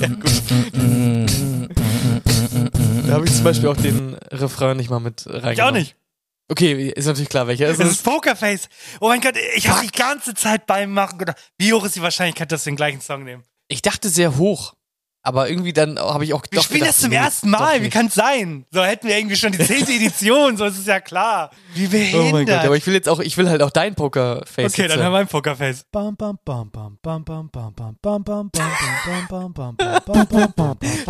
ja, 0.00 0.08
gut. 0.08 0.42
Da 3.06 3.14
habe 3.14 3.26
ich 3.26 3.34
zum 3.34 3.44
Beispiel 3.44 3.68
auch 3.68 3.76
den 3.76 4.14
Refrain 4.30 4.76
nicht 4.76 4.90
mal 4.90 5.00
mit 5.00 5.26
reingenommen. 5.26 5.52
Ich 5.52 5.62
auch 5.62 5.70
nicht. 5.70 5.96
Okay, 6.50 6.88
ist 6.88 7.06
natürlich 7.06 7.28
klar, 7.28 7.46
welcher 7.46 7.68
ist 7.68 7.78
es? 7.78 7.86
Es 7.86 7.92
ist 7.92 8.04
Pokerface. 8.04 8.68
Oh 9.00 9.08
mein 9.08 9.20
Gott, 9.20 9.34
ich 9.54 9.68
habe 9.68 9.84
die 9.86 9.92
ganze 9.92 10.34
Zeit 10.34 10.66
beim 10.66 10.92
Machen 10.92 11.18
gedacht. 11.18 11.36
Wie 11.58 11.72
hoch 11.74 11.84
ist 11.84 11.94
die 11.96 12.02
Wahrscheinlichkeit, 12.02 12.50
dass 12.50 12.64
wir 12.64 12.72
den 12.72 12.76
gleichen 12.76 13.02
Song 13.02 13.24
nehmen? 13.24 13.42
Ich 13.68 13.82
dachte 13.82 14.08
sehr 14.08 14.38
hoch. 14.38 14.74
Aber 15.22 15.50
irgendwie 15.50 15.72
dann 15.72 15.98
habe 15.98 16.24
ich 16.24 16.32
auch 16.32 16.42
gedacht. 16.42 16.54
Wir 16.54 16.62
spielen 16.62 16.86
das 16.86 16.98
zum 16.98 17.12
ersten 17.12 17.50
Mal, 17.50 17.82
wie 17.82 17.90
kann 17.90 18.06
es 18.06 18.14
sein? 18.14 18.64
So 18.70 18.82
hätten 18.82 19.08
wir 19.08 19.18
irgendwie 19.18 19.36
schon 19.36 19.52
die 19.52 19.58
zehnte 19.58 19.92
Edition, 19.92 20.56
so 20.56 20.64
ist 20.64 20.78
es 20.78 20.86
ja 20.86 21.00
klar. 21.00 21.50
Wie 21.74 21.86
behindert. 21.86 22.22
Oh 22.22 22.32
mein 22.32 22.46
Gott, 22.46 22.64
aber 22.64 22.76
ich 22.76 22.86
will 22.86 22.94
jetzt 22.94 23.08
auch, 23.08 23.20
ich 23.20 23.36
will 23.36 23.48
halt 23.48 23.62
auch 23.62 23.70
dein 23.70 23.94
Pokerface. 23.94 24.72
Okay, 24.72 24.88
dann 24.88 25.02
haben 25.02 25.12
wir 25.12 25.18
ein 25.18 25.28
Pokerface. 25.28 25.84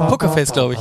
Pokerface, 0.08 0.52
glaube 0.52 0.74
ich. 0.74 0.74
Pokerface, 0.74 0.74
glaube 0.74 0.74
ich. 0.74 0.80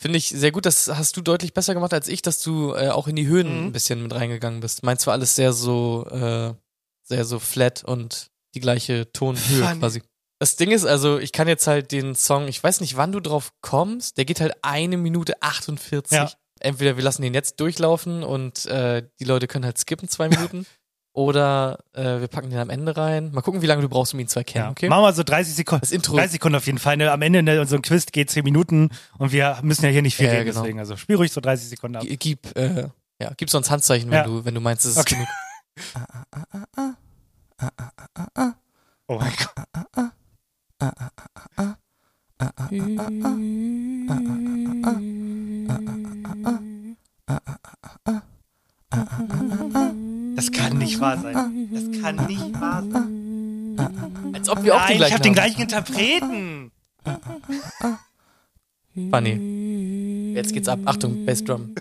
Finde 0.00 0.18
ich 0.18 0.28
sehr 0.28 0.52
gut. 0.52 0.64
Das 0.64 0.88
hast 0.88 1.16
du 1.16 1.20
deutlich 1.22 1.54
besser 1.54 1.74
gemacht 1.74 1.92
als 1.92 2.06
ich, 2.08 2.22
dass 2.22 2.40
du 2.42 2.72
äh, 2.74 2.88
auch 2.90 3.08
in 3.08 3.16
die 3.16 3.26
Höhen 3.26 3.60
Mhm. 3.62 3.66
ein 3.66 3.72
bisschen 3.72 4.02
mit 4.02 4.14
reingegangen 4.14 4.60
bist. 4.60 4.82
Meins 4.84 5.06
war 5.06 5.14
alles 5.14 5.34
sehr 5.34 5.52
so, 5.52 6.06
äh, 6.10 6.54
sehr 7.02 7.24
so 7.24 7.38
flat 7.38 7.82
und 7.84 8.28
die 8.54 8.60
gleiche 8.60 9.10
Tonhöhe 9.12 9.64
Funny. 9.64 9.78
quasi. 9.80 10.02
Das 10.40 10.54
Ding 10.54 10.70
ist 10.70 10.84
also, 10.84 11.18
ich 11.18 11.32
kann 11.32 11.48
jetzt 11.48 11.66
halt 11.66 11.90
den 11.90 12.14
Song, 12.14 12.46
ich 12.46 12.62
weiß 12.62 12.80
nicht, 12.80 12.96
wann 12.96 13.10
du 13.10 13.18
drauf 13.20 13.50
kommst, 13.60 14.18
der 14.18 14.24
geht 14.24 14.40
halt 14.40 14.54
eine 14.62 14.96
Minute 14.96 15.42
48. 15.42 16.12
Ja. 16.16 16.30
Entweder 16.60 16.96
wir 16.96 17.02
lassen 17.04 17.22
den 17.22 17.34
jetzt 17.34 17.58
durchlaufen 17.60 18.22
und 18.22 18.66
äh, 18.66 19.02
die 19.20 19.24
Leute 19.24 19.46
können 19.48 19.64
halt 19.64 19.78
skippen 19.78 20.08
zwei 20.08 20.28
Minuten. 20.28 20.64
Oder 21.18 21.80
äh, 21.94 22.20
wir 22.20 22.28
packen 22.28 22.48
den 22.50 22.60
am 22.60 22.70
Ende 22.70 22.96
rein. 22.96 23.32
Mal 23.32 23.40
gucken, 23.40 23.60
wie 23.60 23.66
lange 23.66 23.82
du 23.82 23.88
brauchst, 23.88 24.14
um 24.14 24.20
ihn 24.20 24.28
zu 24.28 24.38
erkennen, 24.38 24.68
okay? 24.70 24.88
Machen 24.88 25.02
wir 25.02 25.12
so 25.12 25.24
30 25.24 25.52
Sekunden. 25.52 25.80
Das 25.80 25.90
Intro. 25.90 26.14
30 26.14 26.30
Sekunden 26.30 26.54
auf 26.54 26.66
jeden 26.66 26.78
Fall. 26.78 26.96
Ne? 26.96 27.10
Am 27.10 27.20
Ende 27.22 27.40
in 27.40 27.48
unserem 27.58 27.82
Quiz 27.82 28.06
geht 28.12 28.30
10 28.30 28.44
Minuten 28.44 28.90
und 29.18 29.32
wir 29.32 29.58
müssen 29.62 29.84
ja 29.84 29.90
hier 29.90 30.02
nicht 30.02 30.14
viel 30.14 30.26
Ja, 30.26 30.32
reden, 30.34 30.44
genau. 30.46 30.60
deswegen. 30.60 30.78
Also 30.78 30.96
spiel 30.96 31.16
ruhig 31.16 31.32
so 31.32 31.40
30 31.40 31.70
Sekunden 31.70 31.96
ab. 31.96 32.04
G- 32.04 32.16
Gib, 32.16 32.56
äh, 32.56 32.86
ja, 33.20 33.32
gib 33.36 33.50
sonst 33.50 33.68
Handzeichen, 33.68 34.08
wenn 34.12 34.18
Ja. 34.18 34.22
du, 34.24 34.44
wenn 34.44 34.54
du 34.54 34.60
meinst, 34.60 34.84
es 34.84 34.92
ist 34.92 34.98
Okay. 34.98 35.16
genug. 35.16 35.28
Oh 39.08 39.18
mein 39.18 39.32
Gott. 39.36 39.54
Das 50.38 50.52
kann 50.52 50.78
nicht 50.78 51.00
wahr 51.00 51.18
sein. 51.18 51.68
Das 51.72 52.00
kann 52.00 52.26
nicht 52.28 52.60
wahr 52.60 52.84
sein. 52.88 53.76
Als 54.32 54.48
ob 54.48 54.62
wir 54.62 54.76
auch 54.76 54.88
Nein, 54.88 54.98
den 54.98 55.02
ich 55.02 55.08
gleichen 55.08 55.12
habe 55.14 55.22
den 55.24 55.30
haben. 55.30 55.34
gleichen 55.34 55.62
Interpreten. 55.62 56.70
Funny. 59.10 60.34
Jetzt 60.36 60.52
geht's 60.52 60.68
ab. 60.68 60.78
Achtung, 60.84 61.26
Bassdrum. 61.26 61.74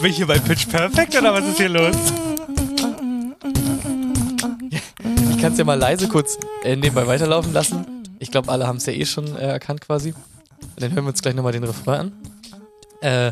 Bin 0.00 0.04
ich 0.04 0.16
hier 0.16 0.26
bei 0.26 0.38
Pitch 0.38 0.66
Perfect 0.66 1.14
oder 1.18 1.34
was 1.34 1.44
ist 1.44 1.58
hier 1.58 1.68
los? 1.68 1.94
Ich 5.28 5.38
kann 5.42 5.52
es 5.52 5.58
ja 5.58 5.64
mal 5.64 5.78
leise 5.78 6.08
kurz 6.08 6.38
äh, 6.64 6.74
nebenbei 6.74 7.06
weiterlaufen 7.06 7.52
lassen. 7.52 7.84
Ich 8.18 8.30
glaube, 8.30 8.50
alle 8.50 8.66
haben 8.66 8.76
es 8.78 8.86
ja 8.86 8.94
eh 8.94 9.04
schon 9.04 9.26
äh, 9.36 9.40
erkannt 9.48 9.82
quasi. 9.82 10.14
Und 10.62 10.82
dann 10.82 10.92
hören 10.92 11.04
wir 11.04 11.08
uns 11.10 11.20
gleich 11.22 11.34
nochmal 11.34 11.52
den 11.52 11.64
Refrain 11.64 12.00
an. 12.00 12.12
Äh, 13.02 13.30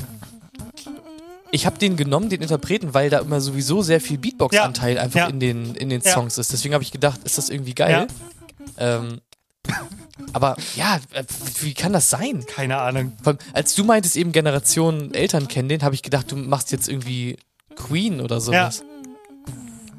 ich 1.51 1.65
habe 1.67 1.79
den 1.79 1.97
genommen, 1.97 2.29
den 2.29 2.43
Interpreten, 2.43 2.93
weil 2.95 3.09
da 3.11 3.19
immer 3.21 3.41
sowieso 3.41 3.81
sehr 3.83 4.01
viel 4.03 4.19
Beatbox-Anteil 4.19 4.99
einfach 4.99 5.21
Ja. 5.21 5.27
in 5.29 5.41
den, 5.41 5.75
in 5.77 5.89
den 5.89 6.03
Ja. 6.03 6.13
Songs 6.13 6.37
ist. 6.39 6.53
Deswegen 6.53 6.75
habe 6.75 6.85
ich 6.85 6.93
gedacht, 6.93 7.21
ist 7.25 7.39
das 7.39 7.49
irgendwie 7.49 7.73
geil. 7.75 8.07
Ähm, 8.77 9.21
aber 10.35 10.57
ja, 10.77 10.97
äh, 11.13 11.25
wie 11.61 11.73
kann 11.75 11.93
das 11.95 12.11
sein? 12.11 12.45
Keine 12.47 12.79
Ahnung. 12.79 13.13
Allem, 13.25 13.39
als 13.55 13.75
du 13.75 13.83
meintest 13.85 14.17
eben 14.17 14.33
Generationen 14.33 15.15
Eltern 15.15 15.49
kennen 15.49 15.69
den, 15.71 15.83
habe 15.83 15.95
ich 15.95 16.03
gedacht, 16.03 16.31
du 16.33 16.37
machst 16.37 16.71
jetzt 16.71 16.87
irgendwie 16.89 17.39
Queen 17.77 18.21
oder 18.21 18.41
sowas. 18.41 18.85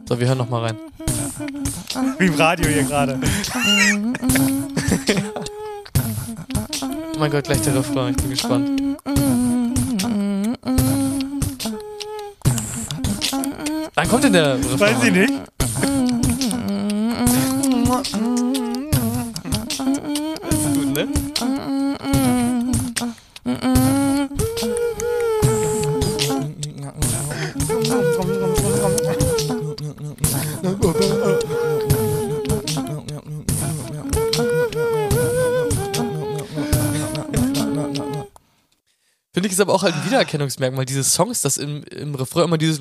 So, 0.07 0.19
wir 0.19 0.27
hören 0.27 0.37
noch 0.37 0.49
mal 0.49 0.61
rein. 0.65 0.77
Wie 2.19 2.25
im 2.27 2.35
Radio 2.35 2.67
hier 2.69 2.83
gerade. 2.83 3.19
Oh 7.19 7.21
mein 7.21 7.31
Gott, 7.31 7.43
gleich 7.43 7.61
der 7.63 7.75
Refrain, 7.75 8.11
ich 8.11 8.15
bin 8.15 8.29
gespannt. 8.29 8.81
Wann 13.93 14.07
kommt 14.07 14.23
denn 14.23 14.31
der 14.31 14.55
Refrain? 14.55 14.79
Weiß 14.79 15.03
ich 15.03 15.11
nicht. 15.11 15.33
Ist 39.59 39.61
aber 39.61 39.73
auch 39.73 39.83
halt 39.83 39.95
ein 39.95 40.05
Wiedererkennungsmerkmal 40.05 40.85
dieses 40.85 41.13
Songs, 41.13 41.41
dass 41.41 41.57
im, 41.57 41.83
im 41.83 42.15
Refrain 42.15 42.45
immer 42.45 42.57
dieses 42.57 42.79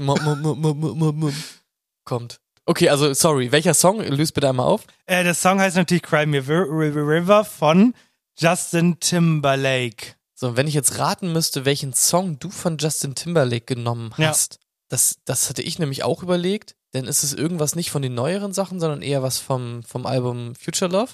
kommt. 2.05 2.41
Okay, 2.67 2.89
also 2.91 3.13
sorry, 3.15 3.51
welcher 3.51 3.75
Song? 3.75 4.01
Löst 4.01 4.35
bitte 4.35 4.49
einmal 4.49 4.67
auf. 4.67 4.85
Äh, 5.07 5.25
der 5.25 5.35
Song 5.35 5.59
heißt 5.61 5.77
natürlich 5.77 6.03
Cry 6.03 6.27
Me 6.27 6.47
River 6.47 7.45
von 7.45 7.95
Justin 8.39 9.01
Timberlake. 9.01 10.15
So, 10.35 10.57
wenn 10.57 10.69
ich 10.69 10.75
jetzt 10.75 10.99
raten 10.99 11.33
müsste, 11.33 11.65
welchen 11.65 11.93
Song 11.95 12.39
du 12.39 12.51
von 12.51 12.79
Justin 12.79 13.15
Timberlake 13.15 13.65
genommen 13.75 14.13
Ja. 14.19 14.29
hast, 14.29 14.61
das, 14.89 15.17
das 15.25 15.49
hatte 15.49 15.63
ich 15.63 15.79
nämlich 15.79 16.05
auch 16.05 16.23
überlegt, 16.23 16.77
denn 16.95 17.07
ist 17.07 17.25
es 17.25 17.35
irgendwas 17.35 17.75
nicht 17.75 17.91
von 17.91 18.03
den 18.03 18.15
neueren 18.15 18.53
Sachen, 18.53 18.81
sondern 18.81 19.03
eher 19.03 19.23
was 19.23 19.39
vom, 19.39 19.83
vom 19.83 20.07
Album 20.07 20.55
Future 20.55 20.91
Love, 20.91 21.13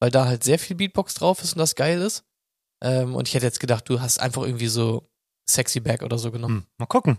weil 0.00 0.10
da 0.10 0.26
halt 0.26 0.44
sehr 0.44 0.58
viel 0.58 0.76
Beatbox 0.76 1.14
drauf 1.14 1.42
ist 1.42 1.54
und 1.54 1.58
das 1.60 1.74
geil 1.74 2.00
ist. 2.02 2.22
Ähm, 2.82 3.14
und 3.14 3.28
ich 3.28 3.34
hätte 3.34 3.46
jetzt 3.46 3.60
gedacht, 3.60 3.88
du 3.88 4.00
hast 4.00 4.20
einfach 4.20 4.42
irgendwie 4.42 4.68
so 4.68 5.08
Sexy 5.48 5.80
Back 5.80 6.02
oder 6.02 6.18
so 6.18 6.30
genommen. 6.30 6.62
Hm, 6.62 6.66
mal 6.78 6.86
gucken. 6.86 7.18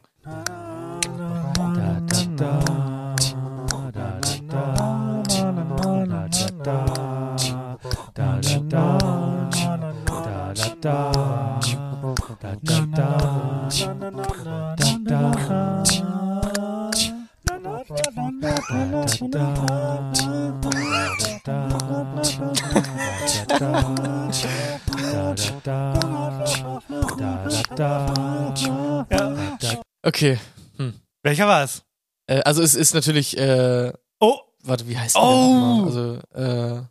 Okay. 30.03 30.37
Hm. 30.77 30.93
Welcher 31.23 31.47
war's? 31.47 31.83
Äh, 32.27 32.41
also 32.41 32.61
es 32.61 32.75
ist 32.75 32.93
natürlich, 32.93 33.37
äh, 33.37 33.93
oh, 34.19 34.39
warte, 34.63 34.85
wie 34.87 34.97
heißt 34.97 35.15
Oh. 35.15 35.21
der 35.21 35.47
nochmal? 35.47 35.85
Also, 35.85 36.19
äh, 36.35 36.81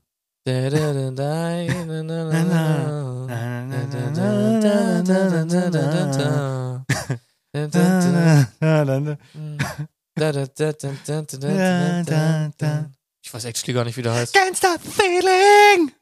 ich 13.22 13.34
weiß 13.34 13.44
actually 13.44 13.74
gar 13.74 13.84
nicht, 13.84 13.96
wie 13.96 14.02
der 14.02 14.14
heißt. 14.14 14.34
Can't 14.34 14.56
stop 14.56 14.80
the 14.82 14.90
feeling! 14.90 15.92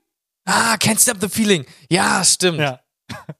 Ah, 0.45 0.75
can't 0.75 1.01
stop 1.01 1.17
the 1.21 1.29
feeling. 1.29 1.65
Ja, 1.91 2.23
stimmt. 2.23 2.59
Ja. 2.59 2.81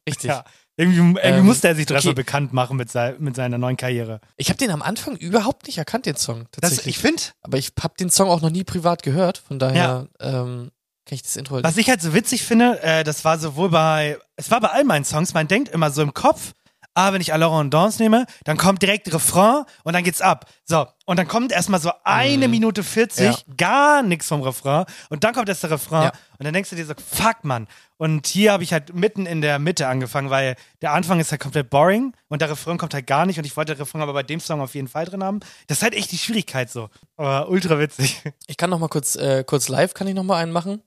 Richtig. 0.09 0.29
Ja. 0.29 0.45
Irgendwie, 0.77 0.99
irgendwie 0.99 1.23
ähm, 1.23 1.47
musste 1.47 1.69
er 1.69 1.77
sich 1.77 1.87
dafür 1.87 2.11
okay. 2.11 2.23
bekannt 2.23 2.53
machen 2.53 2.77
mit, 2.77 2.91
sei, 2.91 3.15
mit 3.19 3.37
seiner 3.37 3.59
neuen 3.59 3.77
Karriere. 3.77 4.21
Ich 4.37 4.49
habe 4.49 4.57
den 4.57 4.71
am 4.71 4.83
Anfang 4.83 5.17
überhaupt 5.17 5.67
nicht 5.67 5.79
erkannt, 5.79 6.07
den 6.07 6.17
Song. 6.17 6.47
Tatsächlich. 6.51 6.79
Das, 6.79 6.87
ich 6.87 6.99
finde. 6.99 7.23
Aber 7.43 7.59
ich 7.59 7.73
habe 7.81 7.95
den 7.99 8.11
Song 8.11 8.29
auch 8.29 8.41
noch 8.41 8.51
nie 8.51 8.65
privat 8.65 9.05
gehört, 9.05 9.39
von 9.39 9.61
daher 9.61 10.09
ja. 10.21 10.43
ähm, 10.43 10.73
kann 11.07 11.15
ich 11.15 11.23
das 11.23 11.37
Intro. 11.37 11.63
Was 11.63 11.77
ich 11.77 11.89
halt 11.89 12.03
so 12.03 12.13
witzig 12.13 12.43
finde, 12.43 12.83
äh, 12.83 13.05
das 13.05 13.25
war 13.25 13.39
sowohl 13.39 13.71
bei, 13.71 14.19
es 14.35 14.51
war 14.51 14.61
bei 14.61 14.69
all 14.71 14.83
meinen 14.83 15.05
Songs, 15.05 15.33
man 15.33 15.47
denkt 15.47 15.69
immer 15.69 15.93
so 15.93 16.03
im 16.03 16.13
Kopf, 16.13 16.55
ah, 16.95 17.13
wenn 17.13 17.21
ich 17.21 17.33
Alors 17.33 17.61
en 17.61 17.71
Danse 17.71 18.03
nehme, 18.03 18.27
dann 18.45 18.57
kommt 18.57 18.81
direkt 18.83 19.13
Refrain 19.13 19.65
und 19.83 19.93
dann 19.93 20.05
geht's 20.05 20.21
ab. 20.21 20.47
So, 20.65 20.87
und 21.07 21.19
dann 21.19 21.29
kommt 21.29 21.53
erstmal 21.53 21.81
so 21.81 21.91
eine 22.05 22.49
Minute 22.49 22.83
40, 22.83 23.25
Ja. 23.25 23.37
gar 23.57 24.03
nichts 24.03 24.29
vom 24.29 24.43
Refrain 24.43 24.85
und 25.11 25.25
dann 25.25 25.35
kommt 25.35 25.49
erst 25.49 25.63
der 25.65 25.71
Refrain 25.73 26.05
Ja. 26.05 26.13
und 26.39 26.45
dann 26.45 26.55
denkst 26.55 26.71
du 26.71 26.77
dir 26.77 26.87
so, 26.87 26.95
fuck, 26.95 27.45
Mann. 27.45 27.67
Und 27.97 28.27
hier 28.27 28.53
habe 28.53 28.63
ich 28.65 28.73
halt 28.73 28.95
mitten 28.95 29.25
in 29.27 29.41
der 29.41 29.59
Mitte 29.59 29.87
angefangen, 29.89 30.29
weil 30.31 30.57
der 30.83 30.93
Anfang 30.93 31.21
ist 31.21 31.31
halt 31.31 31.41
komplett 31.41 31.71
boring 31.71 32.13
und 32.29 32.43
der 32.43 32.51
Refrain 32.51 32.77
kommt 32.79 32.95
halt 32.95 33.07
gar 33.07 33.25
nicht 33.27 33.39
und 33.39 33.45
ich 33.45 33.57
wollte 33.57 33.75
den 33.75 33.79
Refrain 33.81 34.03
aber 34.03 34.13
bei 34.13 34.23
dem 34.23 34.41
Song 34.41 34.61
auf 34.61 34.75
jeden 34.75 34.89
Fall 34.89 35.05
drin 35.05 35.23
haben. 35.23 35.41
Das 35.69 35.79
ist 35.79 35.83
halt 35.83 35.95
echt 35.95 36.11
die 36.13 36.19
Schwierigkeit 36.19 36.71
so. 36.71 36.91
Aber 37.17 37.49
ultra 37.49 37.79
witzig. 37.79 38.21
Ich 38.47 38.57
kann 38.57 38.71
noch 38.71 38.79
mal 38.79 38.89
kurz, 38.89 39.17
äh, 39.17 39.45
kurz 39.45 39.69
live, 39.69 39.95
kann 39.95 40.07
ich 40.07 40.15
noch 40.15 40.25
mal 40.25 40.43
einen 40.43 40.53
machen? 40.53 40.83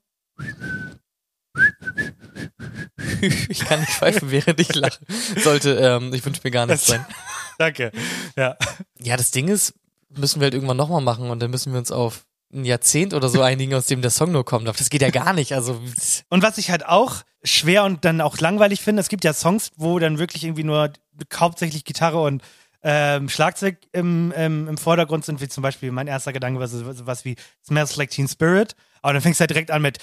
ich 3.49 3.59
kann 3.59 3.79
nicht 3.79 3.91
pfeifen, 3.91 4.31
während 4.31 4.59
ich 4.59 4.73
lache. 4.75 4.99
Sollte, 5.37 5.75
ähm, 5.75 6.13
ich 6.13 6.25
wünsche 6.25 6.41
mir 6.43 6.51
gar 6.51 6.65
nichts 6.65 6.87
sein. 6.87 7.05
Danke. 7.57 7.91
Ja. 8.35 8.55
Ja, 8.99 9.17
das 9.17 9.31
Ding 9.31 9.47
ist, 9.47 9.73
müssen 10.15 10.39
wir 10.39 10.45
halt 10.45 10.53
irgendwann 10.53 10.77
nochmal 10.77 11.01
machen 11.01 11.29
und 11.29 11.39
dann 11.39 11.51
müssen 11.51 11.73
wir 11.73 11.79
uns 11.79 11.91
auf 11.91 12.25
ein 12.53 12.65
Jahrzehnt 12.65 13.13
oder 13.13 13.29
so 13.29 13.41
einigen, 13.41 13.73
aus 13.73 13.87
dem 13.87 14.01
der 14.01 14.11
Song 14.11 14.31
nur 14.31 14.45
kommt. 14.45 14.67
Das 14.67 14.89
geht 14.89 15.01
ja 15.01 15.09
gar 15.09 15.33
nicht. 15.33 15.53
Also 15.53 15.81
Und 16.29 16.43
was 16.43 16.57
ich 16.57 16.71
halt 16.71 16.85
auch 16.85 17.23
schwer 17.43 17.83
und 17.83 18.05
dann 18.05 18.21
auch 18.21 18.37
langweilig 18.39 18.81
finde, 18.81 19.01
es 19.01 19.09
gibt 19.09 19.23
ja 19.23 19.33
Songs, 19.33 19.71
wo 19.75 19.99
dann 19.99 20.17
wirklich 20.17 20.43
irgendwie 20.43 20.63
nur 20.63 20.91
hauptsächlich 21.35 21.83
Gitarre 21.83 22.21
und 22.21 22.41
ähm, 22.83 23.27
Schlagzeug 23.27 23.77
im, 23.91 24.31
im, 24.31 24.67
im 24.67 24.77
Vordergrund 24.77 25.25
sind, 25.25 25.41
wie 25.41 25.47
zum 25.47 25.61
Beispiel 25.61 25.91
mein 25.91 26.07
erster 26.07 26.31
Gedanke 26.31 26.59
war 26.59 26.67
so, 26.67 26.93
sowas 26.93 27.25
wie 27.25 27.35
Smells 27.65 27.95
Like 27.95 28.11
Teen 28.11 28.27
Spirit. 28.27 28.75
Aber 29.01 29.13
dann 29.13 29.21
fängst 29.21 29.39
du 29.39 29.41
halt 29.43 29.51
direkt 29.51 29.71
an 29.71 29.81
mit 29.81 29.97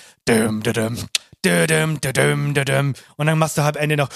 und 3.16 3.26
dann 3.26 3.38
machst 3.38 3.58
du 3.58 3.62
halb 3.62 3.76
Ende 3.76 3.96
noch 3.96 4.08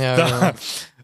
Ja, 0.00 0.16
Da- 0.16 0.26
genau. 0.50 0.52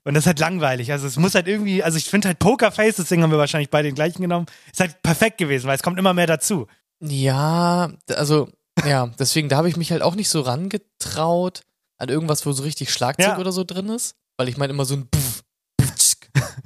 Und 0.05 0.14
das 0.14 0.23
ist 0.25 0.27
halt 0.27 0.41
langweilig. 0.41 0.91
Also 0.91 1.07
es 1.07 1.16
muss 1.16 1.37
halt 1.37 1.47
irgendwie, 1.47 1.81
also 1.85 1.97
ich 1.97 2.07
finde 2.07 2.27
halt 2.27 2.41
Pokerface, 2.41 2.97
deswegen 2.97 3.23
haben 3.23 3.31
wir 3.31 3.39
wahrscheinlich 3.39 3.70
beide 3.70 3.89
den 3.89 3.95
gleichen 3.95 4.20
genommen, 4.20 4.47
ist 4.73 4.81
halt 4.81 5.01
perfekt 5.03 5.39
gewesen, 5.39 5.68
weil 5.68 5.77
es 5.77 5.83
kommt 5.83 5.97
immer 5.97 6.12
mehr 6.12 6.27
dazu. 6.27 6.66
Ja, 7.01 7.93
also, 8.09 8.49
ja, 8.85 9.07
deswegen, 9.20 9.49
da 9.49 9.57
habe 9.59 9.68
ich 9.68 9.77
mich 9.77 9.93
halt 9.93 10.03
auch 10.03 10.16
nicht 10.16 10.29
so 10.29 10.41
rangetraut 10.41 11.62
an 11.99 12.09
irgendwas, 12.09 12.45
wo 12.47 12.51
so 12.53 12.64
richtig 12.64 12.93
Schlagzeug 12.93 13.27
Ja. 13.29 13.39
oder 13.39 13.53
so 13.53 13.62
drin 13.62 13.89
ist. 13.91 14.16
Weil 14.37 14.49
ich 14.49 14.57
meine 14.57 14.73
immer 14.73 14.85
so 14.85 14.95
ein 14.95 15.09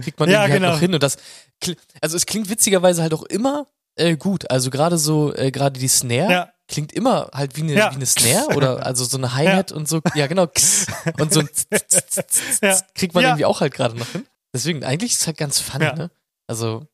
kriegt 0.02 0.18
man 0.18 0.30
Ja, 0.30 0.42
irgendwie 0.42 0.54
genau. 0.58 0.68
halt 0.68 0.74
noch 0.76 0.80
hin. 0.80 0.94
Und 0.94 1.02
das, 1.02 1.16
also 2.00 2.16
es 2.16 2.24
klingt 2.26 2.48
witzigerweise 2.48 3.02
halt 3.02 3.12
auch 3.12 3.22
immer 3.24 3.66
äh, 3.96 4.16
gut. 4.16 4.50
Also 4.50 4.70
gerade 4.70 4.98
so, 4.98 5.34
äh, 5.34 5.50
gerade 5.50 5.78
die 5.80 5.88
Snare 5.88 6.30
Ja. 6.32 6.52
klingt 6.68 6.92
immer 6.92 7.30
halt 7.32 7.56
wie 7.56 7.62
eine, 7.62 7.74
Ja. 7.74 7.90
wie 7.90 7.96
eine 7.96 8.06
Snare 8.06 8.54
oder 8.56 8.84
also 8.86 9.04
so 9.04 9.16
eine 9.16 9.34
Hi-Hat 9.34 9.72
und 9.72 9.88
so, 9.88 10.00
ja 10.14 10.26
genau, 10.26 10.46
und 11.18 11.32
so 11.32 11.40
ein 11.40 11.48
Ja. 12.62 12.78
kriegt 12.94 13.14
man 13.14 13.22
Ja. 13.22 13.30
irgendwie 13.30 13.44
auch 13.44 13.60
halt 13.60 13.74
gerade 13.74 13.96
noch 13.96 14.08
hin. 14.08 14.26
Deswegen, 14.54 14.84
eigentlich 14.84 15.12
ist 15.12 15.20
es 15.22 15.26
halt 15.26 15.36
ganz 15.38 15.60
funny, 15.60 15.84
Ja. 15.84 15.94
ne? 15.94 16.10
Also 16.46 16.86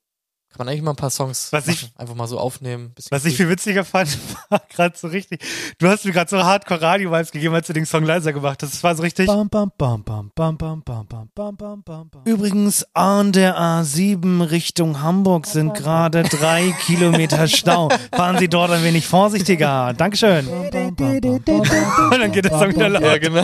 kann 0.52 0.66
man 0.66 0.68
eigentlich 0.68 0.82
mal 0.82 0.90
ein 0.92 0.96
paar 0.96 1.10
Songs 1.10 1.48
Was 1.52 1.66
ich- 1.68 1.90
einfach 1.96 2.14
mal 2.14 2.26
so 2.26 2.38
aufnehmen. 2.38 2.90
bisschen 2.94 3.10
Was 3.10 3.24
ich 3.24 3.36
viel 3.36 3.48
witziger 3.48 3.84
fand, 3.84 4.16
war 4.50 4.60
gerade 4.68 4.96
so 4.96 5.08
richtig. 5.08 5.40
Du 5.78 5.88
hast 5.88 6.04
mir 6.04 6.12
gerade 6.12 6.28
so 6.30 6.38
Hardcore-Radio-Vibes 6.42 7.30
gegeben, 7.32 7.54
als 7.54 7.66
du 7.66 7.72
den 7.72 7.86
Song 7.86 8.04
leiser 8.04 8.32
gemacht 8.32 8.62
hast. 8.62 8.72
Das 8.74 8.82
war 8.84 8.94
so 8.94 9.02
richtig. 9.02 9.26
Bam, 9.26 9.48
bam, 9.48 9.72
bam, 9.76 10.02
bam, 10.04 10.30
bam, 10.34 10.56
bam, 10.56 10.82
bam, 10.82 11.06
bam, 11.06 11.28
bam, 11.34 11.56
bam, 11.56 11.82
bam, 11.82 12.08
bam. 12.10 12.22
Übrigens, 12.24 12.86
an 12.94 13.32
der 13.32 13.58
A7 13.58 14.50
Richtung 14.50 15.00
Hamburg 15.02 15.46
sind 15.46 15.74
gerade 15.74 16.22
drei 16.24 16.74
Kilometer 16.84 17.48
Stau. 17.48 17.88
Fahren 18.14 18.38
Sie 18.38 18.48
dort 18.48 18.70
ein 18.72 18.82
wenig 18.84 19.06
vorsichtiger. 19.06 19.94
Dankeschön. 19.94 20.46
Und 20.48 20.72
dann 20.74 22.32
geht 22.32 22.44
der 22.44 22.50
Song 22.58 22.68
wieder 22.74 22.88
laut. 22.88 23.02
Ja, 23.02 23.18
genau. 23.18 23.42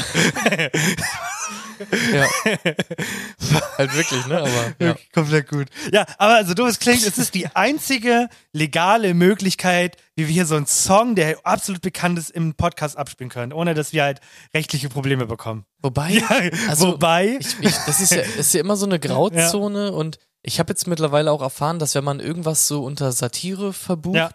Ja. 2.13 2.27
halt 3.79 3.95
wirklich, 3.97 4.27
ne? 4.27 4.39
Aber 4.39 4.75
ja. 4.85 4.97
Komplett 5.13 5.49
gut. 5.49 5.69
Ja, 5.93 6.07
aber 6.19 6.45
so 6.45 6.55
doof 6.55 6.69
es 6.69 6.79
klingt, 6.79 7.05
es 7.07 7.19
ist 7.19 7.35
die 7.35 7.47
einzige 7.55 8.29
legale 8.53 9.15
Möglichkeit, 9.15 9.97
wie 10.17 10.27
wir 10.27 10.33
hier 10.35 10.47
so 10.47 10.57
einen 10.57 10.67
Song, 10.67 11.15
der 11.15 11.39
absolut 11.45 11.81
bekannt 11.83 12.19
ist, 12.19 12.31
im 12.31 12.55
Podcast 12.55 12.97
abspielen 12.97 13.31
können, 13.31 13.53
ohne 13.53 13.75
dass 13.75 13.93
wir 13.93 14.03
halt 14.03 14.21
rechtliche 14.55 14.89
Probleme 14.89 15.27
bekommen. 15.27 15.65
Wobei, 15.81 16.11
Ja, 16.13 16.29
also, 16.69 16.93
wobei. 16.93 17.39
ich, 17.41 17.57
ich, 17.61 17.75
das 17.87 18.01
ist 18.01 18.13
ja, 18.13 18.23
ist 18.39 18.55
ja 18.55 18.61
immer 18.61 18.77
so 18.77 18.87
eine 18.87 18.99
Grauzone 18.99 19.93
und 19.93 20.19
ich 20.43 20.59
habe 20.59 20.71
jetzt 20.71 20.87
mittlerweile 20.87 21.31
auch 21.33 21.43
erfahren, 21.43 21.79
dass 21.79 21.95
wenn 21.95 22.05
man 22.05 22.21
irgendwas 22.21 22.69
so 22.69 22.85
unter 22.85 23.13
Satire 23.13 23.73
verbucht, 23.73 24.17
Ja. 24.17 24.31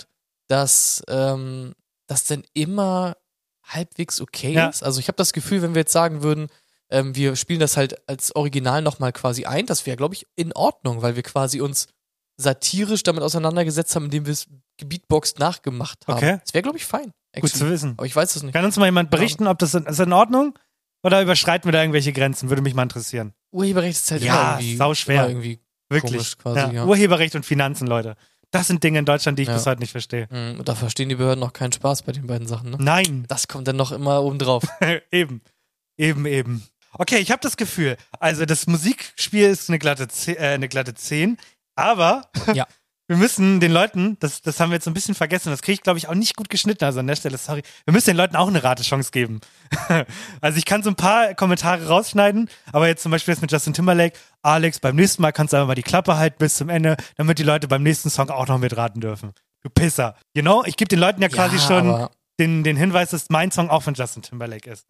dass 0.47 1.03
ähm, 1.07 1.73
das 2.07 2.25
dann 2.25 2.43
immer 2.53 3.15
halbwegs 3.65 4.19
okay 4.21 4.51
Ja. 4.53 4.67
ist. 4.67 4.83
Also 4.83 4.99
ich 4.99 5.07
habe 5.07 5.15
das 5.15 5.31
Gefühl, 5.33 5.61
wenn 5.61 5.73
wir 5.73 5.81
jetzt 5.81 5.93
sagen 5.93 6.21
würden, 6.21 6.47
ähm, 6.93 7.15
wir 7.15 7.35
spielen 7.35 7.59
das 7.59 7.75
halt 7.77 8.07
als 8.07 8.35
Original 8.35 8.81
nochmal 8.81 9.11
quasi 9.11 9.45
ein, 9.45 9.65
das 9.65 9.85
wäre, 9.85 9.97
glaube 9.97 10.15
ich, 10.15 10.25
in 10.35 10.53
Ordnung, 10.53 11.01
weil 11.01 11.15
wir 11.15 11.23
quasi 11.23 11.59
uns 11.61 11.87
satirisch 12.37 13.03
damit 13.03 13.23
auseinandergesetzt 13.23 13.95
haben, 13.95 14.05
indem 14.05 14.25
wir 14.25 14.33
es 14.33 14.47
gebeatboxt 14.77 15.39
nachgemacht 15.39 16.07
haben. 16.07 16.17
Okay. 16.17 16.39
Das 16.43 16.53
wäre, 16.53 16.63
glaube 16.63 16.77
ich, 16.77 16.85
fein. 16.85 17.11
Gut 17.39 17.49
zu 17.49 17.69
wissen. 17.69 17.93
Aber 17.97 18.05
ich 18.05 18.15
weiß 18.15 18.35
es 18.35 18.43
nicht. 18.43 18.53
Kann 18.53 18.65
uns 18.65 18.77
mal 18.77 18.85
jemand 18.85 19.09
berichten, 19.11 19.47
ob 19.47 19.57
das 19.59 19.73
in, 19.73 19.85
ist 19.85 19.99
in 19.99 20.13
Ordnung? 20.13 20.57
Oder 21.03 21.21
überschreiten 21.21 21.67
wir 21.67 21.71
da 21.73 21.81
irgendwelche 21.81 22.13
Grenzen? 22.13 22.49
Würde 22.49 22.61
mich 22.61 22.73
mal 22.75 22.83
interessieren. 22.83 23.33
Urheberrecht 23.51 23.97
ist 23.97 24.11
halt 24.11 24.23
Ja, 24.23 24.53
irgendwie, 24.59 24.77
sau 24.77 24.93
schwer. 24.93 25.27
irgendwie 25.27 25.59
Wirklich. 25.89 26.37
quasi, 26.37 26.59
ja. 26.59 26.71
ja. 26.71 26.85
Urheberrecht 26.85 27.35
und 27.35 27.45
Finanzen, 27.45 27.87
Leute. 27.87 28.15
Das 28.51 28.67
sind 28.67 28.83
Dinge 28.83 28.99
in 28.99 29.05
Deutschland, 29.05 29.37
die 29.39 29.43
ich 29.43 29.47
Ja. 29.49 29.55
bis 29.55 29.65
heute 29.65 29.81
nicht 29.81 29.91
verstehe. 29.91 30.27
Mhm, 30.31 30.59
Und 30.59 30.69
da 30.69 30.75
verstehen 30.75 31.09
die 31.09 31.15
Behörden 31.15 31.39
noch 31.39 31.53
keinen 31.53 31.71
Spaß 31.71 32.03
bei 32.03 32.11
den 32.11 32.27
beiden 32.27 32.47
Sachen, 32.47 32.69
ne? 32.69 32.77
Nein. 32.79 33.25
Das 33.27 33.47
kommt 33.47 33.67
dann 33.67 33.75
noch 33.75 33.91
immer 33.91 34.21
oben 34.23 34.37
drauf. 34.39 34.63
eben. 35.11 35.41
Eben, 35.97 36.25
eben. 36.25 36.63
Okay, 36.97 37.17
ich 37.17 37.31
habe 37.31 37.41
das 37.41 37.57
Gefühl, 37.57 37.97
also 38.19 38.45
das 38.45 38.67
Musikspiel 38.67 39.45
ist 39.49 39.69
eine 39.69 39.79
glatte, 39.79 40.07
Ze- 40.07 40.37
äh, 40.37 40.53
eine 40.53 40.67
glatte 40.67 40.93
10, 40.93 41.37
aber 41.75 42.23
Ja. 42.53 42.67
wir 43.07 43.17
müssen 43.17 43.59
den 43.59 43.71
Leuten, 43.71 44.17
das, 44.19 44.41
das 44.41 44.59
haben 44.59 44.69
wir 44.69 44.75
jetzt 44.75 44.85
so 44.85 44.91
ein 44.91 44.93
bisschen 44.93 45.15
vergessen, 45.15 45.49
das 45.49 45.61
kriege 45.61 45.73
ich 45.73 45.81
glaube 45.83 45.97
ich 45.97 46.07
auch 46.07 46.13
nicht 46.13 46.35
gut 46.35 46.49
geschnitten, 46.49 46.83
also 46.85 46.99
an 46.99 47.07
der 47.07 47.15
Stelle, 47.15 47.37
sorry, 47.37 47.63
wir 47.85 47.93
müssen 47.93 48.11
den 48.11 48.17
Leuten 48.17 48.35
auch 48.35 48.47
eine 48.47 48.63
Ratechance 48.63 49.11
geben. 49.11 49.41
also 50.41 50.57
ich 50.57 50.65
kann 50.65 50.83
so 50.83 50.89
ein 50.89 50.95
paar 50.95 51.33
Kommentare 51.33 51.87
rausschneiden, 51.87 52.49
aber 52.71 52.87
jetzt 52.87 53.03
zum 53.03 53.11
Beispiel 53.11 53.33
jetzt 53.33 53.41
mit 53.41 53.51
Justin 53.51 53.73
Timberlake, 53.73 54.17
Alex, 54.41 54.79
beim 54.79 54.95
nächsten 54.95 55.21
Mal 55.21 55.31
kannst 55.31 55.53
du 55.53 55.57
einfach 55.57 55.67
mal 55.67 55.75
die 55.75 55.83
Klappe 55.83 56.17
halten 56.17 56.37
bis 56.39 56.55
zum 56.55 56.69
Ende, 56.69 56.95
damit 57.17 57.39
die 57.39 57.43
Leute 57.43 57.67
beim 57.67 57.83
nächsten 57.83 58.09
Song 58.09 58.29
auch 58.29 58.47
noch 58.47 58.57
mitraten 58.59 59.01
dürfen. 59.01 59.31
Du 59.61 59.69
Pisser. 59.69 60.15
You 60.35 60.41
know, 60.41 60.63
ich 60.65 60.75
gebe 60.77 60.89
den 60.89 60.99
Leuten 60.99 61.21
ja 61.21 61.29
quasi 61.29 61.55
Ja, 61.55 61.61
schon 61.61 62.09
den, 62.39 62.63
den 62.63 62.75
Hinweis, 62.77 63.11
dass 63.11 63.29
mein 63.29 63.49
Song 63.51 63.69
auch 63.69 63.81
von 63.83 63.93
Justin 63.93 64.21
Timberlake 64.23 64.69
ist. 64.69 64.85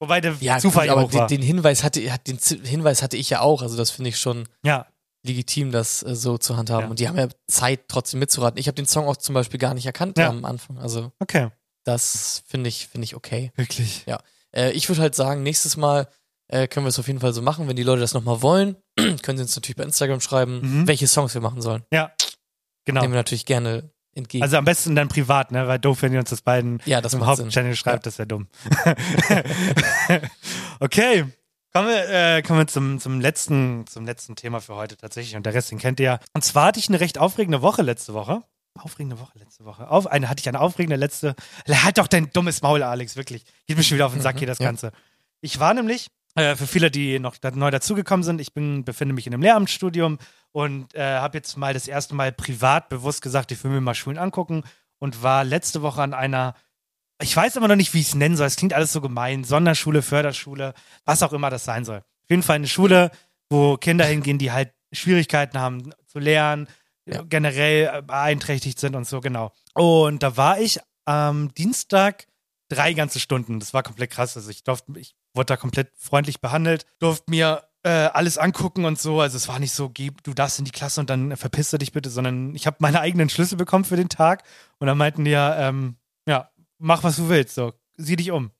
Wobei 0.00 0.20
der 0.20 0.36
Ja, 0.40 0.58
Zufall 0.58 0.88
gut, 0.88 0.96
aber 0.96 1.26
den, 1.26 1.38
den 1.38 1.42
Hinweis 1.42 1.82
hatte, 1.82 2.12
hat- 2.12 2.26
den 2.26 2.38
Z- 2.38 2.66
Hinweis 2.66 3.02
hatte 3.02 3.16
ich 3.16 3.30
ja 3.30 3.40
auch. 3.40 3.62
Also 3.62 3.76
das 3.76 3.90
finde 3.90 4.10
ich 4.10 4.18
schon 4.18 4.46
Ja. 4.64 4.86
legitim, 5.26 5.72
das 5.72 6.02
äh, 6.02 6.14
so 6.14 6.36
zu 6.38 6.56
handhaben. 6.56 6.84
Ja. 6.84 6.90
Und 6.90 6.98
die 7.00 7.08
haben 7.08 7.16
ja 7.18 7.28
Zeit, 7.48 7.88
trotzdem 7.88 8.20
mitzuraten. 8.20 8.58
Ich 8.58 8.66
habe 8.68 8.74
den 8.76 8.86
Song 8.86 9.06
auch 9.08 9.16
zum 9.16 9.34
Beispiel 9.34 9.58
gar 9.58 9.74
nicht 9.74 9.86
erkannt 9.86 10.18
Ja. 10.18 10.28
am 10.28 10.44
Anfang. 10.44 10.78
Also 10.78 11.12
Okay. 11.20 11.48
das 11.84 12.42
finde 12.46 12.68
ich, 12.68 12.88
finde 12.88 13.04
ich 13.04 13.14
okay. 13.16 13.52
Wirklich. 13.56 14.04
Ja. 14.06 14.18
Äh, 14.54 14.70
ich 14.72 14.88
würde 14.88 15.00
halt 15.02 15.14
sagen, 15.14 15.42
nächstes 15.42 15.76
Mal 15.76 16.08
äh, 16.48 16.68
können 16.68 16.86
wir 16.86 16.90
es 16.90 16.98
auf 16.98 17.08
jeden 17.08 17.18
Fall 17.20 17.32
so 17.32 17.42
machen. 17.42 17.66
Wenn 17.66 17.74
die 17.76 17.82
Leute 17.82 18.00
das 18.02 18.14
nochmal 18.14 18.40
wollen, 18.42 18.76
können 18.96 19.38
sie 19.38 19.42
uns 19.42 19.56
natürlich 19.56 19.76
bei 19.76 19.82
Instagram 19.84 20.20
schreiben, 20.20 20.60
Mhm. 20.82 20.86
welche 20.88 21.08
Songs 21.08 21.34
wir 21.34 21.40
machen 21.40 21.60
sollen. 21.60 21.82
Ja. 21.92 22.12
Genau. 22.84 23.00
Nehmen 23.00 23.14
wir 23.14 23.18
natürlich 23.18 23.46
gerne 23.46 23.90
entgegen. 24.16 24.42
Also 24.42 24.56
am 24.56 24.64
besten 24.64 24.94
dann 24.96 25.08
privat, 25.08 25.52
ne? 25.52 25.66
Weil 25.68 25.78
doof, 25.78 26.02
wenn 26.02 26.12
ihr 26.12 26.20
uns 26.20 26.30
das 26.30 26.42
beiden 26.42 26.80
Ja, 26.84 27.00
das 27.00 27.14
im. 27.14 27.26
Hauptchannel 27.26 27.76
schreibt, 27.76 28.06
das 28.06 28.18
wäre 28.18 28.26
dumm. 28.26 28.48
okay. 30.80 31.24
Kommen 31.72 31.88
wir, 31.88 32.08
äh, 32.08 32.42
kommen 32.42 32.60
wir 32.60 32.66
zum, 32.66 32.98
zum, 33.00 33.20
letzten, 33.20 33.86
zum 33.86 34.06
letzten 34.06 34.34
Thema 34.34 34.60
für 34.60 34.76
heute 34.76 34.96
tatsächlich. 34.96 35.36
Und 35.36 35.44
der 35.44 35.52
Rest, 35.52 35.70
den 35.70 35.78
kennt 35.78 36.00
ihr 36.00 36.06
ja. 36.06 36.18
Und 36.32 36.42
zwar 36.42 36.68
hatte 36.68 36.78
ich 36.80 36.88
eine 36.88 37.00
recht 37.00 37.18
aufregende 37.18 37.60
Woche 37.60 37.82
letzte 37.82 38.14
Woche. 38.14 38.42
Aufregende 38.78 39.18
Woche 39.20 39.38
letzte 39.38 39.64
Woche. 39.64 39.90
Auf, 39.90 40.06
eine, 40.06 40.30
hatte 40.30 40.40
ich 40.40 40.48
eine 40.48 40.60
aufregende 40.60 40.96
letzte. 40.96 41.34
Halt 41.68 41.98
doch 41.98 42.06
dein 42.06 42.30
dummes 42.32 42.62
Maul, 42.62 42.82
Alex, 42.82 43.16
wirklich. 43.16 43.44
Geht 43.66 43.76
mir 43.76 43.82
schon 43.82 43.96
wieder 43.96 44.06
auf 44.06 44.12
den 44.12 44.22
Sack 44.22 44.36
Mhm, 44.36 44.38
hier, 44.40 44.48
das 44.48 44.58
ja. 44.58 44.66
Ganze. 44.66 44.92
Ich 45.40 45.60
war 45.60 45.74
nämlich, 45.74 46.08
äh, 46.34 46.56
für 46.56 46.66
viele, 46.66 46.90
die 46.90 47.18
noch 47.18 47.36
neu 47.54 47.70
dazugekommen 47.70 48.22
sind, 48.22 48.40
ich 48.40 48.54
bin, 48.54 48.84
befinde 48.84 49.14
mich 49.14 49.26
in 49.26 49.34
einem 49.34 49.42
Lehramtsstudium 49.42 50.18
und 50.56 50.94
äh, 50.94 51.18
habe 51.18 51.36
jetzt 51.36 51.58
mal 51.58 51.74
das 51.74 51.86
erste 51.86 52.14
Mal 52.14 52.32
privat 52.32 52.88
bewusst 52.88 53.20
gesagt, 53.20 53.52
ich 53.52 53.62
will 53.62 53.70
mir 53.70 53.82
mal 53.82 53.94
Schulen 53.94 54.16
angucken 54.16 54.64
und 54.98 55.22
war 55.22 55.44
letzte 55.44 55.82
Woche 55.82 56.00
an 56.00 56.14
einer, 56.14 56.54
ich 57.20 57.36
weiß 57.36 57.58
aber 57.58 57.68
noch 57.68 57.76
nicht, 57.76 57.92
wie 57.92 58.00
ich 58.00 58.08
es 58.08 58.14
nennen 58.14 58.38
soll, 58.38 58.46
es 58.46 58.56
klingt 58.56 58.72
alles 58.72 58.90
so 58.90 59.02
gemein, 59.02 59.44
Sonderschule, 59.44 60.00
Förderschule, 60.00 60.72
was 61.04 61.22
auch 61.22 61.34
immer 61.34 61.50
das 61.50 61.64
sein 61.64 61.84
soll. 61.84 61.98
Auf 61.98 62.30
jeden 62.30 62.42
Fall 62.42 62.56
eine 62.56 62.68
Schule, 62.68 63.10
wo 63.50 63.76
Kinder 63.76 64.06
hingehen, 64.06 64.38
die 64.38 64.50
halt 64.50 64.72
Schwierigkeiten 64.92 65.60
haben 65.60 65.92
zu 66.06 66.20
lernen, 66.20 66.68
generell 67.04 67.90
äh, 67.92 68.00
beeinträchtigt 68.00 68.80
sind 68.80 68.94
und 68.94 69.06
so, 69.06 69.20
genau. 69.20 69.52
Und 69.74 70.22
da 70.22 70.38
war 70.38 70.58
ich 70.58 70.80
am 71.04 71.52
Dienstag 71.52 72.28
drei 72.70 72.94
ganze 72.94 73.20
Stunden. 73.20 73.60
Das 73.60 73.74
war 73.74 73.82
komplett 73.82 74.10
krass. 74.10 74.38
Also 74.38 74.48
ich 74.48 74.64
durfte, 74.64 74.98
ich 74.98 75.16
wurde 75.34 75.48
da 75.48 75.58
komplett 75.58 75.92
freundlich 75.98 76.40
behandelt, 76.40 76.86
durfte 76.98 77.30
mir 77.30 77.62
äh, 77.86 78.10
alles 78.12 78.36
angucken 78.36 78.84
und 78.84 78.98
so. 78.98 79.20
Also 79.20 79.36
es 79.36 79.46
war 79.46 79.60
nicht 79.60 79.72
so, 79.72 79.88
geh, 79.88 80.10
du 80.24 80.34
darfst 80.34 80.58
in 80.58 80.64
die 80.64 80.72
Klasse 80.72 80.98
und 81.00 81.08
dann 81.08 81.36
verpisst 81.36 81.72
du 81.72 81.78
dich 81.78 81.92
bitte, 81.92 82.10
sondern 82.10 82.52
ich 82.56 82.66
habe 82.66 82.78
meine 82.80 83.00
eigenen 83.00 83.28
Schlüssel 83.28 83.56
bekommen 83.56 83.84
für 83.84 83.94
den 83.94 84.08
Tag 84.08 84.42
und 84.78 84.88
dann 84.88 84.98
meinten 84.98 85.24
die 85.24 85.30
ja, 85.30 85.68
ähm, 85.68 85.96
ja, 86.26 86.50
mach 86.78 87.04
was 87.04 87.16
du 87.16 87.28
willst, 87.28 87.54
so, 87.54 87.72
sieh 87.96 88.16
dich 88.16 88.32
um. 88.32 88.50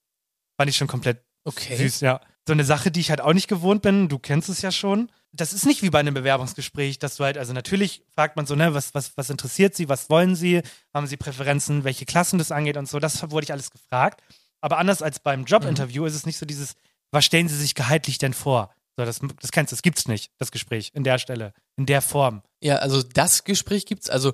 Fand 0.56 0.70
ich 0.70 0.76
schon 0.76 0.86
komplett 0.86 1.24
Okay. 1.42 1.76
süß, 1.76 2.00
ja. 2.00 2.20
So 2.46 2.52
eine 2.52 2.64
Sache, 2.64 2.92
die 2.92 3.00
ich 3.00 3.10
halt 3.10 3.20
auch 3.20 3.32
nicht 3.32 3.48
gewohnt 3.48 3.82
bin, 3.82 4.08
du 4.08 4.20
kennst 4.20 4.48
es 4.48 4.62
ja 4.62 4.70
schon. 4.70 5.10
Das 5.32 5.52
ist 5.52 5.66
nicht 5.66 5.82
wie 5.82 5.90
bei 5.90 5.98
einem 5.98 6.14
Bewerbungsgespräch, 6.14 7.00
dass 7.00 7.16
du 7.16 7.24
halt, 7.24 7.36
also 7.36 7.52
natürlich 7.52 8.04
fragt 8.14 8.36
man 8.36 8.46
so, 8.46 8.54
ne, 8.54 8.74
was, 8.74 8.94
was, 8.94 9.16
was 9.16 9.28
interessiert 9.28 9.74
sie, 9.74 9.88
was 9.88 10.08
wollen 10.08 10.36
sie, 10.36 10.62
haben 10.94 11.08
sie 11.08 11.16
Präferenzen, 11.16 11.82
welche 11.82 12.06
Klassen 12.06 12.38
das 12.38 12.52
angeht 12.52 12.76
und 12.76 12.88
so, 12.88 13.00
das 13.00 13.28
wurde 13.30 13.44
ich 13.44 13.52
alles 13.52 13.72
gefragt. 13.72 14.22
Aber 14.60 14.78
anders 14.78 15.02
als 15.02 15.18
beim 15.18 15.44
Jobinterview 15.44 16.04
ist 16.06 16.14
es 16.14 16.26
nicht 16.26 16.38
so 16.38 16.46
dieses, 16.46 16.74
was 17.10 17.24
stellen 17.24 17.48
sie 17.48 17.56
sich 17.56 17.74
gehaltlich 17.74 18.18
denn 18.18 18.32
vor? 18.32 18.70
So, 18.96 19.04
das, 19.04 19.20
das 19.40 19.52
kennst 19.52 19.72
du, 19.72 19.76
das 19.76 19.82
gibt's 19.82 20.08
nicht, 20.08 20.30
das 20.38 20.50
Gespräch, 20.50 20.90
in 20.94 21.04
der 21.04 21.18
Stelle, 21.18 21.52
in 21.76 21.84
der 21.86 22.00
Form. 22.00 22.42
Ja, 22.62 22.76
also 22.76 23.02
das 23.02 23.44
Gespräch 23.44 23.84
gibt's, 23.86 24.08
also 24.08 24.32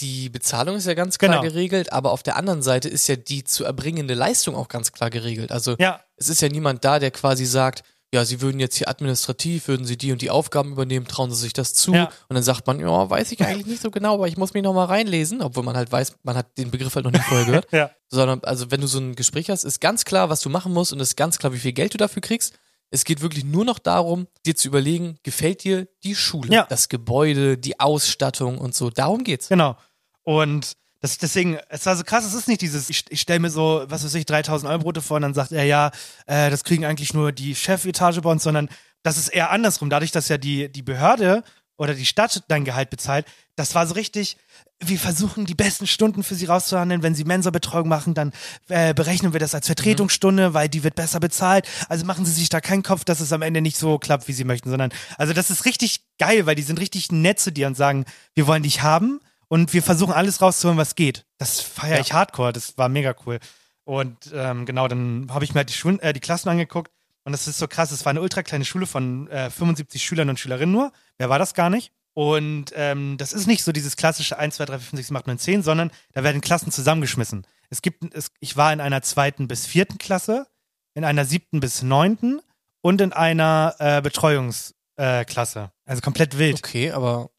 die 0.00 0.30
Bezahlung 0.30 0.76
ist 0.76 0.86
ja 0.86 0.94
ganz 0.94 1.18
klar 1.18 1.32
Genau. 1.40 1.42
geregelt, 1.42 1.92
aber 1.92 2.12
auf 2.12 2.22
der 2.22 2.36
anderen 2.36 2.62
Seite 2.62 2.88
ist 2.88 3.06
ja 3.08 3.16
die 3.16 3.44
zu 3.44 3.64
erbringende 3.64 4.14
Leistung 4.14 4.54
auch 4.54 4.68
ganz 4.68 4.92
klar 4.92 5.10
geregelt. 5.10 5.52
Also 5.52 5.76
Ja. 5.78 6.00
es 6.16 6.30
ist 6.30 6.40
ja 6.40 6.48
niemand 6.48 6.84
da, 6.86 6.98
der 6.98 7.10
quasi 7.10 7.44
sagt, 7.44 7.82
ja, 8.12 8.24
sie 8.24 8.40
würden 8.40 8.58
jetzt 8.58 8.76
hier 8.76 8.88
administrativ, 8.88 9.68
würden 9.68 9.84
sie 9.86 9.96
die 9.98 10.10
und 10.10 10.22
die 10.22 10.30
Aufgaben 10.30 10.72
übernehmen, 10.72 11.06
trauen 11.06 11.30
sie 11.30 11.36
sich 11.42 11.52
das 11.52 11.74
zu. 11.74 11.92
Ja. 11.94 12.06
Und 12.28 12.34
dann 12.34 12.42
sagt 12.42 12.66
man, 12.66 12.80
ja, 12.80 13.08
weiß 13.10 13.30
ich 13.30 13.44
eigentlich 13.44 13.66
nicht 13.66 13.82
so 13.82 13.90
genau, 13.90 14.14
aber 14.14 14.26
ich 14.26 14.36
muss 14.38 14.54
mich 14.54 14.62
noch 14.64 14.72
mal 14.72 14.86
reinlesen, 14.86 15.42
obwohl 15.42 15.62
man 15.62 15.76
halt 15.76 15.92
weiß, 15.92 16.14
man 16.22 16.34
hat 16.36 16.56
den 16.58 16.70
Begriff 16.70 16.94
halt 16.94 17.04
noch 17.04 17.12
nie 17.12 17.20
vorher 17.20 17.44
gehört. 17.46 17.68
Ja. 17.72 17.90
Sondern, 18.08 18.42
also 18.42 18.70
wenn 18.70 18.80
du 18.80 18.86
so 18.88 18.98
ein 18.98 19.14
Gespräch 19.14 19.50
hast, 19.50 19.62
ist 19.64 19.80
ganz 19.80 20.04
klar, 20.06 20.30
was 20.30 20.40
du 20.40 20.48
machen 20.48 20.72
musst 20.72 20.92
und 20.94 20.98
ist 21.00 21.16
ganz 21.16 21.38
klar, 21.38 21.52
wie 21.52 21.58
viel 21.58 21.72
Geld 21.72 21.92
du 21.94 21.98
dafür 21.98 22.22
kriegst. 22.22 22.54
Es 22.90 23.04
geht 23.04 23.20
wirklich 23.20 23.44
nur 23.44 23.64
noch 23.64 23.78
darum, 23.78 24.26
dir 24.44 24.56
zu 24.56 24.68
überlegen, 24.68 25.18
gefällt 25.22 25.62
dir 25.64 25.86
die 26.02 26.14
Schule, 26.14 26.52
Ja. 26.52 26.66
das 26.68 26.88
Gebäude, 26.88 27.56
die 27.56 27.78
Ausstattung 27.78 28.58
und 28.58 28.74
so. 28.74 28.90
Darum 28.90 29.22
geht's. 29.24 29.48
Genau. 29.48 29.76
Und 30.22 30.76
das, 31.00 31.16
deswegen, 31.18 31.58
es 31.68 31.86
war 31.86 31.96
so 31.96 32.04
krass, 32.04 32.26
es 32.26 32.34
ist 32.34 32.48
nicht 32.48 32.60
dieses, 32.60 32.90
ich, 32.90 33.04
ich 33.08 33.20
stelle 33.20 33.38
mir 33.40 33.50
so, 33.50 33.84
was 33.86 34.04
weiß 34.04 34.14
ich, 34.14 34.26
3000 34.26 34.70
Euro 34.70 34.80
Brote 34.80 35.00
vor 35.00 35.16
und 35.16 35.22
dann 35.22 35.34
sagt 35.34 35.52
er, 35.52 35.64
ja, 35.64 35.90
äh, 36.26 36.50
das 36.50 36.62
kriegen 36.64 36.84
eigentlich 36.84 37.14
nur 37.14 37.32
die 37.32 37.54
Chefetage 37.54 38.20
bei 38.20 38.30
uns, 38.30 38.42
sondern 38.42 38.68
das 39.02 39.16
ist 39.16 39.28
eher 39.28 39.50
andersrum. 39.50 39.88
Dadurch, 39.88 40.10
dass 40.12 40.28
ja 40.28 40.36
die, 40.36 40.70
die 40.70 40.82
Behörde 40.82 41.42
oder 41.78 41.94
die 41.94 42.04
Stadt 42.04 42.42
dein 42.48 42.64
Gehalt 42.66 42.90
bezahlt, 42.90 43.24
das 43.60 43.74
war 43.74 43.86
so 43.86 43.94
richtig, 43.94 44.36
wir 44.80 44.98
versuchen 44.98 45.44
die 45.44 45.54
besten 45.54 45.86
Stunden 45.86 46.22
für 46.22 46.34
sie 46.34 46.46
rauszuhandeln. 46.46 47.02
Wenn 47.02 47.14
sie 47.14 47.24
Mensa-Betreuung 47.24 47.88
machen, 47.88 48.14
dann 48.14 48.32
äh, 48.68 48.94
berechnen 48.94 49.32
wir 49.34 49.40
das 49.40 49.54
als 49.54 49.66
Vertretungsstunde, 49.66 50.54
weil 50.54 50.68
die 50.68 50.82
wird 50.82 50.94
besser 50.94 51.20
bezahlt. 51.20 51.68
Also 51.88 52.06
machen 52.06 52.24
sie 52.24 52.32
sich 52.32 52.48
da 52.48 52.60
keinen 52.60 52.82
Kopf, 52.82 53.04
dass 53.04 53.20
es 53.20 53.32
am 53.32 53.42
Ende 53.42 53.60
nicht 53.60 53.76
so 53.76 53.98
klappt, 53.98 54.28
wie 54.28 54.32
sie 54.32 54.44
möchten, 54.44 54.70
sondern, 54.70 54.90
also 55.18 55.34
das 55.34 55.50
ist 55.50 55.66
richtig 55.66 56.00
geil, 56.18 56.46
weil 56.46 56.54
die 56.54 56.62
sind 56.62 56.80
richtig 56.80 57.12
nett 57.12 57.38
zu 57.38 57.52
dir 57.52 57.66
und 57.66 57.76
sagen, 57.76 58.06
wir 58.34 58.46
wollen 58.46 58.62
dich 58.62 58.82
haben 58.82 59.20
und 59.48 59.74
wir 59.74 59.82
versuchen 59.82 60.14
alles 60.14 60.40
rauszuholen, 60.40 60.78
was 60.78 60.94
geht. 60.94 61.26
Das 61.36 61.60
feiere 61.60 62.00
ich 62.00 62.14
hardcore, 62.14 62.52
das 62.52 62.78
war 62.78 62.88
mega 62.88 63.14
cool. 63.26 63.38
Und 63.84 64.30
ähm, 64.32 64.64
genau, 64.64 64.88
dann 64.88 65.28
habe 65.30 65.44
ich 65.44 65.52
mir 65.52 65.58
halt 65.58 65.68
die, 65.68 65.74
Schulen, 65.74 66.00
äh, 66.00 66.12
die 66.12 66.20
Klassen 66.20 66.48
angeguckt 66.48 66.90
und 67.24 67.32
das 67.32 67.46
ist 67.46 67.58
so 67.58 67.68
krass, 67.68 67.90
es 67.90 68.06
war 68.06 68.10
eine 68.10 68.22
ultra 68.22 68.42
kleine 68.42 68.64
Schule 68.64 68.86
von 68.86 69.28
äh, 69.28 69.50
75 69.50 70.02
Schülern 70.02 70.30
und 70.30 70.40
Schülerinnen 70.40 70.72
nur. 70.72 70.92
Wer 71.18 71.28
war 71.28 71.38
das 71.38 71.52
gar 71.52 71.68
nicht? 71.68 71.92
Und 72.20 72.74
ähm, 72.74 73.16
das 73.16 73.32
ist 73.32 73.46
nicht 73.46 73.64
so 73.64 73.72
dieses 73.72 73.96
klassische 73.96 74.38
1, 74.38 74.56
2, 74.56 74.66
3, 74.66 74.78
4, 74.78 74.88
5, 74.88 74.98
6, 74.98 75.06
7, 75.08 75.16
8, 75.16 75.26
9, 75.26 75.38
10, 75.38 75.62
sondern 75.62 75.90
da 76.12 76.22
werden 76.22 76.42
Klassen 76.42 76.70
zusammengeschmissen. 76.70 77.46
Es 77.70 77.80
gibt, 77.80 78.14
es, 78.14 78.30
ich 78.40 78.58
war 78.58 78.74
in 78.74 78.82
einer 78.82 79.00
zweiten 79.00 79.48
bis 79.48 79.64
vierten 79.64 79.96
Klasse, 79.96 80.46
in 80.92 81.06
einer 81.06 81.24
siebten 81.24 81.60
bis 81.60 81.80
neunten 81.80 82.42
und 82.82 83.00
in 83.00 83.14
einer 83.14 83.74
äh, 83.78 84.02
Betreuungsklasse. 84.02 85.58
Äh, 85.58 85.90
also 85.90 86.02
komplett 86.02 86.36
wild. 86.36 86.58
Okay, 86.58 86.90
aber 86.90 87.30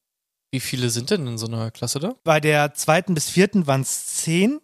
wie 0.49 0.59
viele 0.59 0.89
sind 0.89 1.11
denn 1.11 1.27
in 1.27 1.37
so 1.37 1.45
einer 1.45 1.69
Klasse 1.69 1.99
da? 1.99 2.15
Bei 2.23 2.39
der 2.39 2.73
zweiten 2.73 3.13
bis 3.13 3.29
vierten 3.29 3.67
waren 3.67 3.81
es 3.81 4.07
zehn. 4.07 4.61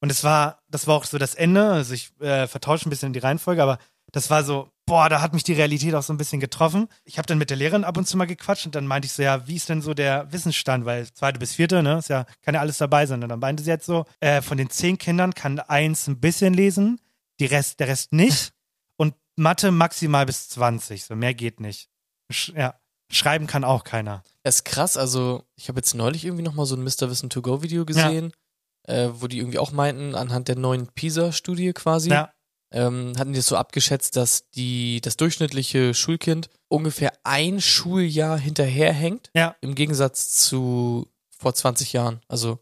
Und 0.00 0.12
es 0.12 0.22
war, 0.22 0.62
das 0.68 0.86
war 0.86 0.94
auch 0.94 1.06
so 1.06 1.18
das 1.18 1.34
Ende. 1.34 1.72
Also 1.72 1.92
ich 1.92 2.12
äh, 2.20 2.46
vertausche 2.46 2.88
ein 2.88 2.90
bisschen 2.90 3.12
die 3.12 3.18
Reihenfolge, 3.18 3.64
aber 3.64 3.78
das 4.12 4.30
war 4.30 4.44
so, 4.44 4.70
boah, 4.86 5.08
da 5.08 5.20
hat 5.20 5.34
mich 5.34 5.42
die 5.42 5.52
Realität 5.52 5.94
auch 5.94 6.02
so 6.02 6.12
ein 6.12 6.16
bisschen 6.16 6.40
getroffen. 6.40 6.88
Ich 7.04 7.18
habe 7.18 7.26
dann 7.26 7.38
mit 7.38 7.50
der 7.50 7.56
Lehrerin 7.56 7.84
ab 7.84 7.96
und 7.96 8.06
zu 8.06 8.16
mal 8.16 8.26
gequatscht 8.26 8.66
und 8.66 8.74
dann 8.74 8.86
meinte 8.86 9.06
ich 9.06 9.12
so, 9.12 9.22
ja, 9.22 9.46
wie 9.46 9.56
ist 9.56 9.68
denn 9.68 9.82
so 9.82 9.94
der 9.94 10.32
Wissensstand? 10.32 10.84
Weil 10.84 11.12
zweite 11.12 11.38
bis 11.38 11.54
vierte, 11.54 11.82
ne, 11.82 11.98
ist 11.98 12.08
ja, 12.08 12.24
kann 12.42 12.54
ja 12.54 12.60
alles 12.60 12.78
dabei 12.78 13.04
sein. 13.06 13.22
Und 13.22 13.28
dann 13.28 13.40
meinte 13.40 13.62
sie 13.64 13.70
jetzt 13.70 13.86
so, 13.86 14.04
äh, 14.20 14.40
von 14.40 14.56
den 14.56 14.70
zehn 14.70 14.96
Kindern 14.96 15.34
kann 15.34 15.58
eins 15.58 16.06
ein 16.06 16.20
bisschen 16.20 16.54
lesen, 16.54 17.00
die 17.40 17.46
Rest, 17.46 17.80
der 17.80 17.88
Rest 17.88 18.12
nicht. 18.12 18.52
und 18.96 19.14
Mathe 19.34 19.72
maximal 19.72 20.24
bis 20.24 20.48
20, 20.50 21.04
so 21.04 21.16
mehr 21.16 21.34
geht 21.34 21.60
nicht. 21.60 21.90
Sch 22.30 22.52
ja, 22.56 22.74
schreiben 23.10 23.46
kann 23.46 23.64
auch 23.64 23.84
keiner. 23.84 24.22
Das 24.44 24.56
ist 24.56 24.64
krass, 24.64 24.96
also 24.96 25.44
ich 25.56 25.68
habe 25.68 25.78
jetzt 25.80 25.94
neulich 25.94 26.24
irgendwie 26.24 26.44
nochmal 26.44 26.66
so 26.66 26.76
ein 26.76 26.82
Mr. 26.84 27.10
Wissen 27.10 27.28
to 27.28 27.42
Go 27.42 27.62
Video 27.62 27.84
gesehen, 27.84 28.32
äh, 28.84 29.08
wo 29.12 29.26
die 29.26 29.38
irgendwie 29.38 29.58
auch 29.58 29.72
meinten, 29.72 30.14
anhand 30.14 30.48
der 30.48 30.56
neuen 30.56 30.86
PISA-Studie 30.86 31.72
quasi, 31.72 32.10
Ja. 32.10 32.30
Ähm, 32.72 33.12
hatten 33.18 33.32
die 33.32 33.38
das 33.38 33.46
so 33.46 33.56
abgeschätzt, 33.56 34.16
dass 34.16 34.50
die, 34.50 35.00
das 35.00 35.16
durchschnittliche 35.16 35.94
Schulkind 35.94 36.48
ungefähr 36.68 37.12
ein 37.24 37.60
Schuljahr 37.60 38.38
hinterherhängt, 38.38 39.30
Ja. 39.34 39.54
im 39.60 39.74
Gegensatz 39.74 40.30
zu 40.30 41.06
vor 41.38 41.54
20 41.54 41.92
Jahren. 41.92 42.20
Also 42.28 42.58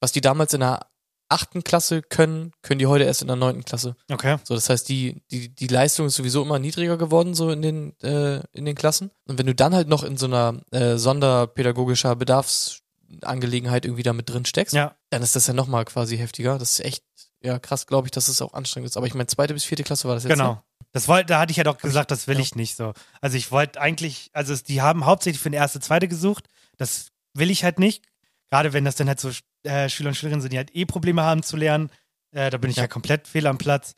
was 0.00 0.12
die 0.12 0.20
damals 0.20 0.54
in 0.54 0.60
der 0.60 0.86
achten 1.28 1.64
Klasse 1.64 2.02
können, 2.02 2.52
können 2.62 2.78
die 2.78 2.86
heute 2.86 3.04
erst 3.04 3.22
in 3.22 3.26
der 3.28 3.36
neunten 3.36 3.64
Klasse. 3.64 3.96
Okay. 4.10 4.36
So, 4.44 4.54
das 4.54 4.68
heißt, 4.68 4.86
die, 4.88 5.22
die, 5.30 5.48
die 5.54 5.66
Leistung 5.66 6.06
ist 6.06 6.16
sowieso 6.16 6.42
immer 6.42 6.58
niedriger 6.58 6.98
geworden, 6.98 7.34
so 7.34 7.50
in 7.50 7.62
den, 7.62 7.98
äh, 8.00 8.40
in 8.52 8.64
den 8.66 8.74
Klassen. 8.74 9.10
Und 9.26 9.38
wenn 9.38 9.46
du 9.46 9.54
dann 9.54 9.74
halt 9.74 9.88
noch 9.88 10.02
in 10.04 10.18
so 10.18 10.26
einer 10.26 10.60
äh, 10.72 10.98
sonderpädagogischer 10.98 12.16
Bedarfsangelegenheit 12.16 13.84
irgendwie 13.84 14.02
da 14.02 14.12
mit 14.12 14.28
drin 14.28 14.44
steckst, 14.44 14.74
Ja. 14.74 14.94
dann 15.10 15.22
ist 15.22 15.36
das 15.36 15.46
ja 15.46 15.54
nochmal 15.54 15.84
quasi 15.84 16.16
heftiger. 16.18 16.58
Das 16.58 16.72
ist 16.72 16.84
echt, 16.84 17.04
ja, 17.42 17.58
krass, 17.58 17.86
glaube 17.86 18.06
ich, 18.06 18.10
dass 18.12 18.28
es 18.28 18.40
auch 18.40 18.54
anstrengend 18.54 18.90
ist. 18.90 18.96
Aber 18.96 19.06
ich 19.06 19.14
meine, 19.14 19.26
zweite 19.26 19.54
bis 19.54 19.64
vierte 19.64 19.82
Klasse 19.82 20.08
war 20.08 20.14
das 20.14 20.24
jetzt. 20.24 20.32
Genau. 20.32 20.52
Ne? 20.54 20.62
Das 20.92 21.08
wollte, 21.08 21.26
da 21.26 21.40
hatte 21.40 21.50
ich 21.50 21.56
ja 21.56 21.64
doch 21.64 21.78
gesagt, 21.78 22.10
das 22.10 22.28
will 22.28 22.38
ich 22.38 22.54
nicht 22.54 22.76
so. 22.76 22.92
Also 23.20 23.36
ich 23.36 23.50
wollte 23.50 23.80
eigentlich, 23.80 24.30
also 24.34 24.52
es, 24.52 24.62
die 24.62 24.82
haben 24.82 25.06
hauptsächlich 25.06 25.40
für 25.40 25.48
eine 25.48 25.56
erste, 25.56 25.80
zweite 25.80 26.06
gesucht. 26.06 26.48
Das 26.76 27.08
will 27.34 27.50
ich 27.50 27.64
halt 27.64 27.78
nicht. 27.78 28.04
Gerade 28.50 28.74
wenn 28.74 28.84
das 28.84 28.96
dann 28.96 29.08
halt 29.08 29.18
so 29.18 29.30
äh, 29.62 29.88
Schüler 29.88 30.10
und 30.10 30.14
Schülerinnen 30.14 30.42
sind, 30.42 30.52
die 30.52 30.58
halt 30.58 30.74
eh 30.74 30.84
Probleme 30.84 31.22
haben 31.22 31.42
zu 31.42 31.56
lernen. 31.56 31.90
Äh, 32.32 32.50
da 32.50 32.58
bin 32.58 32.70
ich 32.70 32.76
ja. 32.76 32.86
komplett 32.86 33.26
fehl 33.26 33.46
am 33.46 33.58
Platz. 33.58 33.94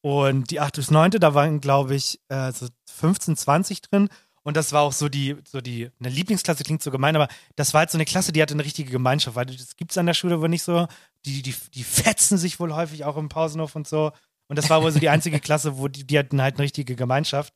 Und 0.00 0.50
die 0.50 0.60
8 0.60 0.76
bis 0.76 0.90
9, 0.90 1.10
da 1.12 1.34
waren, 1.34 1.60
glaube 1.60 1.94
ich, 1.94 2.20
äh, 2.28 2.52
so 2.52 2.68
15, 2.86 3.36
20 3.36 3.82
drin. 3.82 4.08
Und 4.42 4.56
das 4.56 4.72
war 4.72 4.80
auch 4.80 4.92
so 4.92 5.10
die, 5.10 5.36
so 5.46 5.60
die, 5.60 5.90
eine 6.00 6.08
Lieblingsklasse 6.08 6.64
klingt 6.64 6.82
so 6.82 6.90
gemein, 6.90 7.16
aber 7.16 7.28
das 7.56 7.74
war 7.74 7.80
halt 7.80 7.90
so 7.90 7.98
eine 7.98 8.06
Klasse, 8.06 8.32
die 8.32 8.40
hatte 8.40 8.54
eine 8.54 8.64
richtige 8.64 8.90
Gemeinschaft, 8.90 9.36
weil 9.36 9.44
das 9.44 9.76
gibt 9.76 9.90
es 9.90 9.98
an 9.98 10.06
der 10.06 10.14
Schule 10.14 10.40
wohl 10.40 10.48
nicht 10.48 10.62
so. 10.62 10.86
Die, 11.26 11.42
die, 11.42 11.54
die 11.74 11.84
fetzen 11.84 12.38
sich 12.38 12.60
wohl 12.60 12.74
häufig 12.74 13.04
auch 13.04 13.16
im 13.16 13.28
Pausenhof 13.28 13.74
und 13.76 13.86
so. 13.88 14.12
Und 14.48 14.56
das 14.56 14.70
war 14.70 14.82
wohl 14.82 14.92
so 14.92 14.98
die 14.98 15.08
einzige 15.10 15.40
Klasse, 15.40 15.78
wo 15.78 15.88
die, 15.88 16.06
die 16.06 16.18
hatten 16.18 16.40
halt 16.40 16.54
eine 16.54 16.62
richtige 16.64 16.96
Gemeinschaft. 16.96 17.52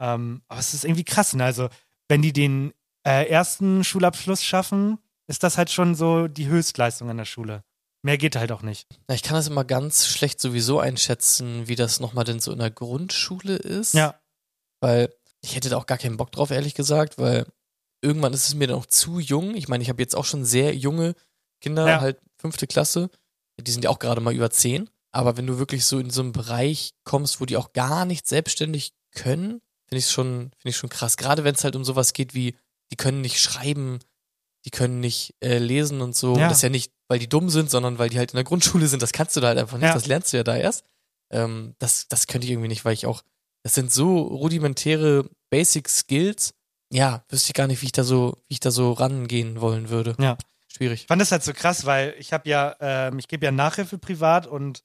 Ähm, 0.00 0.42
aber 0.48 0.60
es 0.60 0.72
ist 0.74 0.84
irgendwie 0.84 1.04
krass, 1.04 1.34
ne? 1.34 1.44
Also, 1.44 1.68
wenn 2.08 2.22
die 2.22 2.32
den 2.32 2.72
äh, 3.06 3.28
ersten 3.28 3.84
Schulabschluss 3.84 4.42
schaffen, 4.42 4.98
ist 5.26 5.42
das 5.42 5.58
halt 5.58 5.70
schon 5.70 5.94
so 5.94 6.28
die 6.28 6.46
Höchstleistung 6.46 7.10
an 7.10 7.18
der 7.18 7.24
Schule. 7.24 7.64
Mehr 8.04 8.18
geht 8.18 8.34
halt 8.36 8.50
auch 8.50 8.62
nicht. 8.62 8.88
Ja, 9.08 9.14
ich 9.14 9.22
kann 9.22 9.34
das 9.36 9.46
immer 9.46 9.64
ganz 9.64 10.06
schlecht 10.08 10.40
sowieso 10.40 10.80
einschätzen, 10.80 11.68
wie 11.68 11.76
das 11.76 12.00
nochmal 12.00 12.24
denn 12.24 12.40
so 12.40 12.50
in 12.52 12.58
der 12.58 12.70
Grundschule 12.70 13.56
ist. 13.56 13.94
Ja. 13.94 14.18
Weil 14.80 15.14
ich 15.40 15.54
hätte 15.54 15.68
da 15.68 15.76
auch 15.76 15.86
gar 15.86 15.98
keinen 15.98 16.16
Bock 16.16 16.32
drauf, 16.32 16.50
ehrlich 16.50 16.74
gesagt, 16.74 17.18
weil 17.18 17.46
irgendwann 18.00 18.32
ist 18.32 18.48
es 18.48 18.54
mir 18.54 18.66
dann 18.66 18.78
auch 18.78 18.86
zu 18.86 19.20
jung. 19.20 19.54
Ich 19.54 19.68
meine, 19.68 19.82
ich 19.82 19.88
habe 19.88 20.02
jetzt 20.02 20.16
auch 20.16 20.24
schon 20.24 20.44
sehr 20.44 20.74
junge 20.74 21.14
Kinder, 21.60 21.86
Ja. 21.88 22.00
halt 22.00 22.20
fünfte 22.42 22.66
Klasse. 22.66 23.10
Die 23.60 23.70
sind 23.70 23.84
ja 23.84 23.90
auch 23.90 23.98
gerade 23.98 24.20
mal 24.20 24.34
über 24.34 24.50
zehn. 24.50 24.90
Aber 25.12 25.36
wenn 25.36 25.46
du 25.46 25.58
wirklich 25.58 25.84
so 25.84 25.98
in 25.98 26.10
so 26.10 26.22
einen 26.22 26.32
Bereich 26.32 26.94
kommst, 27.04 27.40
wo 27.40 27.46
die 27.46 27.56
auch 27.56 27.72
gar 27.72 28.04
nicht 28.04 28.26
selbstständig 28.26 28.92
können, 29.14 29.60
finde 29.86 29.98
ich 29.98 30.06
es 30.06 30.12
schon, 30.12 30.50
finde 30.58 30.70
ich 30.70 30.76
schon 30.76 30.90
krass. 30.90 31.16
Gerade 31.16 31.44
wenn 31.44 31.54
es 31.54 31.64
halt 31.64 31.76
um 31.76 31.84
sowas 31.84 32.12
geht 32.14 32.34
wie, 32.34 32.56
die 32.90 32.96
können 32.96 33.20
nicht 33.20 33.40
schreiben, 33.40 34.00
die 34.64 34.70
können 34.70 35.00
nicht 35.00 35.34
äh, 35.40 35.58
lesen 35.58 36.00
und 36.00 36.16
so. 36.16 36.36
Ja. 36.36 36.48
Das 36.48 36.58
ist 36.58 36.62
ja 36.62 36.70
nicht, 36.70 36.92
weil 37.08 37.18
die 37.18 37.28
dumm 37.28 37.50
sind, 37.50 37.70
sondern 37.70 37.98
weil 37.98 38.08
die 38.08 38.18
halt 38.18 38.32
in 38.32 38.36
der 38.36 38.44
Grundschule 38.44 38.86
sind. 38.88 39.02
Das 39.02 39.12
kannst 39.12 39.36
du 39.36 39.40
da 39.40 39.48
halt 39.48 39.58
einfach 39.58 39.76
nicht. 39.76 39.88
Ja. 39.88 39.94
Das 39.94 40.06
lernst 40.06 40.32
du 40.32 40.38
ja 40.38 40.44
da 40.44 40.56
erst. 40.56 40.84
Ähm, 41.30 41.74
das, 41.78 42.08
das 42.08 42.26
könnte 42.26 42.46
ich 42.46 42.52
irgendwie 42.52 42.68
nicht, 42.68 42.84
weil 42.84 42.94
ich 42.94 43.06
auch, 43.06 43.22
das 43.64 43.74
sind 43.74 43.92
so 43.92 44.18
rudimentäre 44.18 45.28
Basic 45.50 45.88
Skills. 45.88 46.54
Ja, 46.92 47.24
wüsste 47.28 47.50
ich 47.50 47.54
gar 47.54 47.66
nicht, 47.66 47.82
wie 47.82 47.86
ich 47.86 47.92
da 47.92 48.04
so, 48.04 48.36
wie 48.48 48.54
ich 48.54 48.60
da 48.60 48.70
so 48.70 48.92
rangehen 48.92 49.60
wollen 49.60 49.88
würde. 49.88 50.14
Ja. 50.18 50.36
Schwierig. 50.74 51.02
Ich 51.02 51.06
fand 51.06 51.20
das 51.20 51.32
halt 51.32 51.42
so 51.42 51.52
krass, 51.52 51.84
weil 51.84 52.14
ich 52.18 52.32
habe 52.32 52.48
ja, 52.48 52.74
ähm, 52.80 53.18
ich 53.18 53.28
gebe 53.28 53.44
ja 53.44 53.52
Nachhilfe 53.52 53.98
privat 53.98 54.46
und 54.46 54.82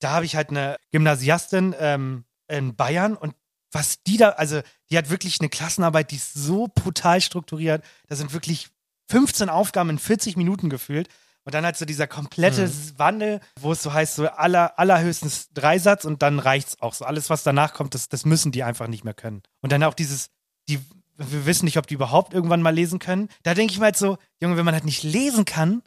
da 0.00 0.10
habe 0.10 0.24
ich 0.24 0.36
halt 0.36 0.50
eine 0.50 0.76
Gymnasiastin 0.92 1.74
ähm, 1.78 2.24
in 2.48 2.74
Bayern 2.76 3.16
und 3.16 3.34
was 3.72 4.02
die 4.02 4.16
da, 4.16 4.30
also 4.30 4.62
die 4.90 4.96
hat 4.96 5.10
wirklich 5.10 5.40
eine 5.40 5.48
Klassenarbeit, 5.48 6.10
die 6.10 6.16
ist 6.16 6.32
so 6.34 6.68
brutal 6.74 7.20
strukturiert. 7.20 7.84
Da 8.06 8.16
sind 8.16 8.32
wirklich 8.32 8.68
15 9.10 9.48
Aufgaben 9.48 9.90
in 9.90 9.98
40 9.98 10.36
Minuten 10.36 10.70
gefühlt. 10.70 11.08
Und 11.44 11.54
dann 11.54 11.64
halt 11.64 11.78
so 11.78 11.86
dieser 11.86 12.06
komplette 12.06 12.66
Mhm. 12.66 12.92
Wandel, 12.98 13.40
wo 13.58 13.72
es 13.72 13.82
so 13.82 13.92
heißt, 13.92 14.16
so 14.16 14.28
aller, 14.28 14.78
allerhöchstens 14.78 15.48
Dreisatz 15.54 16.04
und 16.04 16.20
dann 16.20 16.40
reicht's 16.40 16.80
auch 16.82 16.92
so. 16.92 17.06
Alles, 17.06 17.30
was 17.30 17.42
danach 17.42 17.72
kommt, 17.72 17.94
das, 17.94 18.10
das 18.10 18.26
müssen 18.26 18.52
die 18.52 18.64
einfach 18.64 18.86
nicht 18.86 19.02
mehr 19.04 19.14
können. 19.14 19.42
Und 19.62 19.72
dann 19.72 19.82
auch 19.82 19.94
dieses, 19.94 20.28
die, 20.68 20.78
wir 21.18 21.46
wissen 21.46 21.64
nicht, 21.64 21.76
ob 21.78 21.86
die 21.86 21.94
überhaupt 21.94 22.32
irgendwann 22.32 22.62
mal 22.62 22.74
lesen 22.74 22.98
können. 22.98 23.28
Da 23.42 23.54
denke 23.54 23.72
ich 23.72 23.78
mir 23.78 23.86
halt 23.86 23.96
so, 23.96 24.18
Junge, 24.40 24.56
wenn 24.56 24.64
man 24.64 24.74
halt 24.74 24.84
nicht 24.84 25.02
lesen 25.02 25.44
kann, 25.44 25.82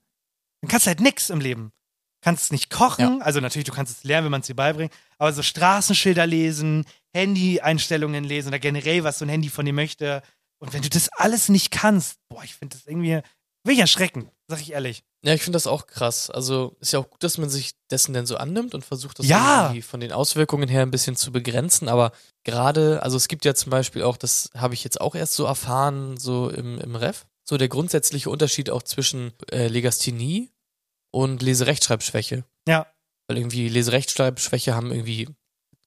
dann 0.62 0.70
kannst 0.70 0.86
du 0.86 0.90
halt 0.90 1.00
nix 1.00 1.30
im 1.30 1.40
Leben. 1.40 1.72
Kannst 2.24 2.52
nicht 2.52 2.70
kochen, 2.70 3.22
also 3.24 3.40
natürlich, 3.40 3.66
du 3.66 3.72
kannst 3.72 3.98
es 3.98 4.04
lernen, 4.04 4.26
wenn 4.26 4.32
man 4.32 4.42
es 4.42 4.48
dir 4.48 4.56
beibringt, 4.56 4.94
aber 5.18 5.34
so 5.34 5.42
Straßenschilder 5.42 6.28
lesen, 6.28 6.86
Handy-Einstellungen 7.16 8.24
lesen 8.24 8.50
oder 8.50 8.60
generell, 8.60 9.04
was 9.04 9.18
so 9.18 9.26
ein 9.26 9.30
Handy 9.30 9.50
von 9.50 9.66
dir 9.66 9.74
möchte. 9.74 10.22
Und 10.60 10.72
wenn 10.74 10.84
du 10.84 10.90
das 10.90 11.10
alles 11.10 11.50
nicht 11.50 11.72
kannst, 11.72 12.18
boah, 12.30 12.44
ich 12.44 12.54
finde 12.54 12.78
das 12.78 12.86
irgendwie, 12.86 13.22
will 13.64 13.74
ich 13.74 13.80
erschrecken, 13.80 14.30
sag 14.52 14.62
ich 14.62 14.72
ehrlich. 14.74 15.04
Ja, 15.24 15.34
ich 15.34 15.42
finde 15.42 15.56
das 15.56 15.66
auch 15.68 15.88
krass. 15.88 16.30
Also 16.30 16.76
ist 16.80 16.94
ja 16.94 17.00
auch 17.00 17.10
gut, 17.10 17.24
dass 17.24 17.38
man 17.38 17.50
sich 17.50 17.72
dessen 17.90 18.14
denn 18.14 18.26
so 18.26 18.38
annimmt 18.38 18.74
und 18.76 18.86
versucht, 18.86 19.18
das 19.20 19.26
Ja. 19.28 19.66
irgendwie 19.66 19.82
von 19.82 20.00
den 20.00 20.12
Auswirkungen 20.12 20.70
her 20.70 20.84
ein 20.84 20.92
bisschen 20.92 21.16
zu 21.16 21.32
begrenzen. 21.32 21.90
Aber 21.90 22.12
gerade, 22.44 23.02
also 23.04 23.18
es 23.18 23.28
gibt 23.28 23.46
ja 23.46 23.54
zum 23.56 23.70
Beispiel 23.72 24.04
auch, 24.04 24.18
das 24.18 24.50
habe 24.56 24.74
ich 24.76 24.84
jetzt 24.84 25.02
auch 25.02 25.16
erst 25.16 25.34
so 25.34 25.46
erfahren, 25.46 26.18
so 26.18 26.50
im, 26.50 26.80
im 26.80 26.96
Ref, 26.96 27.26
so 27.44 27.58
der 27.58 27.68
grundsätzliche 27.68 28.30
Unterschied 28.30 28.70
auch 28.70 28.84
zwischen 28.84 29.34
äh, 29.52 29.68
Legasthenie 29.68 30.50
und 31.12 31.42
Leserechtschreibschwäche. 31.42 32.44
Ja. 32.68 32.88
Weil 33.28 33.38
irgendwie 33.38 33.68
Leserechtschreibschwäche 33.70 34.76
haben 34.76 34.92
irgendwie 34.92 35.28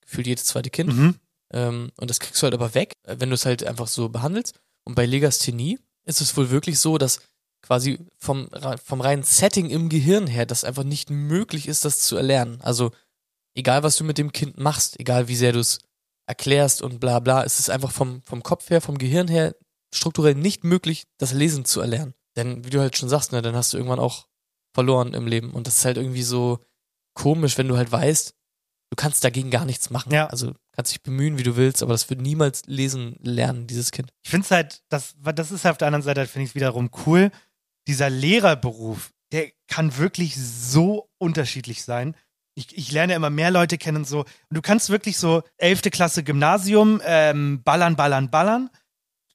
gefühlt 0.02 0.26
jedes 0.26 0.44
zweite 0.46 0.70
Kind. 0.70 0.92
Mhm. 0.94 1.14
Ähm, 1.52 1.92
und 1.96 2.10
das 2.10 2.20
kriegst 2.20 2.40
du 2.42 2.44
halt 2.44 2.54
aber 2.54 2.74
weg, 2.74 2.92
äh, 3.04 3.16
wenn 3.18 3.30
du 3.30 3.34
es 3.34 3.46
halt 3.46 3.64
einfach 3.64 3.88
so 3.88 4.08
behandelst. 4.08 4.58
Und 4.84 4.94
bei 4.94 5.06
Legasthenie 5.06 5.78
ist 6.04 6.20
es 6.20 6.36
wohl 6.36 6.50
wirklich 6.50 6.78
so, 6.78 6.98
dass 6.98 7.20
quasi 7.64 7.98
vom, 8.18 8.48
vom 8.84 9.00
reinen 9.00 9.22
Setting 9.22 9.70
im 9.70 9.88
Gehirn 9.88 10.26
her, 10.26 10.44
das 10.44 10.64
einfach 10.64 10.84
nicht 10.84 11.08
möglich 11.10 11.66
ist, 11.66 11.84
das 11.84 12.00
zu 12.00 12.16
erlernen. 12.16 12.60
Also 12.60 12.90
egal, 13.54 13.82
was 13.82 13.96
du 13.96 14.04
mit 14.04 14.18
dem 14.18 14.32
Kind 14.32 14.58
machst, 14.58 15.00
egal 15.00 15.28
wie 15.28 15.36
sehr 15.36 15.52
du 15.52 15.60
es 15.60 15.78
erklärst 16.26 16.82
und 16.82 17.00
bla 17.00 17.20
bla, 17.20 17.42
es 17.42 17.58
ist 17.58 17.70
einfach 17.70 17.90
vom, 17.90 18.22
vom 18.22 18.42
Kopf 18.42 18.68
her, 18.68 18.80
vom 18.80 18.98
Gehirn 18.98 19.28
her 19.28 19.54
strukturell 19.94 20.34
nicht 20.34 20.62
möglich, 20.64 21.06
das 21.18 21.32
Lesen 21.32 21.64
zu 21.64 21.80
erlernen. 21.80 22.14
Denn 22.36 22.64
wie 22.64 22.70
du 22.70 22.80
halt 22.80 22.98
schon 22.98 23.08
sagst, 23.08 23.32
ne, 23.32 23.40
dann 23.40 23.56
hast 23.56 23.72
du 23.72 23.78
irgendwann 23.78 24.00
auch 24.00 24.26
verloren 24.74 25.14
im 25.14 25.26
Leben. 25.26 25.52
Und 25.52 25.66
das 25.66 25.78
ist 25.78 25.84
halt 25.84 25.96
irgendwie 25.96 26.22
so 26.22 26.58
komisch, 27.14 27.56
wenn 27.56 27.68
du 27.68 27.76
halt 27.76 27.90
weißt, 27.92 28.34
du 28.90 28.96
kannst 28.96 29.24
dagegen 29.24 29.50
gar 29.50 29.64
nichts 29.64 29.90
machen. 29.90 30.12
Ja. 30.12 30.26
Also 30.26 30.52
kannst 30.72 30.92
dich 30.92 31.02
bemühen, 31.02 31.38
wie 31.38 31.44
du 31.44 31.56
willst, 31.56 31.82
aber 31.82 31.92
das 31.92 32.10
wird 32.10 32.20
niemals 32.20 32.62
lesen 32.66 33.16
lernen, 33.20 33.66
dieses 33.66 33.92
Kind. 33.92 34.10
Ich 34.22 34.30
finde 34.30 34.44
es 34.44 34.50
halt, 34.50 34.82
das, 34.88 35.14
das 35.34 35.52
ist 35.52 35.66
auf 35.66 35.78
der 35.78 35.86
anderen 35.86 36.02
Seite, 36.02 36.26
finde 36.26 36.44
ich 36.44 36.50
es 36.50 36.54
wiederum 36.54 36.90
cool. 37.06 37.30
Dieser 37.86 38.10
Lehrerberuf, 38.10 39.12
der 39.32 39.50
kann 39.68 39.96
wirklich 39.96 40.36
so 40.36 41.08
unterschiedlich 41.18 41.82
sein. 41.84 42.16
Ich, 42.54 42.76
ich 42.76 42.92
lerne 42.92 43.14
immer 43.14 43.30
mehr 43.30 43.50
Leute 43.50 43.78
kennen 43.78 43.98
und 43.98 44.06
so. 44.06 44.20
Und 44.20 44.28
du 44.50 44.62
kannst 44.62 44.88
wirklich 44.90 45.18
so 45.18 45.42
11. 45.58 45.82
Klasse 45.90 46.22
Gymnasium 46.22 47.00
ähm, 47.04 47.62
ballern, 47.64 47.96
ballern, 47.96 48.30
ballern. 48.30 48.70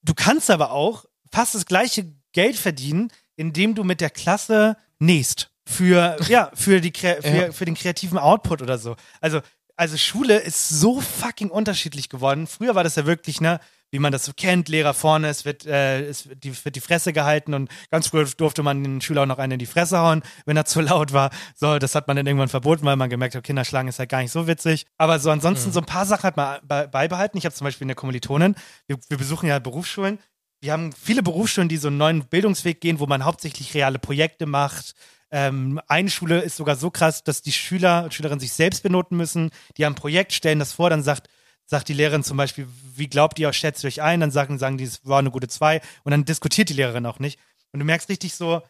Du 0.03 0.13
kannst 0.13 0.49
aber 0.49 0.71
auch 0.71 1.05
fast 1.31 1.53
das 1.53 1.65
gleiche 1.65 2.13
Geld 2.31 2.55
verdienen, 2.55 3.11
indem 3.35 3.75
du 3.75 3.83
mit 3.83 4.01
der 4.01 4.09
Klasse 4.09 4.77
nähst. 4.99 5.51
Für, 5.65 6.17
ja, 6.29 6.51
für, 6.53 6.79
die, 6.81 6.93
für, 6.97 7.19
Ja. 7.27 7.51
für 7.51 7.65
den 7.65 7.75
kreativen 7.75 8.17
Output 8.17 8.61
oder 8.61 8.77
so. 8.77 8.95
Also, 9.19 9.41
also 9.75 9.97
Schule 9.97 10.37
ist 10.37 10.69
so 10.69 10.99
fucking 11.01 11.49
unterschiedlich 11.49 12.09
geworden. 12.09 12.47
Früher 12.47 12.75
war 12.75 12.83
das 12.83 12.95
ja 12.95 13.05
wirklich, 13.05 13.41
ne, 13.41 13.59
wie 13.91 13.99
man 13.99 14.11
das 14.11 14.25
so 14.25 14.31
kennt, 14.35 14.69
Lehrer 14.69 14.93
vorne, 14.93 15.27
es 15.29 15.45
wird, 15.45 15.65
äh, 15.65 16.01
es 16.05 16.29
wird 16.29 16.43
die, 16.43 16.65
wird 16.65 16.75
die 16.75 16.81
Fresse 16.81 17.13
gehalten 17.13 17.53
und 17.53 17.69
ganz 17.89 18.07
früher 18.07 18.25
durfte 18.25 18.63
man 18.63 18.83
den 18.83 19.01
Schüler 19.01 19.23
auch 19.23 19.27
noch 19.27 19.39
einen 19.39 19.53
in 19.53 19.59
die 19.59 19.65
Fresse 19.65 19.99
hauen, 19.99 20.21
wenn 20.45 20.57
er 20.57 20.65
zu 20.65 20.81
laut 20.81 21.13
war. 21.13 21.31
So, 21.55 21.79
das 21.79 21.95
hat 21.95 22.07
man 22.07 22.17
dann 22.17 22.27
irgendwann 22.27 22.49
verboten, 22.49 22.85
weil 22.85 22.95
man 22.95 23.09
gemerkt 23.09 23.35
hat, 23.35 23.43
Kinder 23.43 23.65
schlagen 23.65 23.87
ist 23.87 23.99
halt 23.99 24.09
gar 24.09 24.21
nicht 24.21 24.31
so 24.31 24.47
witzig. 24.47 24.85
Aber 24.97 25.19
so 25.19 25.31
ansonsten 25.31 25.69
Mhm. 25.69 25.73
so 25.73 25.79
ein 25.79 25.85
paar 25.85 26.05
Sachen 26.05 26.23
hat 26.23 26.37
man 26.37 26.59
be 26.63 26.87
beibehalten. 26.91 27.37
Ich 27.37 27.45
habe 27.45 27.55
zum 27.55 27.65
Beispiel 27.65 27.85
eine 27.85 27.95
Kommilitonin, 27.95 28.55
wir, 28.87 28.97
wir 29.09 29.17
besuchen 29.17 29.47
ja 29.47 29.59
Berufsschulen. 29.59 30.19
Wir 30.61 30.73
haben 30.73 30.91
viele 30.91 31.23
Berufsschulen, 31.23 31.69
die 31.69 31.77
so 31.77 31.87
einen 31.87 31.97
neuen 31.97 32.25
Bildungsweg 32.25 32.81
gehen, 32.81 32.99
wo 32.99 33.05
man 33.07 33.23
hauptsächlich 33.23 33.73
reale 33.73 33.97
Projekte 33.97 34.45
macht. 34.45 34.93
Ähm, 35.31 35.79
eine 35.87 36.09
Schule 36.09 36.41
ist 36.41 36.57
sogar 36.57 36.75
so 36.75 36.89
krass, 36.89 37.23
dass 37.23 37.41
die 37.41 37.51
Schüler 37.51 38.03
und 38.03 38.13
Schülerinnen 38.13 38.39
sich 38.39 38.51
selbst 38.51 38.83
benoten 38.83 39.15
müssen. 39.15 39.51
Die 39.77 39.85
haben 39.85 39.93
ein 39.93 39.95
Projekt, 39.95 40.33
stellen 40.33 40.59
das 40.59 40.73
vor, 40.73 40.89
dann 40.89 41.03
sagt, 41.03 41.29
sagt 41.69 41.87
die 41.87 41.93
Lehrerin 41.93 42.23
zum 42.23 42.35
Beispiel, 42.35 42.67
wie 42.95 43.07
glaubt 43.07 43.37
ihr, 43.37 43.53
schätzt 43.53 43.83
ihr 43.83 43.89
euch 43.89 44.01
ein? 44.01 44.19
Dann 44.19 44.31
sagen, 44.31 44.57
sagen 44.57 44.79
die, 44.79 44.85
es 44.85 45.05
war 45.05 45.19
eine 45.19 45.29
gute 45.29 45.47
zwei. 45.47 45.81
Und 46.03 46.11
dann 46.11 46.25
diskutiert 46.25 46.69
die 46.69 46.73
Lehrerin 46.73 47.05
auch 47.05 47.19
nicht. 47.19 47.39
Und 47.71 47.79
du 47.79 47.85
merkst 47.85 48.09
richtig 48.09 48.33
so, 48.33 48.63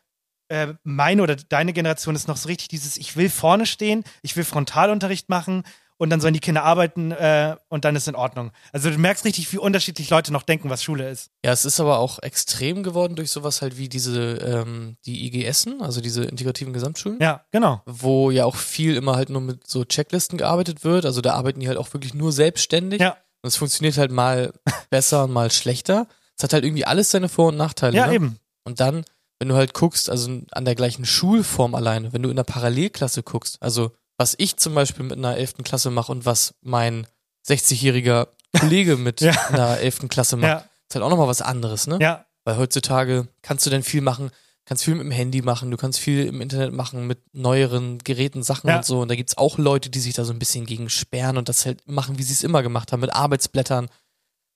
äh, 0.49 0.73
meine 0.83 1.23
oder 1.23 1.37
deine 1.37 1.71
Generation 1.71 2.15
ist 2.15 2.27
noch 2.27 2.35
so 2.35 2.49
richtig 2.49 2.67
dieses, 2.67 2.97
ich 2.97 3.15
will 3.15 3.29
vorne 3.29 3.65
stehen, 3.65 4.03
ich 4.21 4.35
will 4.35 4.43
Frontalunterricht 4.43 5.29
machen 5.29 5.63
und 5.99 6.09
dann 6.09 6.21
sollen 6.21 6.33
die 6.33 6.39
Kinder 6.39 6.63
arbeiten 6.63 7.11
äh, 7.11 7.57
und 7.67 7.83
dann 7.83 7.95
ist 7.95 8.07
in 8.07 8.15
Ordnung. 8.15 8.51
Also 8.71 8.89
du 8.89 8.97
merkst 8.97 9.25
richtig, 9.25 9.51
wie 9.51 9.57
unterschiedlich 9.57 10.09
Leute 10.09 10.31
noch 10.31 10.43
denken, 10.43 10.69
was 10.69 10.81
Schule 10.81 11.09
ist. 11.09 11.29
Ja, 11.45 11.51
es 11.51 11.65
ist 11.65 11.79
aber 11.81 11.99
auch 11.99 12.19
extrem 12.23 12.83
geworden 12.83 13.17
durch 13.17 13.31
sowas 13.31 13.61
halt 13.61 13.77
wie 13.77 13.89
diese, 13.89 14.35
ähm, 14.35 14.95
die 15.05 15.27
IGSen, 15.27 15.81
also 15.81 15.99
diese 15.99 16.23
integrativen 16.23 16.71
Gesamtschulen. 16.71 17.19
Ja, 17.21 17.43
genau. 17.51 17.81
Wo 17.85 18.31
ja 18.31 18.45
auch 18.45 18.55
viel 18.55 18.95
immer 18.95 19.17
halt 19.17 19.29
nur 19.29 19.41
mit 19.41 19.67
so 19.67 19.83
Checklisten 19.83 20.37
gearbeitet 20.37 20.85
wird. 20.85 21.05
Also 21.05 21.19
da 21.19 21.33
arbeiten 21.33 21.59
die 21.59 21.67
halt 21.67 21.77
auch 21.77 21.93
wirklich 21.93 22.13
nur 22.13 22.31
selbstständig. 22.31 23.01
Ja. 23.01 23.17
Und 23.41 23.49
es 23.49 23.57
funktioniert 23.57 23.97
halt 23.97 24.11
mal 24.11 24.53
besser 24.89 25.25
und 25.25 25.33
mal 25.33 25.51
schlechter. 25.51 26.07
Es 26.37 26.43
hat 26.43 26.53
halt 26.53 26.63
irgendwie 26.63 26.85
alles 26.85 27.11
seine 27.11 27.27
Vor- 27.27 27.49
und 27.49 27.57
Nachteile. 27.57 27.97
Ja, 27.97 28.07
ne? 28.07 28.13
eben. 28.13 28.39
Und 28.63 28.79
dann, 28.79 29.03
wenn 29.37 29.49
du 29.49 29.55
halt 29.55 29.73
guckst, 29.73 30.09
also 30.09 30.39
an 30.51 30.63
der 30.63 30.75
gleichen 30.75 31.03
Schulform 31.03 31.75
alleine, 31.75 32.13
wenn 32.13 32.23
du 32.23 32.29
in 32.29 32.37
der 32.37 32.43
Parallelklasse 32.45 33.21
guckst, 33.21 33.61
also 33.61 33.91
was 34.19 34.35
ich 34.37 34.57
zum 34.57 34.75
Beispiel 34.75 35.05
mit 35.05 35.17
einer 35.17 35.35
11. 35.37 35.55
Klasse 35.63 35.89
mache 35.89 36.11
und 36.11 36.25
was 36.25 36.53
mein 36.61 37.07
60-jähriger 37.47 38.27
Kollege 38.59 38.97
mit 38.97 39.21
Ja. 39.21 39.31
einer 39.47 39.77
11. 39.79 40.07
Klasse 40.09 40.35
macht, 40.37 40.47
Ja. 40.49 40.57
ist 40.87 40.95
halt 40.95 41.03
auch 41.03 41.09
nochmal 41.09 41.27
was 41.27 41.41
anderes, 41.41 41.87
ne? 41.87 41.97
Ja. 42.01 42.25
Weil 42.43 42.57
heutzutage 42.57 43.27
kannst 43.41 43.65
du 43.65 43.69
denn 43.69 43.83
viel 43.83 44.01
machen, 44.01 44.31
kannst 44.65 44.83
viel 44.83 44.95
mit 44.95 45.03
dem 45.05 45.11
Handy 45.11 45.41
machen, 45.41 45.71
du 45.71 45.77
kannst 45.77 45.99
viel 45.99 46.25
im 46.25 46.41
Internet 46.41 46.73
machen 46.73 47.07
mit 47.07 47.19
neueren 47.33 47.97
Geräten, 47.99 48.43
Sachen 48.43 48.67
Ja. 48.69 48.77
und 48.77 48.85
so. 48.85 49.01
Und 49.01 49.07
da 49.09 49.15
gibt's 49.15 49.37
auch 49.37 49.57
Leute, 49.57 49.89
die 49.89 49.99
sich 49.99 50.13
da 50.13 50.25
so 50.25 50.33
ein 50.33 50.39
bisschen 50.39 50.65
gegen 50.65 50.89
sperren 50.89 51.37
und 51.37 51.47
das 51.49 51.65
halt 51.65 51.87
machen, 51.87 52.17
wie 52.19 52.23
sie 52.23 52.33
es 52.33 52.43
immer 52.43 52.61
gemacht 52.61 52.91
haben, 52.91 52.99
mit 53.01 53.13
Arbeitsblättern 53.13 53.89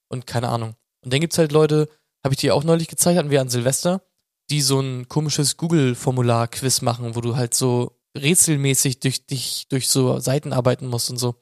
und 0.09 0.27
keine 0.27 0.49
Ahnung. 0.49 0.75
Und 1.01 1.13
dann 1.13 1.19
gibt's 1.21 1.37
halt 1.37 1.51
Leute, 1.51 1.87
habe 2.23 2.33
ich 2.33 2.39
dir 2.39 2.53
auch 2.55 2.63
neulich 2.63 2.87
gezeigt, 2.87 3.17
hatten 3.17 3.29
wir 3.31 3.41
an 3.41 3.49
Silvester, 3.49 4.01
die 4.49 4.61
so 4.61 4.79
ein 4.79 5.07
komisches 5.07 5.57
Google-Formular-Quiz 5.57 6.81
machen, 6.81 7.15
wo 7.15 7.21
du 7.21 7.35
halt 7.35 7.53
so 7.53 7.97
rätselmäßig 8.17 8.99
durch 8.99 9.25
dich 9.25 9.67
durch 9.69 9.87
so 9.87 10.19
Seiten 10.19 10.53
arbeiten 10.53 10.87
musst 10.87 11.09
und 11.09 11.17
so. 11.17 11.35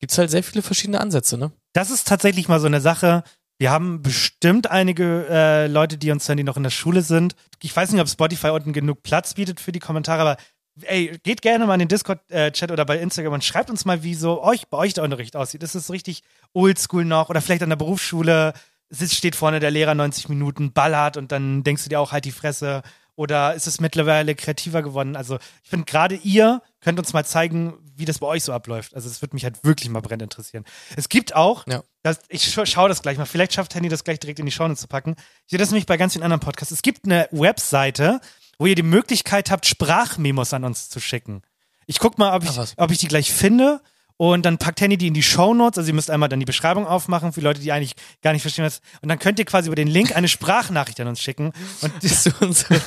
Gibt's 0.00 0.18
halt 0.18 0.30
sehr 0.30 0.42
viele 0.42 0.62
verschiedene 0.62 1.00
Ansätze, 1.00 1.36
ne? 1.36 1.52
Das 1.72 1.90
ist 1.90 2.06
tatsächlich 2.06 2.48
mal 2.48 2.60
so 2.60 2.66
eine 2.66 2.80
Sache. 2.80 3.24
Wir 3.58 3.70
haben 3.70 4.02
bestimmt 4.02 4.70
einige 4.70 5.26
äh, 5.28 5.66
Leute, 5.66 5.98
die 5.98 6.12
uns 6.12 6.28
hören, 6.28 6.36
die 6.36 6.44
noch 6.44 6.56
in 6.56 6.62
der 6.62 6.70
Schule 6.70 7.02
sind. 7.02 7.34
Ich 7.62 7.74
weiß 7.74 7.90
nicht, 7.90 8.00
ob 8.00 8.08
Spotify 8.08 8.50
unten 8.50 8.72
genug 8.72 9.02
Platz 9.02 9.34
bietet 9.34 9.58
für 9.58 9.72
die 9.72 9.80
Kommentare, 9.80 10.20
aber 10.20 10.36
ey, 10.82 11.18
geht 11.24 11.42
gerne 11.42 11.66
mal 11.66 11.74
in 11.74 11.80
den 11.80 11.88
Discord-Chat 11.88 12.70
oder 12.70 12.84
bei 12.84 12.98
Instagram 12.98 13.34
und 13.34 13.44
schreibt 13.44 13.68
uns 13.68 13.84
mal, 13.84 14.04
wie 14.04 14.14
so 14.14 14.42
euch, 14.42 14.68
bei 14.68 14.78
euch 14.78 14.94
der 14.94 15.02
Unterricht 15.02 15.34
aussieht. 15.34 15.64
Ist 15.64 15.74
es 15.74 15.90
richtig 15.90 16.22
oldschool 16.52 17.04
noch 17.04 17.30
oder 17.30 17.40
vielleicht 17.40 17.64
an 17.64 17.70
der 17.70 17.76
Berufsschule 17.76 18.52
sitzt, 18.90 19.16
steht 19.16 19.36
vorne 19.36 19.60
der 19.60 19.70
Lehrer 19.70 19.94
90 19.94 20.28
Minuten, 20.28 20.72
ballert 20.72 21.16
und 21.16 21.32
dann 21.32 21.64
denkst 21.64 21.82
du 21.84 21.88
dir 21.88 22.00
auch 22.00 22.12
halt 22.12 22.24
die 22.24 22.32
Fresse. 22.32 22.82
Oder 23.18 23.54
ist 23.54 23.66
es 23.66 23.80
mittlerweile 23.80 24.36
kreativer 24.36 24.80
geworden? 24.80 25.16
Also 25.16 25.38
ich 25.64 25.68
finde, 25.68 25.86
gerade 25.86 26.14
ihr 26.14 26.62
könnt 26.80 27.00
uns 27.00 27.12
mal 27.12 27.24
zeigen, 27.24 27.74
wie 27.96 28.04
das 28.04 28.20
bei 28.20 28.28
euch 28.28 28.44
so 28.44 28.52
abläuft. 28.52 28.94
Also 28.94 29.08
es 29.08 29.20
würde 29.20 29.34
mich 29.34 29.42
halt 29.42 29.64
wirklich 29.64 29.90
mal 29.90 29.98
brennend 30.00 30.22
interessieren. 30.22 30.64
Es 30.96 31.08
gibt 31.08 31.34
auch, 31.34 31.66
Ja. 31.66 31.82
das, 32.04 32.20
ich 32.28 32.44
scha 32.44 32.64
schaue 32.64 32.88
das 32.88 33.02
gleich 33.02 33.18
mal, 33.18 33.24
vielleicht 33.26 33.54
schafft 33.54 33.74
Handy 33.74 33.88
das 33.88 34.04
gleich 34.04 34.20
direkt 34.20 34.38
in 34.38 34.46
die 34.46 34.52
Show 34.52 34.72
zu 34.72 34.86
packen. 34.86 35.16
Ich 35.46 35.50
sehe 35.50 35.58
das 35.58 35.70
nämlich 35.72 35.86
bei 35.86 35.96
ganz 35.96 36.12
vielen 36.12 36.22
anderen 36.22 36.38
Podcasts. 36.38 36.70
Es 36.72 36.82
gibt 36.82 37.06
eine 37.06 37.28
Webseite, 37.32 38.20
wo 38.56 38.66
ihr 38.66 38.76
die 38.76 38.84
Möglichkeit 38.84 39.50
habt, 39.50 39.66
Sprachmemos 39.66 40.54
an 40.54 40.62
uns 40.62 40.88
zu 40.88 41.00
schicken. 41.00 41.42
Ich 41.86 41.98
guck 41.98 42.18
mal, 42.18 42.36
ob 42.36 42.44
ich, 42.44 42.50
ob 42.76 42.90
ich 42.92 42.98
die 42.98 43.08
gleich 43.08 43.32
finde. 43.32 43.80
Und 44.20 44.44
dann 44.44 44.58
packt 44.58 44.80
Henny 44.80 44.96
die 44.98 45.06
in 45.06 45.14
die 45.14 45.22
Shownotes. 45.22 45.78
Also 45.78 45.88
ihr 45.88 45.94
müsst 45.94 46.10
einmal 46.10 46.28
dann 46.28 46.40
die 46.40 46.44
Beschreibung 46.44 46.86
aufmachen 46.88 47.32
für 47.32 47.40
Leute, 47.40 47.60
die 47.60 47.70
eigentlich 47.70 47.94
gar 48.20 48.32
nicht 48.32 48.42
verstehen, 48.42 48.64
was. 48.64 48.80
Und 49.00 49.08
dann 49.08 49.20
könnt 49.20 49.38
ihr 49.38 49.44
quasi 49.44 49.68
über 49.68 49.76
den 49.76 49.86
Link 49.86 50.14
eine 50.16 50.26
Sprachnachricht 50.26 50.98
an 51.00 51.06
uns 51.06 51.20
schicken. 51.22 51.52
Und 51.82 51.92
Hast 52.02 52.26
du 52.26 52.30
unsere 52.40 52.80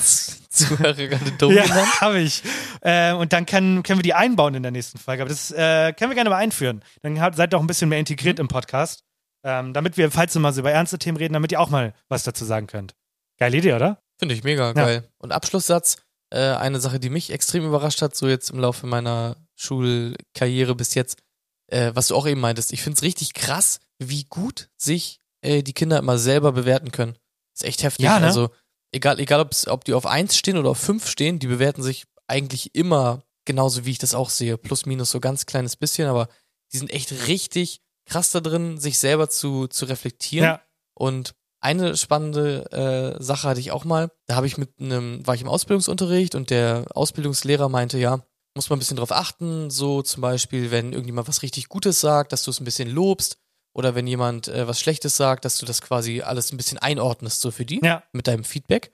Zuhörer 0.49 0.93
gerade 0.93 1.31
dumm 1.37 1.53
ja, 1.53 1.63
genannt? 1.63 2.01
habe 2.01 2.19
ich. 2.19 2.43
Äh, 2.81 3.13
und 3.13 3.31
dann 3.31 3.45
können, 3.45 3.81
können 3.81 3.99
wir 3.99 4.03
die 4.03 4.13
einbauen 4.13 4.55
in 4.55 4.61
der 4.63 4.73
nächsten 4.73 4.99
Folge. 4.99 5.23
Aber 5.23 5.29
das 5.29 5.51
äh, 5.51 5.93
können 5.93 6.11
wir 6.11 6.15
gerne 6.15 6.29
mal 6.29 6.35
einführen. 6.35 6.83
Dann 7.01 7.19
habt- 7.21 7.37
seid 7.37 7.53
ihr 7.53 7.57
auch 7.57 7.61
ein 7.61 7.67
bisschen 7.67 7.87
mehr 7.87 7.99
integriert 7.99 8.37
im 8.37 8.49
Podcast. 8.49 9.05
Ähm, 9.45 9.73
damit 9.73 9.95
wir, 9.95 10.11
falls 10.11 10.35
wir 10.35 10.41
mal 10.41 10.51
so 10.51 10.59
über 10.59 10.71
ernste 10.71 10.99
Themen 10.99 11.17
reden, 11.17 11.33
damit 11.33 11.53
ihr 11.53 11.61
auch 11.61 11.69
mal 11.69 11.93
was 12.09 12.23
dazu 12.23 12.43
sagen 12.43 12.67
könnt. 12.67 12.93
Geile 13.39 13.57
Idee, 13.57 13.73
oder? 13.73 14.01
Finde 14.19 14.35
ich 14.35 14.43
mega 14.43 14.73
geil. 14.73 15.07
Und 15.17 15.31
Abschlusssatz, 15.31 15.97
äh, 16.29 16.39
eine 16.41 16.79
Sache, 16.81 16.99
die 16.99 17.09
mich 17.09 17.31
extrem 17.31 17.65
überrascht 17.65 18.01
hat, 18.01 18.15
so 18.15 18.27
jetzt 18.27 18.51
im 18.51 18.59
Laufe 18.59 18.85
meiner 18.85 19.37
Schulkarriere 19.61 20.75
bis 20.75 20.95
jetzt, 20.95 21.19
äh, 21.67 21.91
was 21.93 22.07
du 22.07 22.15
auch 22.15 22.27
eben 22.27 22.41
meintest. 22.41 22.73
Ich 22.73 22.81
finde 22.81 22.97
es 22.97 23.03
richtig 23.03 23.33
krass, 23.33 23.79
wie 23.99 24.23
gut 24.25 24.69
sich 24.77 25.19
äh, 25.41 25.61
die 25.61 25.73
Kinder 25.73 25.99
immer 25.99 26.17
selber 26.17 26.51
bewerten 26.51 26.91
können. 26.91 27.15
ist 27.53 27.63
echt 27.63 27.83
heftig. 27.83 28.05
Ja, 28.05 28.19
ne? 28.19 28.25
Also 28.25 28.49
egal, 28.91 29.19
egal 29.19 29.41
ob's, 29.41 29.67
ob 29.67 29.85
die 29.85 29.93
auf 29.93 30.05
eins 30.05 30.35
stehen 30.35 30.57
oder 30.57 30.71
auf 30.71 30.79
fünf 30.79 31.07
stehen, 31.07 31.39
die 31.39 31.47
bewerten 31.47 31.83
sich 31.83 32.05
eigentlich 32.27 32.73
immer 32.73 33.23
genauso, 33.45 33.85
wie 33.85 33.91
ich 33.91 33.99
das 33.99 34.15
auch 34.15 34.29
sehe. 34.29 34.57
Plus, 34.57 34.85
minus 34.85 35.11
so 35.11 35.19
ganz 35.19 35.45
kleines 35.45 35.75
bisschen, 35.75 36.07
aber 36.07 36.27
die 36.73 36.77
sind 36.77 36.91
echt 36.91 37.27
richtig 37.27 37.81
krass 38.05 38.31
da 38.31 38.39
drin, 38.39 38.79
sich 38.79 38.97
selber 38.97 39.29
zu, 39.29 39.67
zu 39.67 39.85
reflektieren. 39.85 40.45
Ja. 40.45 40.61
Und 40.95 41.33
eine 41.59 41.95
spannende 41.95 42.71
äh, 43.19 43.23
Sache 43.23 43.47
hatte 43.47 43.59
ich 43.59 43.71
auch 43.71 43.85
mal. 43.85 44.11
Da 44.25 44.35
habe 44.35 44.47
ich 44.47 44.57
mit 44.57 44.79
einem, 44.79 45.25
war 45.27 45.35
ich 45.35 45.41
im 45.41 45.47
Ausbildungsunterricht 45.47 46.33
und 46.33 46.49
der 46.49 46.85
Ausbildungslehrer 46.93 47.69
meinte, 47.69 47.99
ja, 47.99 48.25
muss 48.55 48.69
man 48.69 48.77
ein 48.77 48.79
bisschen 48.79 48.97
drauf 48.97 49.11
achten, 49.11 49.69
so 49.69 50.01
zum 50.01 50.21
Beispiel, 50.21 50.71
wenn 50.71 50.91
irgendjemand 50.93 51.27
was 51.27 51.41
richtig 51.41 51.69
Gutes 51.69 52.01
sagt, 52.01 52.33
dass 52.33 52.43
du 52.43 52.51
es 52.51 52.59
ein 52.59 52.65
bisschen 52.65 52.89
lobst 52.89 53.37
oder 53.73 53.95
wenn 53.95 54.07
jemand 54.07 54.47
äh, 54.49 54.67
was 54.67 54.79
Schlechtes 54.79 55.15
sagt, 55.15 55.45
dass 55.45 55.57
du 55.57 55.65
das 55.65 55.81
quasi 55.81 56.21
alles 56.21 56.51
ein 56.51 56.57
bisschen 56.57 56.77
einordnest, 56.77 57.41
so 57.41 57.51
für 57.51 57.65
die, 57.65 57.79
Ja. 57.83 58.03
mit 58.11 58.27
deinem 58.27 58.43
Feedback. 58.43 58.93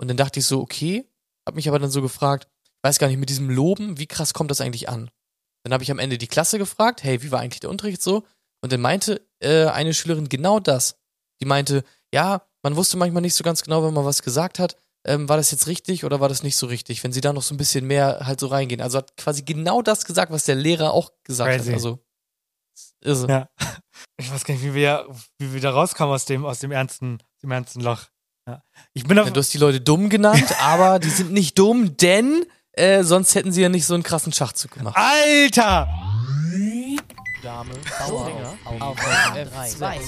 Und 0.00 0.08
dann 0.08 0.16
dachte 0.16 0.40
ich 0.40 0.46
so, 0.46 0.60
okay, 0.60 1.08
habe 1.46 1.56
mich 1.56 1.68
aber 1.68 1.78
dann 1.78 1.90
so 1.90 2.02
gefragt, 2.02 2.48
ich 2.64 2.72
weiß 2.82 2.98
gar 2.98 3.06
nicht, 3.08 3.18
mit 3.18 3.28
diesem 3.30 3.48
Loben, 3.50 3.98
wie 3.98 4.06
krass 4.06 4.34
kommt 4.34 4.50
das 4.50 4.60
eigentlich 4.60 4.88
an? 4.88 5.10
Dann 5.64 5.72
habe 5.72 5.82
ich 5.84 5.90
am 5.90 5.98
Ende 5.98 6.18
die 6.18 6.26
Klasse 6.28 6.58
gefragt, 6.58 7.02
hey, 7.04 7.22
wie 7.22 7.30
war 7.30 7.40
eigentlich 7.40 7.60
der 7.60 7.70
Unterricht 7.70 8.02
so? 8.02 8.24
Und 8.62 8.72
dann 8.72 8.80
meinte 8.80 9.26
äh, 9.40 9.66
eine 9.66 9.94
Schülerin 9.94 10.28
genau 10.28 10.58
das. 10.60 10.96
Die 11.40 11.46
meinte, 11.46 11.84
ja, 12.12 12.42
man 12.62 12.74
wusste 12.76 12.96
manchmal 12.96 13.22
nicht 13.22 13.34
so 13.34 13.44
ganz 13.44 13.62
genau, 13.62 13.84
wenn 13.84 13.94
man 13.94 14.04
was 14.04 14.22
gesagt 14.22 14.58
hat, 14.58 14.76
ähm, 15.06 15.28
war 15.28 15.36
das 15.36 15.50
jetzt 15.50 15.66
richtig 15.66 16.04
oder 16.04 16.20
war 16.20 16.28
das 16.28 16.42
nicht 16.42 16.56
so 16.56 16.66
richtig, 16.66 17.02
wenn 17.04 17.12
sie 17.12 17.20
da 17.20 17.32
noch 17.32 17.42
so 17.42 17.54
ein 17.54 17.58
bisschen 17.58 17.86
mehr 17.86 18.20
halt 18.24 18.40
so 18.40 18.48
reingehen. 18.48 18.80
Also 18.80 18.98
hat 18.98 19.16
quasi 19.16 19.42
genau 19.42 19.80
das 19.80 20.04
gesagt, 20.04 20.32
was 20.32 20.44
der 20.44 20.56
Lehrer 20.56 20.92
auch 20.92 21.12
gesagt 21.24 21.50
Crazy. 21.50 21.68
hat. 21.68 21.74
Also 21.74 22.00
irre. 23.02 23.28
Ja. 23.28 23.48
Ich 24.18 24.30
weiß 24.32 24.44
gar 24.44 24.54
nicht, 24.54 24.64
wie 24.64 24.74
wir, 24.74 25.06
wie 25.38 25.52
wir 25.54 25.60
da 25.60 25.70
rauskommen 25.70 26.14
aus 26.14 26.24
dem, 26.24 26.44
aus 26.46 26.58
dem 26.60 26.70
ernsten, 26.70 27.18
dem 27.42 27.50
ernsten 27.50 27.80
Loch. 27.80 28.04
Ja. 28.46 28.62
Ich 28.94 29.04
bin 29.04 29.18
auf, 29.18 29.26
Ja, 29.26 29.32
du 29.32 29.40
hast 29.40 29.52
die 29.52 29.58
Leute 29.58 29.80
dumm 29.80 30.08
genannt, 30.08 30.54
aber 30.60 30.98
die 30.98 31.10
sind 31.10 31.32
nicht 31.32 31.58
dumm, 31.58 31.96
denn 31.98 32.44
äh, 32.72 33.02
sonst 33.02 33.34
hätten 33.34 33.52
sie 33.52 33.62
ja 33.62 33.68
nicht 33.68 33.86
so 33.86 33.94
einen 33.94 34.02
krassen 34.02 34.32
Schachzug 34.32 34.72
gemacht. 34.72 34.96
Alter! 34.96 36.05
Dame, 37.46 37.74
Bauer 38.00 38.56
auf, 38.64 38.80
auf 38.80 38.98
F2. 38.98 40.00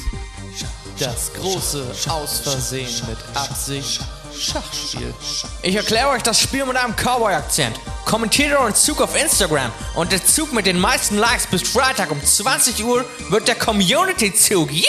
Das 0.98 1.32
große 1.34 1.86
Aus 2.08 2.40
Versehen 2.40 2.90
mit 3.06 3.18
Absicht 3.36 4.00
Schachspiel. 4.36 5.14
Ich 5.62 5.76
erkläre 5.76 6.08
euch 6.08 6.24
das 6.24 6.40
Spiel 6.40 6.66
mit 6.66 6.76
einem 6.76 6.96
Cowboy-Akzent. 6.96 7.78
Kommentiert 8.06 8.58
euren 8.58 8.74
Zug 8.74 9.00
auf 9.00 9.16
Instagram 9.16 9.70
und 9.94 10.10
der 10.10 10.24
Zug 10.24 10.52
mit 10.52 10.66
den 10.66 10.80
meisten 10.80 11.16
Likes 11.16 11.46
bis 11.46 11.62
Freitag 11.62 12.10
um 12.10 12.20
20 12.20 12.84
Uhr 12.84 13.04
wird 13.28 13.46
der 13.46 13.54
Community-Zug. 13.54 14.72
Yeah! 14.72 14.84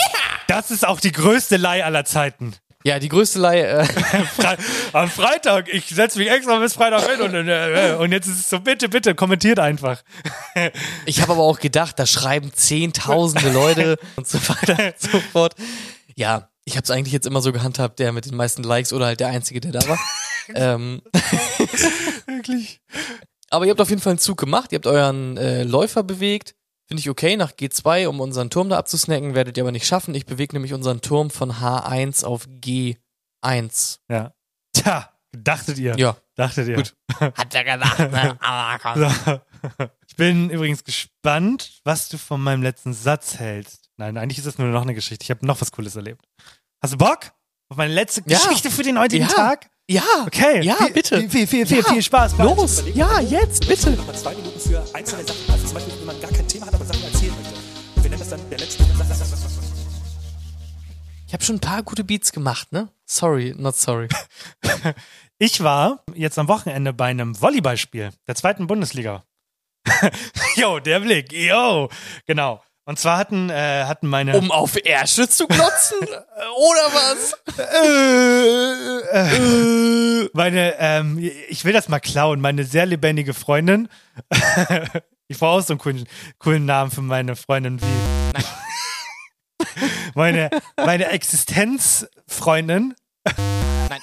Das 0.47 0.72
ist 0.72 0.88
auch 0.88 1.00
die 1.00 1.12
größte 1.12 1.58
Leih 1.58 1.86
aller 1.86 2.04
Zeiten. 2.04 2.56
Ja, 2.90 2.98
die 2.98 3.10
größte 3.10 3.38
Leihe. 3.38 3.68
Äh, 3.68 3.88
am 4.94 5.12
Freitag, 5.12 5.72
ich 5.72 5.86
setze 5.86 6.18
mich 6.18 6.28
extra 6.28 6.58
bis 6.58 6.74
Freitag 6.74 7.08
hin 7.08 7.22
und, 7.22 7.48
äh, 7.48 7.96
und 8.00 8.12
jetzt 8.12 8.26
ist 8.26 8.40
es 8.40 8.50
so, 8.50 8.60
bitte, 8.62 8.90
bitte, 8.90 9.14
kommentiert 9.14 9.60
einfach. 9.60 10.02
ich 11.06 11.22
habe 11.22 11.34
aber 11.34 11.44
auch 11.44 11.60
gedacht, 11.60 12.00
da 12.00 12.08
schreiben 12.08 12.52
zehntausende 12.52 13.52
Leute 13.52 14.00
und 14.16 14.28
so 14.28 14.40
weiter 14.40 14.88
und 14.88 15.00
so 15.00 15.20
fort. 15.20 15.54
Ja, 16.16 16.50
ich 16.66 16.78
habe 16.78 16.84
es 16.84 16.90
eigentlich 16.90 17.14
jetzt 17.14 17.28
immer 17.28 17.42
so 17.42 17.52
gehandhabt, 17.52 18.00
der 18.00 18.12
mit 18.12 18.26
den 18.26 18.36
meisten 18.36 18.64
Likes 18.64 18.92
oder 18.92 19.06
halt 19.06 19.20
der 19.20 19.28
Einzige, 19.28 19.60
der 19.60 19.74
da 19.74 19.88
war. 19.88 20.00
ähm, 20.56 21.04
Wirklich. 22.26 22.82
aber 23.52 23.66
ihr 23.66 23.70
habt 23.70 23.82
auf 23.82 23.92
jeden 23.92 24.02
Fall 24.02 24.14
einen 24.14 24.20
Zug 24.20 24.40
gemacht, 24.40 24.72
ihr 24.72 24.78
habt 24.78 24.88
euren 24.88 25.38
äh, 25.38 25.62
Läufer 25.62 26.02
bewegt. 26.02 26.56
Finde 26.90 27.02
ich 27.02 27.10
okay, 27.12 27.38
nach 27.38 27.52
G2, 27.52 28.08
um 28.08 28.20
unseren 28.20 28.50
Turm 28.50 28.70
da 28.70 28.80
abzusnacken, 28.80 29.36
werdet 29.36 29.56
ihr 29.58 29.64
aber 29.64 29.72
nicht 29.72 29.86
schaffen. 29.86 30.16
Ich 30.16 30.26
bewege 30.26 30.56
nämlich 30.56 30.74
unseren 30.74 31.02
Turm 31.02 31.30
von 31.30 31.52
H1 31.54 32.26
auf 32.26 32.48
G1. 32.48 34.00
Ja. 34.10 34.34
Tja, 34.74 35.08
dachtet 35.32 35.78
ihr. 35.78 35.96
Ja. 36.00 36.18
Dachtet 36.34 36.68
ihr. 36.68 36.78
Gut. 36.78 36.96
Hat 37.20 37.54
er 37.54 37.64
gedacht, 37.64 38.00
ne? 38.00 38.38
Aber 38.42 38.80
komm. 38.80 39.40
Ich 40.08 40.16
bin 40.16 40.50
übrigens 40.50 40.84
gespannt, 40.84 41.80
was 41.84 42.10
du 42.10 42.18
von 42.18 42.42
meinem 42.42 42.64
letzten 42.64 42.94
Satz 42.94 43.38
hältst. 43.38 43.92
Nein, 43.98 44.18
eigentlich 44.18 44.40
ist 44.40 44.48
das 44.48 44.58
nur 44.58 44.70
noch 44.70 44.82
eine 44.82 44.96
Geschichte. 44.96 45.24
Ich 45.24 45.30
habe 45.30 45.46
noch 45.46 45.62
was 45.62 45.72
Cooles 45.72 45.96
erlebt. 45.96 46.26
Hast 46.82 46.94
du 46.94 46.98
Bock? 46.98 47.34
Auf 47.70 47.78
meine 47.78 47.94
letzte 47.94 48.24
Ja. 48.26 48.40
Geschichte 48.40 48.72
für 48.72 48.82
den 48.82 48.98
heutigen 48.98 49.28
Ja. 49.28 49.32
Tag? 49.34 49.70
Ja, 49.92 50.04
Okay. 50.28 50.62
ja, 50.62 50.76
viel, 50.76 50.92
bitte. 50.94 51.20
Viel, 51.22 51.30
viel, 51.30 51.48
viel, 51.48 51.66
viel, 51.66 51.78
Ja. 51.80 51.84
viel 51.94 52.04
Spaß. 52.04 52.38
Los, 52.38 52.84
ja, 52.94 53.20
jetzt, 53.22 53.68
bitte. 53.68 53.90
Nochmal 53.92 54.16
zwei 54.16 54.36
Minuten 54.36 54.60
für 54.60 54.84
einzelne 54.94 55.24
Sachen. 55.26 55.52
Also 55.52 55.66
zum 55.66 55.74
Beispiel, 55.74 55.94
wenn 55.98 56.06
man 56.06 56.22
gar 56.22 56.32
kein 56.32 56.48
Thema 56.48 56.68
hat, 56.68 56.76
aber 56.76 56.86
Sachen 56.86 57.04
erzählen 57.04 57.34
möchte. 57.36 57.54
Und 57.96 58.04
wir 58.04 58.10
nennen 58.12 58.20
das 58.20 58.30
dann 58.30 58.50
der 58.52 58.60
letzte. 58.60 58.84
Ich 61.26 61.34
habe 61.34 61.44
schon 61.44 61.56
ein 61.56 61.60
paar 61.60 61.82
gute 61.82 62.04
Beats 62.04 62.32
gemacht, 62.32 62.72
ne? 62.72 62.90
Sorry, 63.06 63.56
not 63.58 63.76
sorry. 63.76 64.08
Ich 65.42 65.64
war 65.64 66.04
jetzt 66.16 66.38
am 66.38 66.50
Wochenende 66.50 66.92
bei 66.92 67.06
einem 67.06 67.40
Volleyballspiel 67.42 68.10
der 68.28 68.36
zweiten 68.36 68.68
Bundesliga. 68.68 69.24
Jo, 70.56 70.80
der 70.80 71.00
Blick. 71.00 71.32
Jo, 71.32 71.90
genau. 72.28 72.62
Und 72.90 72.98
zwar 72.98 73.20
hatten, 73.20 73.52
äh, 73.52 73.84
hatten 73.86 74.08
meine. 74.08 74.36
Um 74.36 74.50
auf 74.50 74.76
Ärsche 74.84 75.30
zu 75.30 75.46
klotzen? 75.46 76.00
Oder 76.00 76.88
was? 76.92 77.38
Äh, 77.60 78.96
äh, 80.24 80.30
meine, 80.34 80.74
ähm, 80.80 81.20
ich 81.50 81.66
will 81.66 81.74
das 81.74 81.88
mal 81.88 82.00
klauen. 82.00 82.42
Meine 82.42 82.64
sehr 82.64 82.88
lebendige 82.88 83.36
Freundin. 83.36 83.90
ich 85.28 85.38
brauche 85.38 85.60
auch 85.60 85.62
so 85.62 85.74
einen 85.74 85.80
coolen, 85.80 86.08
coolen 86.40 86.66
Namen 86.66 86.90
für 86.90 87.04
meine 87.04 87.36
Freundin 87.36 87.80
wie. 87.80 87.86
meine, 90.16 90.50
meine 90.76 91.10
Existenzfreundin. 91.10 92.96
Nein. 93.88 94.02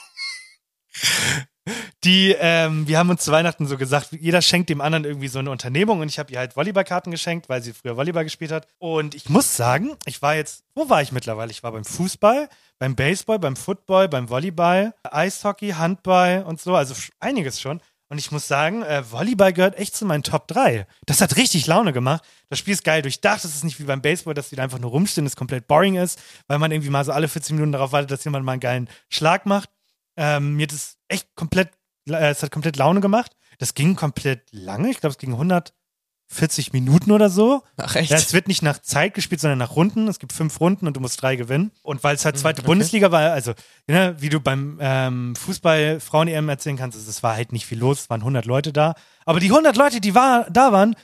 Die, 2.04 2.34
ähm, 2.38 2.86
wir 2.86 2.98
haben 2.98 3.10
uns 3.10 3.24
zu 3.24 3.32
Weihnachten 3.32 3.66
so 3.66 3.76
gesagt, 3.76 4.12
jeder 4.12 4.42
schenkt 4.42 4.70
dem 4.70 4.80
anderen 4.80 5.04
irgendwie 5.04 5.28
so 5.28 5.38
eine 5.38 5.50
Unternehmung 5.50 6.00
und 6.00 6.08
ich 6.08 6.18
habe 6.18 6.32
ihr 6.32 6.38
halt 6.38 6.56
Volleyballkarten 6.56 7.10
geschenkt, 7.10 7.48
weil 7.48 7.62
sie 7.62 7.72
früher 7.72 7.96
Volleyball 7.96 8.24
gespielt 8.24 8.52
hat. 8.52 8.68
Und 8.78 9.14
ich 9.14 9.28
muss 9.28 9.56
sagen, 9.56 9.96
ich 10.04 10.22
war 10.22 10.36
jetzt, 10.36 10.64
wo 10.74 10.88
war 10.88 11.02
ich 11.02 11.12
mittlerweile? 11.12 11.50
Ich 11.50 11.62
war 11.62 11.72
beim 11.72 11.84
Fußball, 11.84 12.48
beim 12.78 12.94
Baseball, 12.94 13.38
beim 13.38 13.56
Football, 13.56 14.08
beim 14.08 14.28
Volleyball, 14.28 14.94
Eishockey, 15.02 15.70
Handball 15.70 16.44
und 16.44 16.60
so, 16.60 16.76
also 16.76 16.94
einiges 17.18 17.60
schon. 17.60 17.80
Und 18.08 18.18
ich 18.18 18.30
muss 18.30 18.46
sagen, 18.46 18.82
äh, 18.82 19.02
Volleyball 19.10 19.52
gehört 19.52 19.76
echt 19.76 19.96
zu 19.96 20.04
meinen 20.06 20.22
Top 20.22 20.46
3. 20.46 20.86
Das 21.06 21.20
hat 21.20 21.36
richtig 21.36 21.66
Laune 21.66 21.92
gemacht. 21.92 22.22
Das 22.48 22.60
Spiel 22.60 22.74
ist 22.74 22.84
geil 22.84 23.02
durchdacht. 23.02 23.44
Es 23.44 23.56
ist 23.56 23.64
nicht 23.64 23.80
wie 23.80 23.84
beim 23.84 24.00
Baseball, 24.00 24.34
dass 24.34 24.48
die 24.48 24.56
da 24.56 24.62
einfach 24.62 24.78
nur 24.78 24.92
rumstehen, 24.92 25.24
das 25.24 25.34
komplett 25.34 25.66
boring 25.66 25.96
ist, 25.96 26.20
weil 26.46 26.60
man 26.60 26.70
irgendwie 26.70 26.90
mal 26.90 27.04
so 27.04 27.10
alle 27.10 27.26
40 27.26 27.54
Minuten 27.54 27.72
darauf 27.72 27.90
wartet, 27.90 28.12
dass 28.12 28.24
jemand 28.24 28.44
mal 28.44 28.52
einen 28.52 28.60
geilen 28.60 28.88
Schlag 29.08 29.44
macht. 29.44 29.70
Ähm, 30.16 30.54
mir 30.54 30.64
hat 30.64 30.72
es 30.72 30.95
echt 31.09 31.34
komplett, 31.34 31.70
äh, 32.09 32.30
es 32.30 32.42
hat 32.42 32.50
komplett 32.50 32.76
Laune 32.76 33.00
gemacht. 33.00 33.32
Das 33.59 33.74
ging 33.74 33.96
komplett 33.96 34.42
lange. 34.52 34.90
Ich 34.90 35.00
glaube, 35.00 35.12
es 35.12 35.18
ging 35.18 35.32
140 35.32 36.72
Minuten 36.72 37.11
oder 37.11 37.30
so. 37.30 37.62
Ach, 37.76 37.94
echt? 37.96 38.11
Ja, 38.11 38.16
es 38.16 38.32
wird 38.32 38.48
nicht 38.48 38.62
nach 38.62 38.80
Zeit 38.80 39.14
gespielt, 39.14 39.40
sondern 39.40 39.59
nach 39.59 39.76
Runden. 39.76 40.09
Es 40.09 40.18
gibt 40.18 40.32
fünf 40.32 40.61
Runden 40.61 40.86
und 40.86 40.96
du 40.96 41.00
musst 41.00 41.22
drei 41.22 41.36
gewinnen. 41.36 41.72
Und 41.82 42.04
weil 42.04 42.16
es 42.16 42.24
halt 42.24 42.38
zweite 42.38 42.61
okay. 42.61 42.66
Bundesliga 42.66 43.11
war, 43.11 43.32
also, 43.32 43.54
ne, 43.86 44.14
wie 44.18 44.28
du 44.28 44.40
beim 44.40 44.78
ähm, 44.80 45.36
Fußball 45.36 46.00
Frauen-EM 46.00 46.48
erzählen 46.48 46.76
kannst, 46.76 46.98
es 46.98 47.22
war 47.22 47.34
halt 47.34 47.52
nicht 47.52 47.66
viel 47.66 47.78
los. 47.78 48.00
Es 48.00 48.11
waren 48.11 48.20
100 48.20 48.44
Leute 48.44 48.72
da. 48.72 48.94
Aber 49.24 49.40
die 49.40 49.50
100 49.50 49.76
Leute, 49.76 50.00
die 50.00 50.14
war, 50.14 50.50
da 50.50 50.72
waren, 50.72 50.96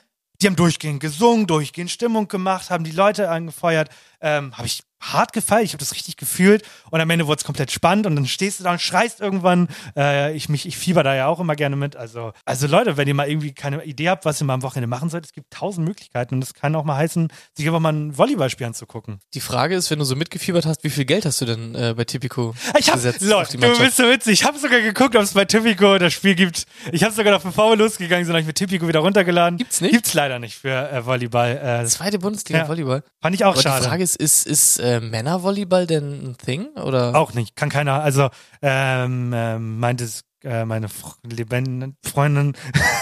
die 0.42 0.48
haben 0.48 0.56
durchgehend 0.56 1.00
gesungen, 1.00 1.46
durchgehend 1.46 1.90
Stimmung 1.90 2.28
gemacht, 2.28 2.70
haben 2.70 2.84
die 2.84 2.90
Leute 2.90 3.30
angefeuert. 3.30 3.88
Ähm, 4.20 4.56
habe 4.58 4.66
ich 4.66 4.82
hart 5.02 5.32
gefallen. 5.32 5.64
Ich 5.64 5.72
habe 5.72 5.78
das 5.80 5.92
richtig 5.92 6.16
gefühlt. 6.16 6.62
Und 6.90 7.00
am 7.00 7.10
Ende 7.10 7.26
wurde 7.26 7.38
es 7.40 7.44
komplett 7.44 7.70
spannend. 7.70 8.06
Und 8.06 8.16
dann 8.16 8.26
stehst 8.26 8.60
du 8.60 8.64
da 8.64 8.72
und 8.72 8.80
schreist 8.80 9.20
irgendwann. 9.20 9.68
Äh, 9.96 10.34
ich, 10.34 10.48
mich, 10.48 10.66
ich 10.66 10.76
fieber 10.76 11.02
da 11.02 11.14
ja 11.14 11.26
auch 11.26 11.40
immer 11.40 11.56
gerne 11.56 11.76
mit. 11.76 11.96
Also, 11.96 12.32
also 12.44 12.66
Leute, 12.66 12.96
wenn 12.96 13.08
ihr 13.08 13.14
mal 13.14 13.28
irgendwie 13.28 13.52
keine 13.52 13.84
Idee 13.84 14.08
habt, 14.08 14.24
was 14.24 14.40
ihr 14.40 14.44
mal 14.44 14.54
am 14.54 14.62
Wochenende 14.62 14.86
machen 14.86 15.10
sollt, 15.10 15.24
es 15.26 15.32
gibt 15.32 15.50
tausend 15.52 15.86
Möglichkeiten. 15.86 16.36
Und 16.36 16.40
das 16.40 16.54
kann 16.54 16.74
auch 16.76 16.84
mal 16.84 16.96
heißen, 16.96 17.28
sich 17.54 17.66
einfach 17.66 17.80
mal 17.80 17.92
ein 17.92 18.16
Volleyballspiel 18.16 18.66
anzugucken. 18.66 19.18
Die 19.34 19.40
Frage 19.40 19.74
ist, 19.74 19.90
wenn 19.90 19.98
du 19.98 20.04
so 20.04 20.16
mitgefiebert 20.16 20.66
hast, 20.66 20.84
wie 20.84 20.90
viel 20.90 21.04
Geld 21.04 21.26
hast 21.26 21.40
du 21.40 21.44
denn 21.46 21.74
äh, 21.74 21.94
bei 21.96 22.04
Tipico 22.04 22.54
Ich 22.78 22.86
hab, 22.88 22.94
gesetzt? 22.94 23.20
Leute, 23.22 23.58
du 23.58 23.78
bist 23.78 23.96
so 23.96 24.04
witzig. 24.04 24.32
Ich 24.40 24.44
habe 24.44 24.58
sogar 24.58 24.80
geguckt, 24.80 25.16
ob 25.16 25.22
es 25.22 25.32
bei 25.32 25.44
Tipico 25.44 25.98
das 25.98 26.12
Spiel 26.12 26.34
gibt. 26.34 26.64
Ich 26.92 27.02
habe 27.02 27.12
sogar 27.12 27.32
noch 27.32 27.42
bevor 27.42 27.70
wir 27.70 27.76
losgegangen 27.76 28.24
sind, 28.24 28.32
habe 28.32 28.40
ich 28.40 28.46
mit 28.46 28.56
Tipico 28.56 28.86
wieder 28.86 29.00
runtergeladen. 29.00 29.58
Gibt's 29.58 29.80
nicht? 29.80 29.92
Gibt's 29.92 30.14
leider 30.14 30.38
nicht 30.38 30.56
für 30.56 30.90
äh, 30.90 31.04
Volleyball. 31.04 31.82
Äh, 31.82 31.86
Zweite 31.86 32.18
Bundesliga 32.18 32.60
Ja. 32.60 32.68
Volleyball. 32.68 33.02
Fand 33.20 33.34
ich 33.34 33.44
auch 33.44 33.52
Aber 33.54 33.62
schade. 33.62 33.82
die 33.82 33.88
Frage 33.88 34.02
ist, 34.04 34.16
ist, 34.16 34.46
ist 34.46 34.78
äh, 34.96 35.00
Männervolleyball 35.00 35.86
denn 35.86 36.30
ein 36.30 36.36
Thing? 36.38 36.68
Oder? 36.76 37.14
Auch 37.14 37.32
nicht, 37.34 37.56
kann 37.56 37.68
keiner. 37.68 38.02
Also 38.02 38.28
ähm, 38.60 39.32
ähm, 39.34 39.78
meint 39.78 40.00
es 40.00 40.24
äh, 40.44 40.64
meine 40.64 40.88
Fr 40.88 41.14
lebende 41.24 41.92
Freundin, 42.04 42.54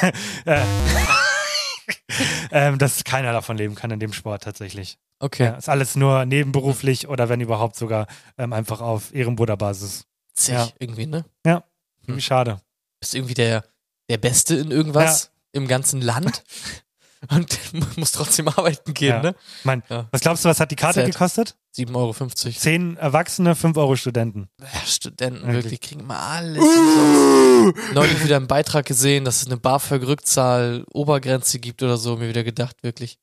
äh, 0.45 0.63
ähm, 2.51 2.79
dass 2.79 3.05
keiner 3.05 3.33
davon 3.33 3.57
leben 3.57 3.75
kann 3.75 3.91
in 3.91 4.01
dem 4.01 4.13
Sport 4.13 4.43
tatsächlich. 4.43 4.99
Okay. 5.19 5.45
Ja, 5.45 5.51
ist 5.57 5.69
alles 5.69 5.97
nur 5.97 6.25
nebenberuflich 6.25 7.09
oder 7.09 7.29
wenn 7.29 7.41
überhaupt 7.41 7.77
sogar 7.77 8.07
ähm, 8.39 8.53
einfach 8.53 8.81
auf 8.81 9.15
Ehrenbruderbasis. 9.15 10.05
Zig, 10.35 10.55
Ja. 10.55 10.69
irgendwie, 10.79 11.07
ne? 11.07 11.25
Ja, 11.45 11.65
Hm. 12.07 12.21
schade. 12.21 12.61
Bist 13.01 13.15
irgendwie 13.15 13.35
der, 13.35 13.65
der 14.09 14.19
Beste 14.19 14.55
in 14.57 14.71
irgendwas 14.71 15.31
im 15.53 15.67
ganzen 15.69 16.01
Land 16.01 16.43
und 17.31 17.97
muss 17.99 18.13
trotzdem 18.13 18.49
arbeiten 18.49 18.95
gehen, 18.95 19.09
Ja. 19.11 19.23
ne? 19.23 19.35
Mein, 19.65 19.83
Ja. 19.91 20.09
Was 20.11 20.21
glaubst 20.23 20.45
du, 20.45 20.49
was 20.49 20.59
hat 20.61 20.71
die 20.71 20.77
Karte 20.77 21.01
Sad. 21.01 21.11
gekostet? 21.13 21.57
7,50 21.77 21.95
Euro. 21.95 22.15
Zehn 22.59 22.97
Erwachsene, 22.97 23.55
fünf 23.55 23.77
Euro 23.77 23.95
Studenten. 23.97 24.49
Ja, 24.61 24.67
Studenten 24.87 25.43
Wirklich. 25.47 25.65
wirklich 25.65 25.81
kriegen 25.81 26.01
immer 26.01 26.19
alles 26.19 26.59
umsonst. 26.65 27.95
Neulich 27.95 28.25
wieder 28.25 28.37
einen 28.37 28.47
Beitrag 28.49 28.87
gesehen, 28.87 29.25
dass 29.25 29.43
es 29.43 29.47
eine 29.47 29.57
BAföG-Rückzahl 29.59 30.85
Obergrenze 30.93 31.59
gibt 31.59 31.83
oder 31.83 31.97
so. 31.97 32.17
Mir 32.17 32.29
wieder 32.29 32.43
gedacht, 32.45 32.83
wirklich. 32.83 33.19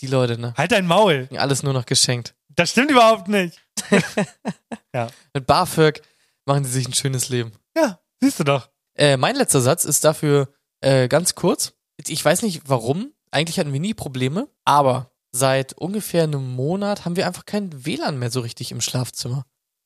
Die 0.00 0.06
Leute, 0.06 0.38
ne? 0.38 0.54
Halt 0.56 0.70
dein 0.72 0.86
Maul. 0.86 1.28
Alles 1.36 1.62
nur 1.64 1.72
noch 1.72 1.86
geschenkt. 1.86 2.34
Das 2.50 2.70
stimmt 2.70 2.90
überhaupt 2.90 3.28
nicht. 3.28 3.60
ja. 4.94 5.08
Mit 5.34 5.46
BAföG 5.46 6.02
machen 6.44 6.62
die 6.64 6.68
sich 6.70 6.86
ein 6.86 6.92
schönes 6.94 7.28
Leben. 7.30 7.52
Ja, 7.76 7.98
siehst 8.20 8.38
du 8.38 8.44
doch. 8.44 8.68
Äh, 8.94 9.16
mein 9.16 9.36
letzter 9.36 9.60
Satz 9.60 9.84
ist 9.84 10.04
dafür 10.04 10.52
äh, 10.80 11.08
ganz 11.08 11.34
kurz. 11.34 11.72
Ich 12.06 12.24
weiß 12.24 12.42
nicht 12.42 12.62
warum. 12.66 13.12
Eigentlich 13.30 13.58
hatten 13.58 13.72
wir 13.72 13.80
nie 13.80 13.94
Probleme, 13.94 14.48
aber 14.64 15.10
seit 15.32 15.74
ungefähr 15.74 16.24
einem 16.24 16.54
Monat 16.54 17.04
haben 17.04 17.16
wir 17.16 17.26
einfach 17.26 17.44
kein 17.46 17.84
WLAN 17.84 18.18
mehr 18.18 18.30
so 18.30 18.40
richtig 18.40 18.72
im 18.72 18.80
Schlafzimmer. 18.80 19.44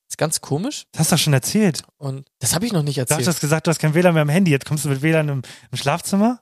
Ist 0.08 0.18
ganz 0.18 0.40
komisch. 0.40 0.84
Das 0.92 1.00
hast 1.00 1.10
du 1.12 1.16
doch 1.16 1.22
schon 1.22 1.32
erzählt. 1.32 1.82
Und 1.96 2.28
das 2.38 2.54
habe 2.54 2.66
ich 2.66 2.72
noch 2.72 2.82
nicht 2.82 2.98
Du 2.98 3.02
hast 3.02 3.10
erzählt. 3.10 3.40
gesagt, 3.40 3.66
du 3.66 3.70
hast 3.70 3.78
kein 3.78 3.94
WLAN 3.94 4.12
mehr 4.14 4.22
am 4.22 4.28
Handy. 4.28 4.50
Jetzt 4.50 4.66
kommst 4.66 4.84
du 4.84 4.88
mit 4.90 5.02
WLAN 5.02 5.28
im, 5.28 5.42
im 5.70 5.78
Schlafzimmer? 5.78 6.40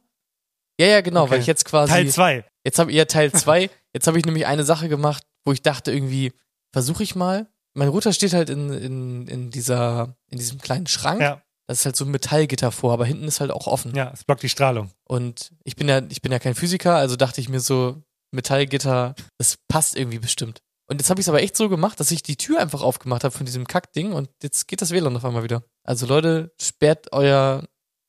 Ja, 0.81 0.87
ja, 0.87 1.01
genau, 1.03 1.23
Okay. 1.23 1.33
weil 1.33 1.41
ich 1.41 1.47
jetzt 1.47 1.65
quasi. 1.65 1.93
Teil 1.93 2.09
2. 2.09 2.45
Jetzt 2.65 2.79
habe 2.79 2.91
ich 2.91 2.97
ja 2.97 3.05
Teil 3.05 3.33
2. 3.33 3.71
jetzt 3.95 4.07
habe 4.07 4.19
ich 4.19 4.25
nämlich 4.25 4.47
eine 4.47 4.65
Sache 4.65 4.89
gemacht, 4.89 5.25
wo 5.45 5.53
ich 5.53 5.63
dachte 5.63 5.93
irgendwie, 5.93 6.33
versuche 6.73 7.03
ich 7.03 7.15
mal. 7.15 7.49
mein 7.75 7.89
Router 7.89 8.13
steht 8.13 8.33
halt 8.33 8.51
in, 8.51 8.71
in, 8.73 9.27
in 9.29 9.51
dieser, 9.51 10.17
in 10.29 10.39
diesem 10.39 10.59
kleinen 10.61 10.87
Schrank. 10.89 11.21
Ja. 11.21 11.41
Da 11.71 11.73
ist 11.73 11.85
halt 11.85 11.95
so 11.95 12.05
ein 12.05 12.11
Metallgitter 12.11 12.73
vor, 12.73 12.93
aber 12.93 13.07
hinten 13.07 13.29
ist 13.29 13.39
halt 13.39 13.53
auch 13.53 13.69
offen. 13.69 13.95
Ja, 13.95 14.11
es 14.13 14.25
blockt 14.25 14.43
die 14.43 14.49
Strahlung. 14.49 14.91
Und 15.05 15.53
ich 15.63 15.77
bin 15.77 15.89
ja, 15.89 16.03
ich 16.09 16.21
bin 16.21 16.33
ja 16.33 16.41
kein 16.41 16.57
Physiker, 16.57 16.97
also 16.97 17.15
dachte 17.15 17.41
ich 17.41 17.49
mir 17.49 17.61
so, 17.61 18.03
Metallgitter, 18.33 19.15
das 19.39 19.57
passt 19.69 19.97
irgendwie 19.97 20.19
bestimmt. 20.19 20.63
Und 20.89 21.01
jetzt 21.01 21.11
habe 21.11 21.21
ich 21.21 21.27
es 21.27 21.29
aber 21.29 21.43
echt 21.43 21.57
so 21.57 21.69
gemacht, 21.69 22.01
dass 22.01 22.11
ich 22.11 22.25
die 22.25 22.35
Tür 22.35 22.59
einfach 22.59 22.83
aufgemacht 22.83 23.23
habe 23.23 23.37
von 23.37 23.47
diesem 23.47 23.69
Kackding 23.69 24.11
und 24.11 24.31
jetzt 24.43 24.67
geht 24.67 24.83
das 24.83 24.91
WLAN 24.91 25.15
auf 25.15 25.25
einmal 25.25 25.45
wieder. 25.45 25.63
Also 25.85 26.07
Leute, 26.07 26.53
sperrt 26.61 27.13
euer 27.13 27.69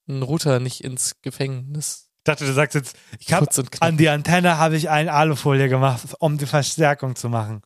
Router 0.09 0.59
nicht 0.59 0.83
ins 0.83 1.21
Gefängnis. 1.21 2.09
Ich 2.21 2.23
dachte, 2.23 2.47
du 2.47 2.53
sagst 2.53 2.73
jetzt, 2.73 2.95
ich 3.19 3.31
habe 3.31 3.45
an 3.79 3.97
die 3.97 4.09
Antenne 4.09 4.57
habe 4.57 4.75
ich 4.75 4.89
eine 4.89 5.13
Alufolie 5.13 5.69
gemacht, 5.69 6.01
um 6.17 6.39
die 6.39 6.47
Verstärkung 6.47 7.15
zu 7.15 7.29
machen. 7.29 7.61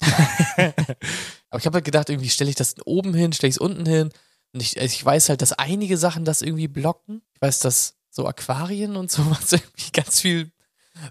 Aber 0.06 1.58
ich 1.58 1.66
habe 1.66 1.74
halt 1.74 1.84
gedacht, 1.84 2.08
irgendwie 2.08 2.30
stelle 2.30 2.48
ich 2.48 2.56
das 2.56 2.76
oben 2.86 3.12
hin, 3.12 3.34
stelle 3.34 3.50
ich 3.50 3.56
es 3.56 3.60
unten 3.60 3.84
hin. 3.84 4.10
Und 4.56 4.62
ich, 4.62 4.80
also 4.80 4.90
ich 4.90 5.04
weiß 5.04 5.28
halt, 5.28 5.42
dass 5.42 5.52
einige 5.52 5.98
Sachen 5.98 6.24
das 6.24 6.40
irgendwie 6.40 6.66
blocken. 6.66 7.20
Ich 7.34 7.42
weiß, 7.42 7.58
dass 7.58 7.98
so 8.08 8.26
Aquarien 8.26 8.96
und 8.96 9.10
sowas 9.10 9.52
irgendwie 9.52 9.92
ganz 9.92 10.22
viel 10.22 10.50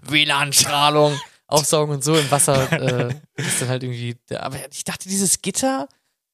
WLAN-Strahlung 0.02 1.16
aufsaugen 1.46 1.94
und 1.94 2.02
so 2.02 2.16
im 2.16 2.28
Wasser 2.28 2.72
äh, 3.08 3.14
ist 3.36 3.62
dann 3.62 3.68
halt 3.68 3.84
irgendwie. 3.84 4.16
Aber 4.36 4.56
ich 4.72 4.82
dachte, 4.82 5.08
dieses 5.08 5.42
Gitter, 5.42 5.88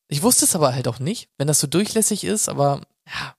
ich 0.09 0.23
wusste 0.23 0.47
es 0.47 0.57
aber 0.57 0.75
halt 0.75 0.89
auch 0.89 1.01
nicht, 1.01 1.29
wenn 1.37 1.47
das 1.47 1.61
so 1.61 1.67
durchlässig 1.67 2.25
ist, 2.25 2.49
aber 2.49 2.81
ja, 3.07 3.35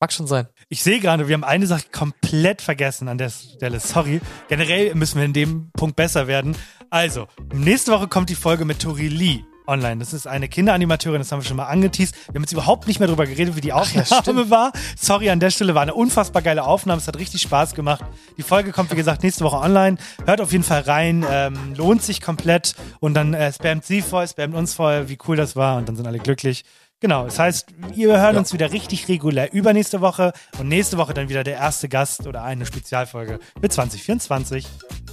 mag 0.00 0.12
schon 0.12 0.26
sein. 0.26 0.48
Ich 0.68 0.82
sehe 0.82 0.98
gerade, 0.98 1.28
wir 1.28 1.34
haben 1.34 1.44
eine 1.44 1.68
Sache 1.68 1.84
komplett 1.92 2.62
vergessen 2.62 3.06
an 3.06 3.18
der 3.18 3.30
Stelle. 3.30 3.78
Sorry. 3.78 4.20
Generell 4.48 4.96
müssen 4.96 5.18
wir 5.18 5.24
in 5.24 5.34
dem 5.34 5.70
Punkt 5.70 5.94
besser 5.94 6.26
werden. 6.26 6.56
Also, 6.90 7.28
nächste 7.54 7.92
Woche 7.92 8.08
kommt 8.08 8.28
die 8.28 8.34
Folge 8.34 8.64
mit 8.64 8.82
Tori 8.82 9.06
Lee 9.06 9.44
online. 9.68 9.98
Das 9.98 10.12
ist 10.12 10.26
eine 10.26 10.48
Kinderanimateurin, 10.48 11.20
das 11.20 11.30
haben 11.30 11.40
wir 11.40 11.46
schon 11.46 11.56
mal 11.56 11.66
angeteased. 11.66 12.14
Wir 12.28 12.34
haben 12.34 12.42
jetzt 12.42 12.52
überhaupt 12.52 12.88
nicht 12.88 12.98
mehr 12.98 13.06
darüber 13.06 13.26
geredet, 13.26 13.54
wie 13.56 13.60
die 13.60 13.72
Aufnahme 13.72 14.50
war. 14.50 14.72
Sorry 14.98 15.30
an 15.30 15.40
der 15.40 15.50
Stelle, 15.50 15.74
war 15.74 15.82
eine 15.82 15.94
unfassbar 15.94 16.42
geile 16.42 16.64
Aufnahme. 16.64 17.00
Es 17.00 17.06
hat 17.06 17.18
richtig 17.18 17.42
Spaß 17.42 17.74
gemacht. 17.74 18.04
Die 18.36 18.42
Folge 18.42 18.72
kommt, 18.72 18.90
wie 18.90 18.96
gesagt, 18.96 19.22
nächste 19.22 19.44
Woche 19.44 19.58
online. 19.58 19.98
Hört 20.24 20.40
auf 20.40 20.52
jeden 20.52 20.64
Fall 20.64 20.80
rein. 20.82 21.24
Ähm, 21.30 21.74
lohnt 21.76 22.02
sich 22.02 22.20
komplett. 22.20 22.74
Und 23.00 23.14
dann 23.14 23.34
äh, 23.34 23.52
spammt 23.52 23.84
sie 23.84 24.02
voll, 24.02 24.26
spammt 24.26 24.54
uns 24.54 24.74
voll, 24.74 25.08
wie 25.08 25.18
cool 25.28 25.36
das 25.36 25.54
war. 25.54 25.76
Und 25.76 25.88
dann 25.88 25.96
sind 25.96 26.06
alle 26.06 26.18
glücklich. 26.18 26.64
Genau, 27.00 27.26
das 27.26 27.38
heißt, 27.38 27.68
wir 27.94 28.20
hören 28.20 28.36
uns 28.36 28.52
wieder 28.52 28.72
richtig 28.72 29.06
regulär 29.06 29.52
übernächste 29.52 30.00
Woche 30.00 30.32
und 30.58 30.66
nächste 30.66 30.98
Woche 30.98 31.14
dann 31.14 31.28
wieder 31.28 31.44
der 31.44 31.54
erste 31.54 31.88
Gast 31.88 32.26
oder 32.26 32.42
eine 32.42 32.66
Spezialfolge 32.66 33.38
für 33.60 33.68
2024. 33.68 34.66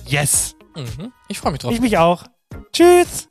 Yes! 0.06 0.56
Mhm. 0.76 1.14
Ich 1.28 1.38
freue 1.40 1.52
mich 1.52 1.62
drauf. 1.62 1.72
Ich 1.72 1.82
mich 1.82 2.00
auch. 2.00 2.24
Tschüss! 2.74 3.30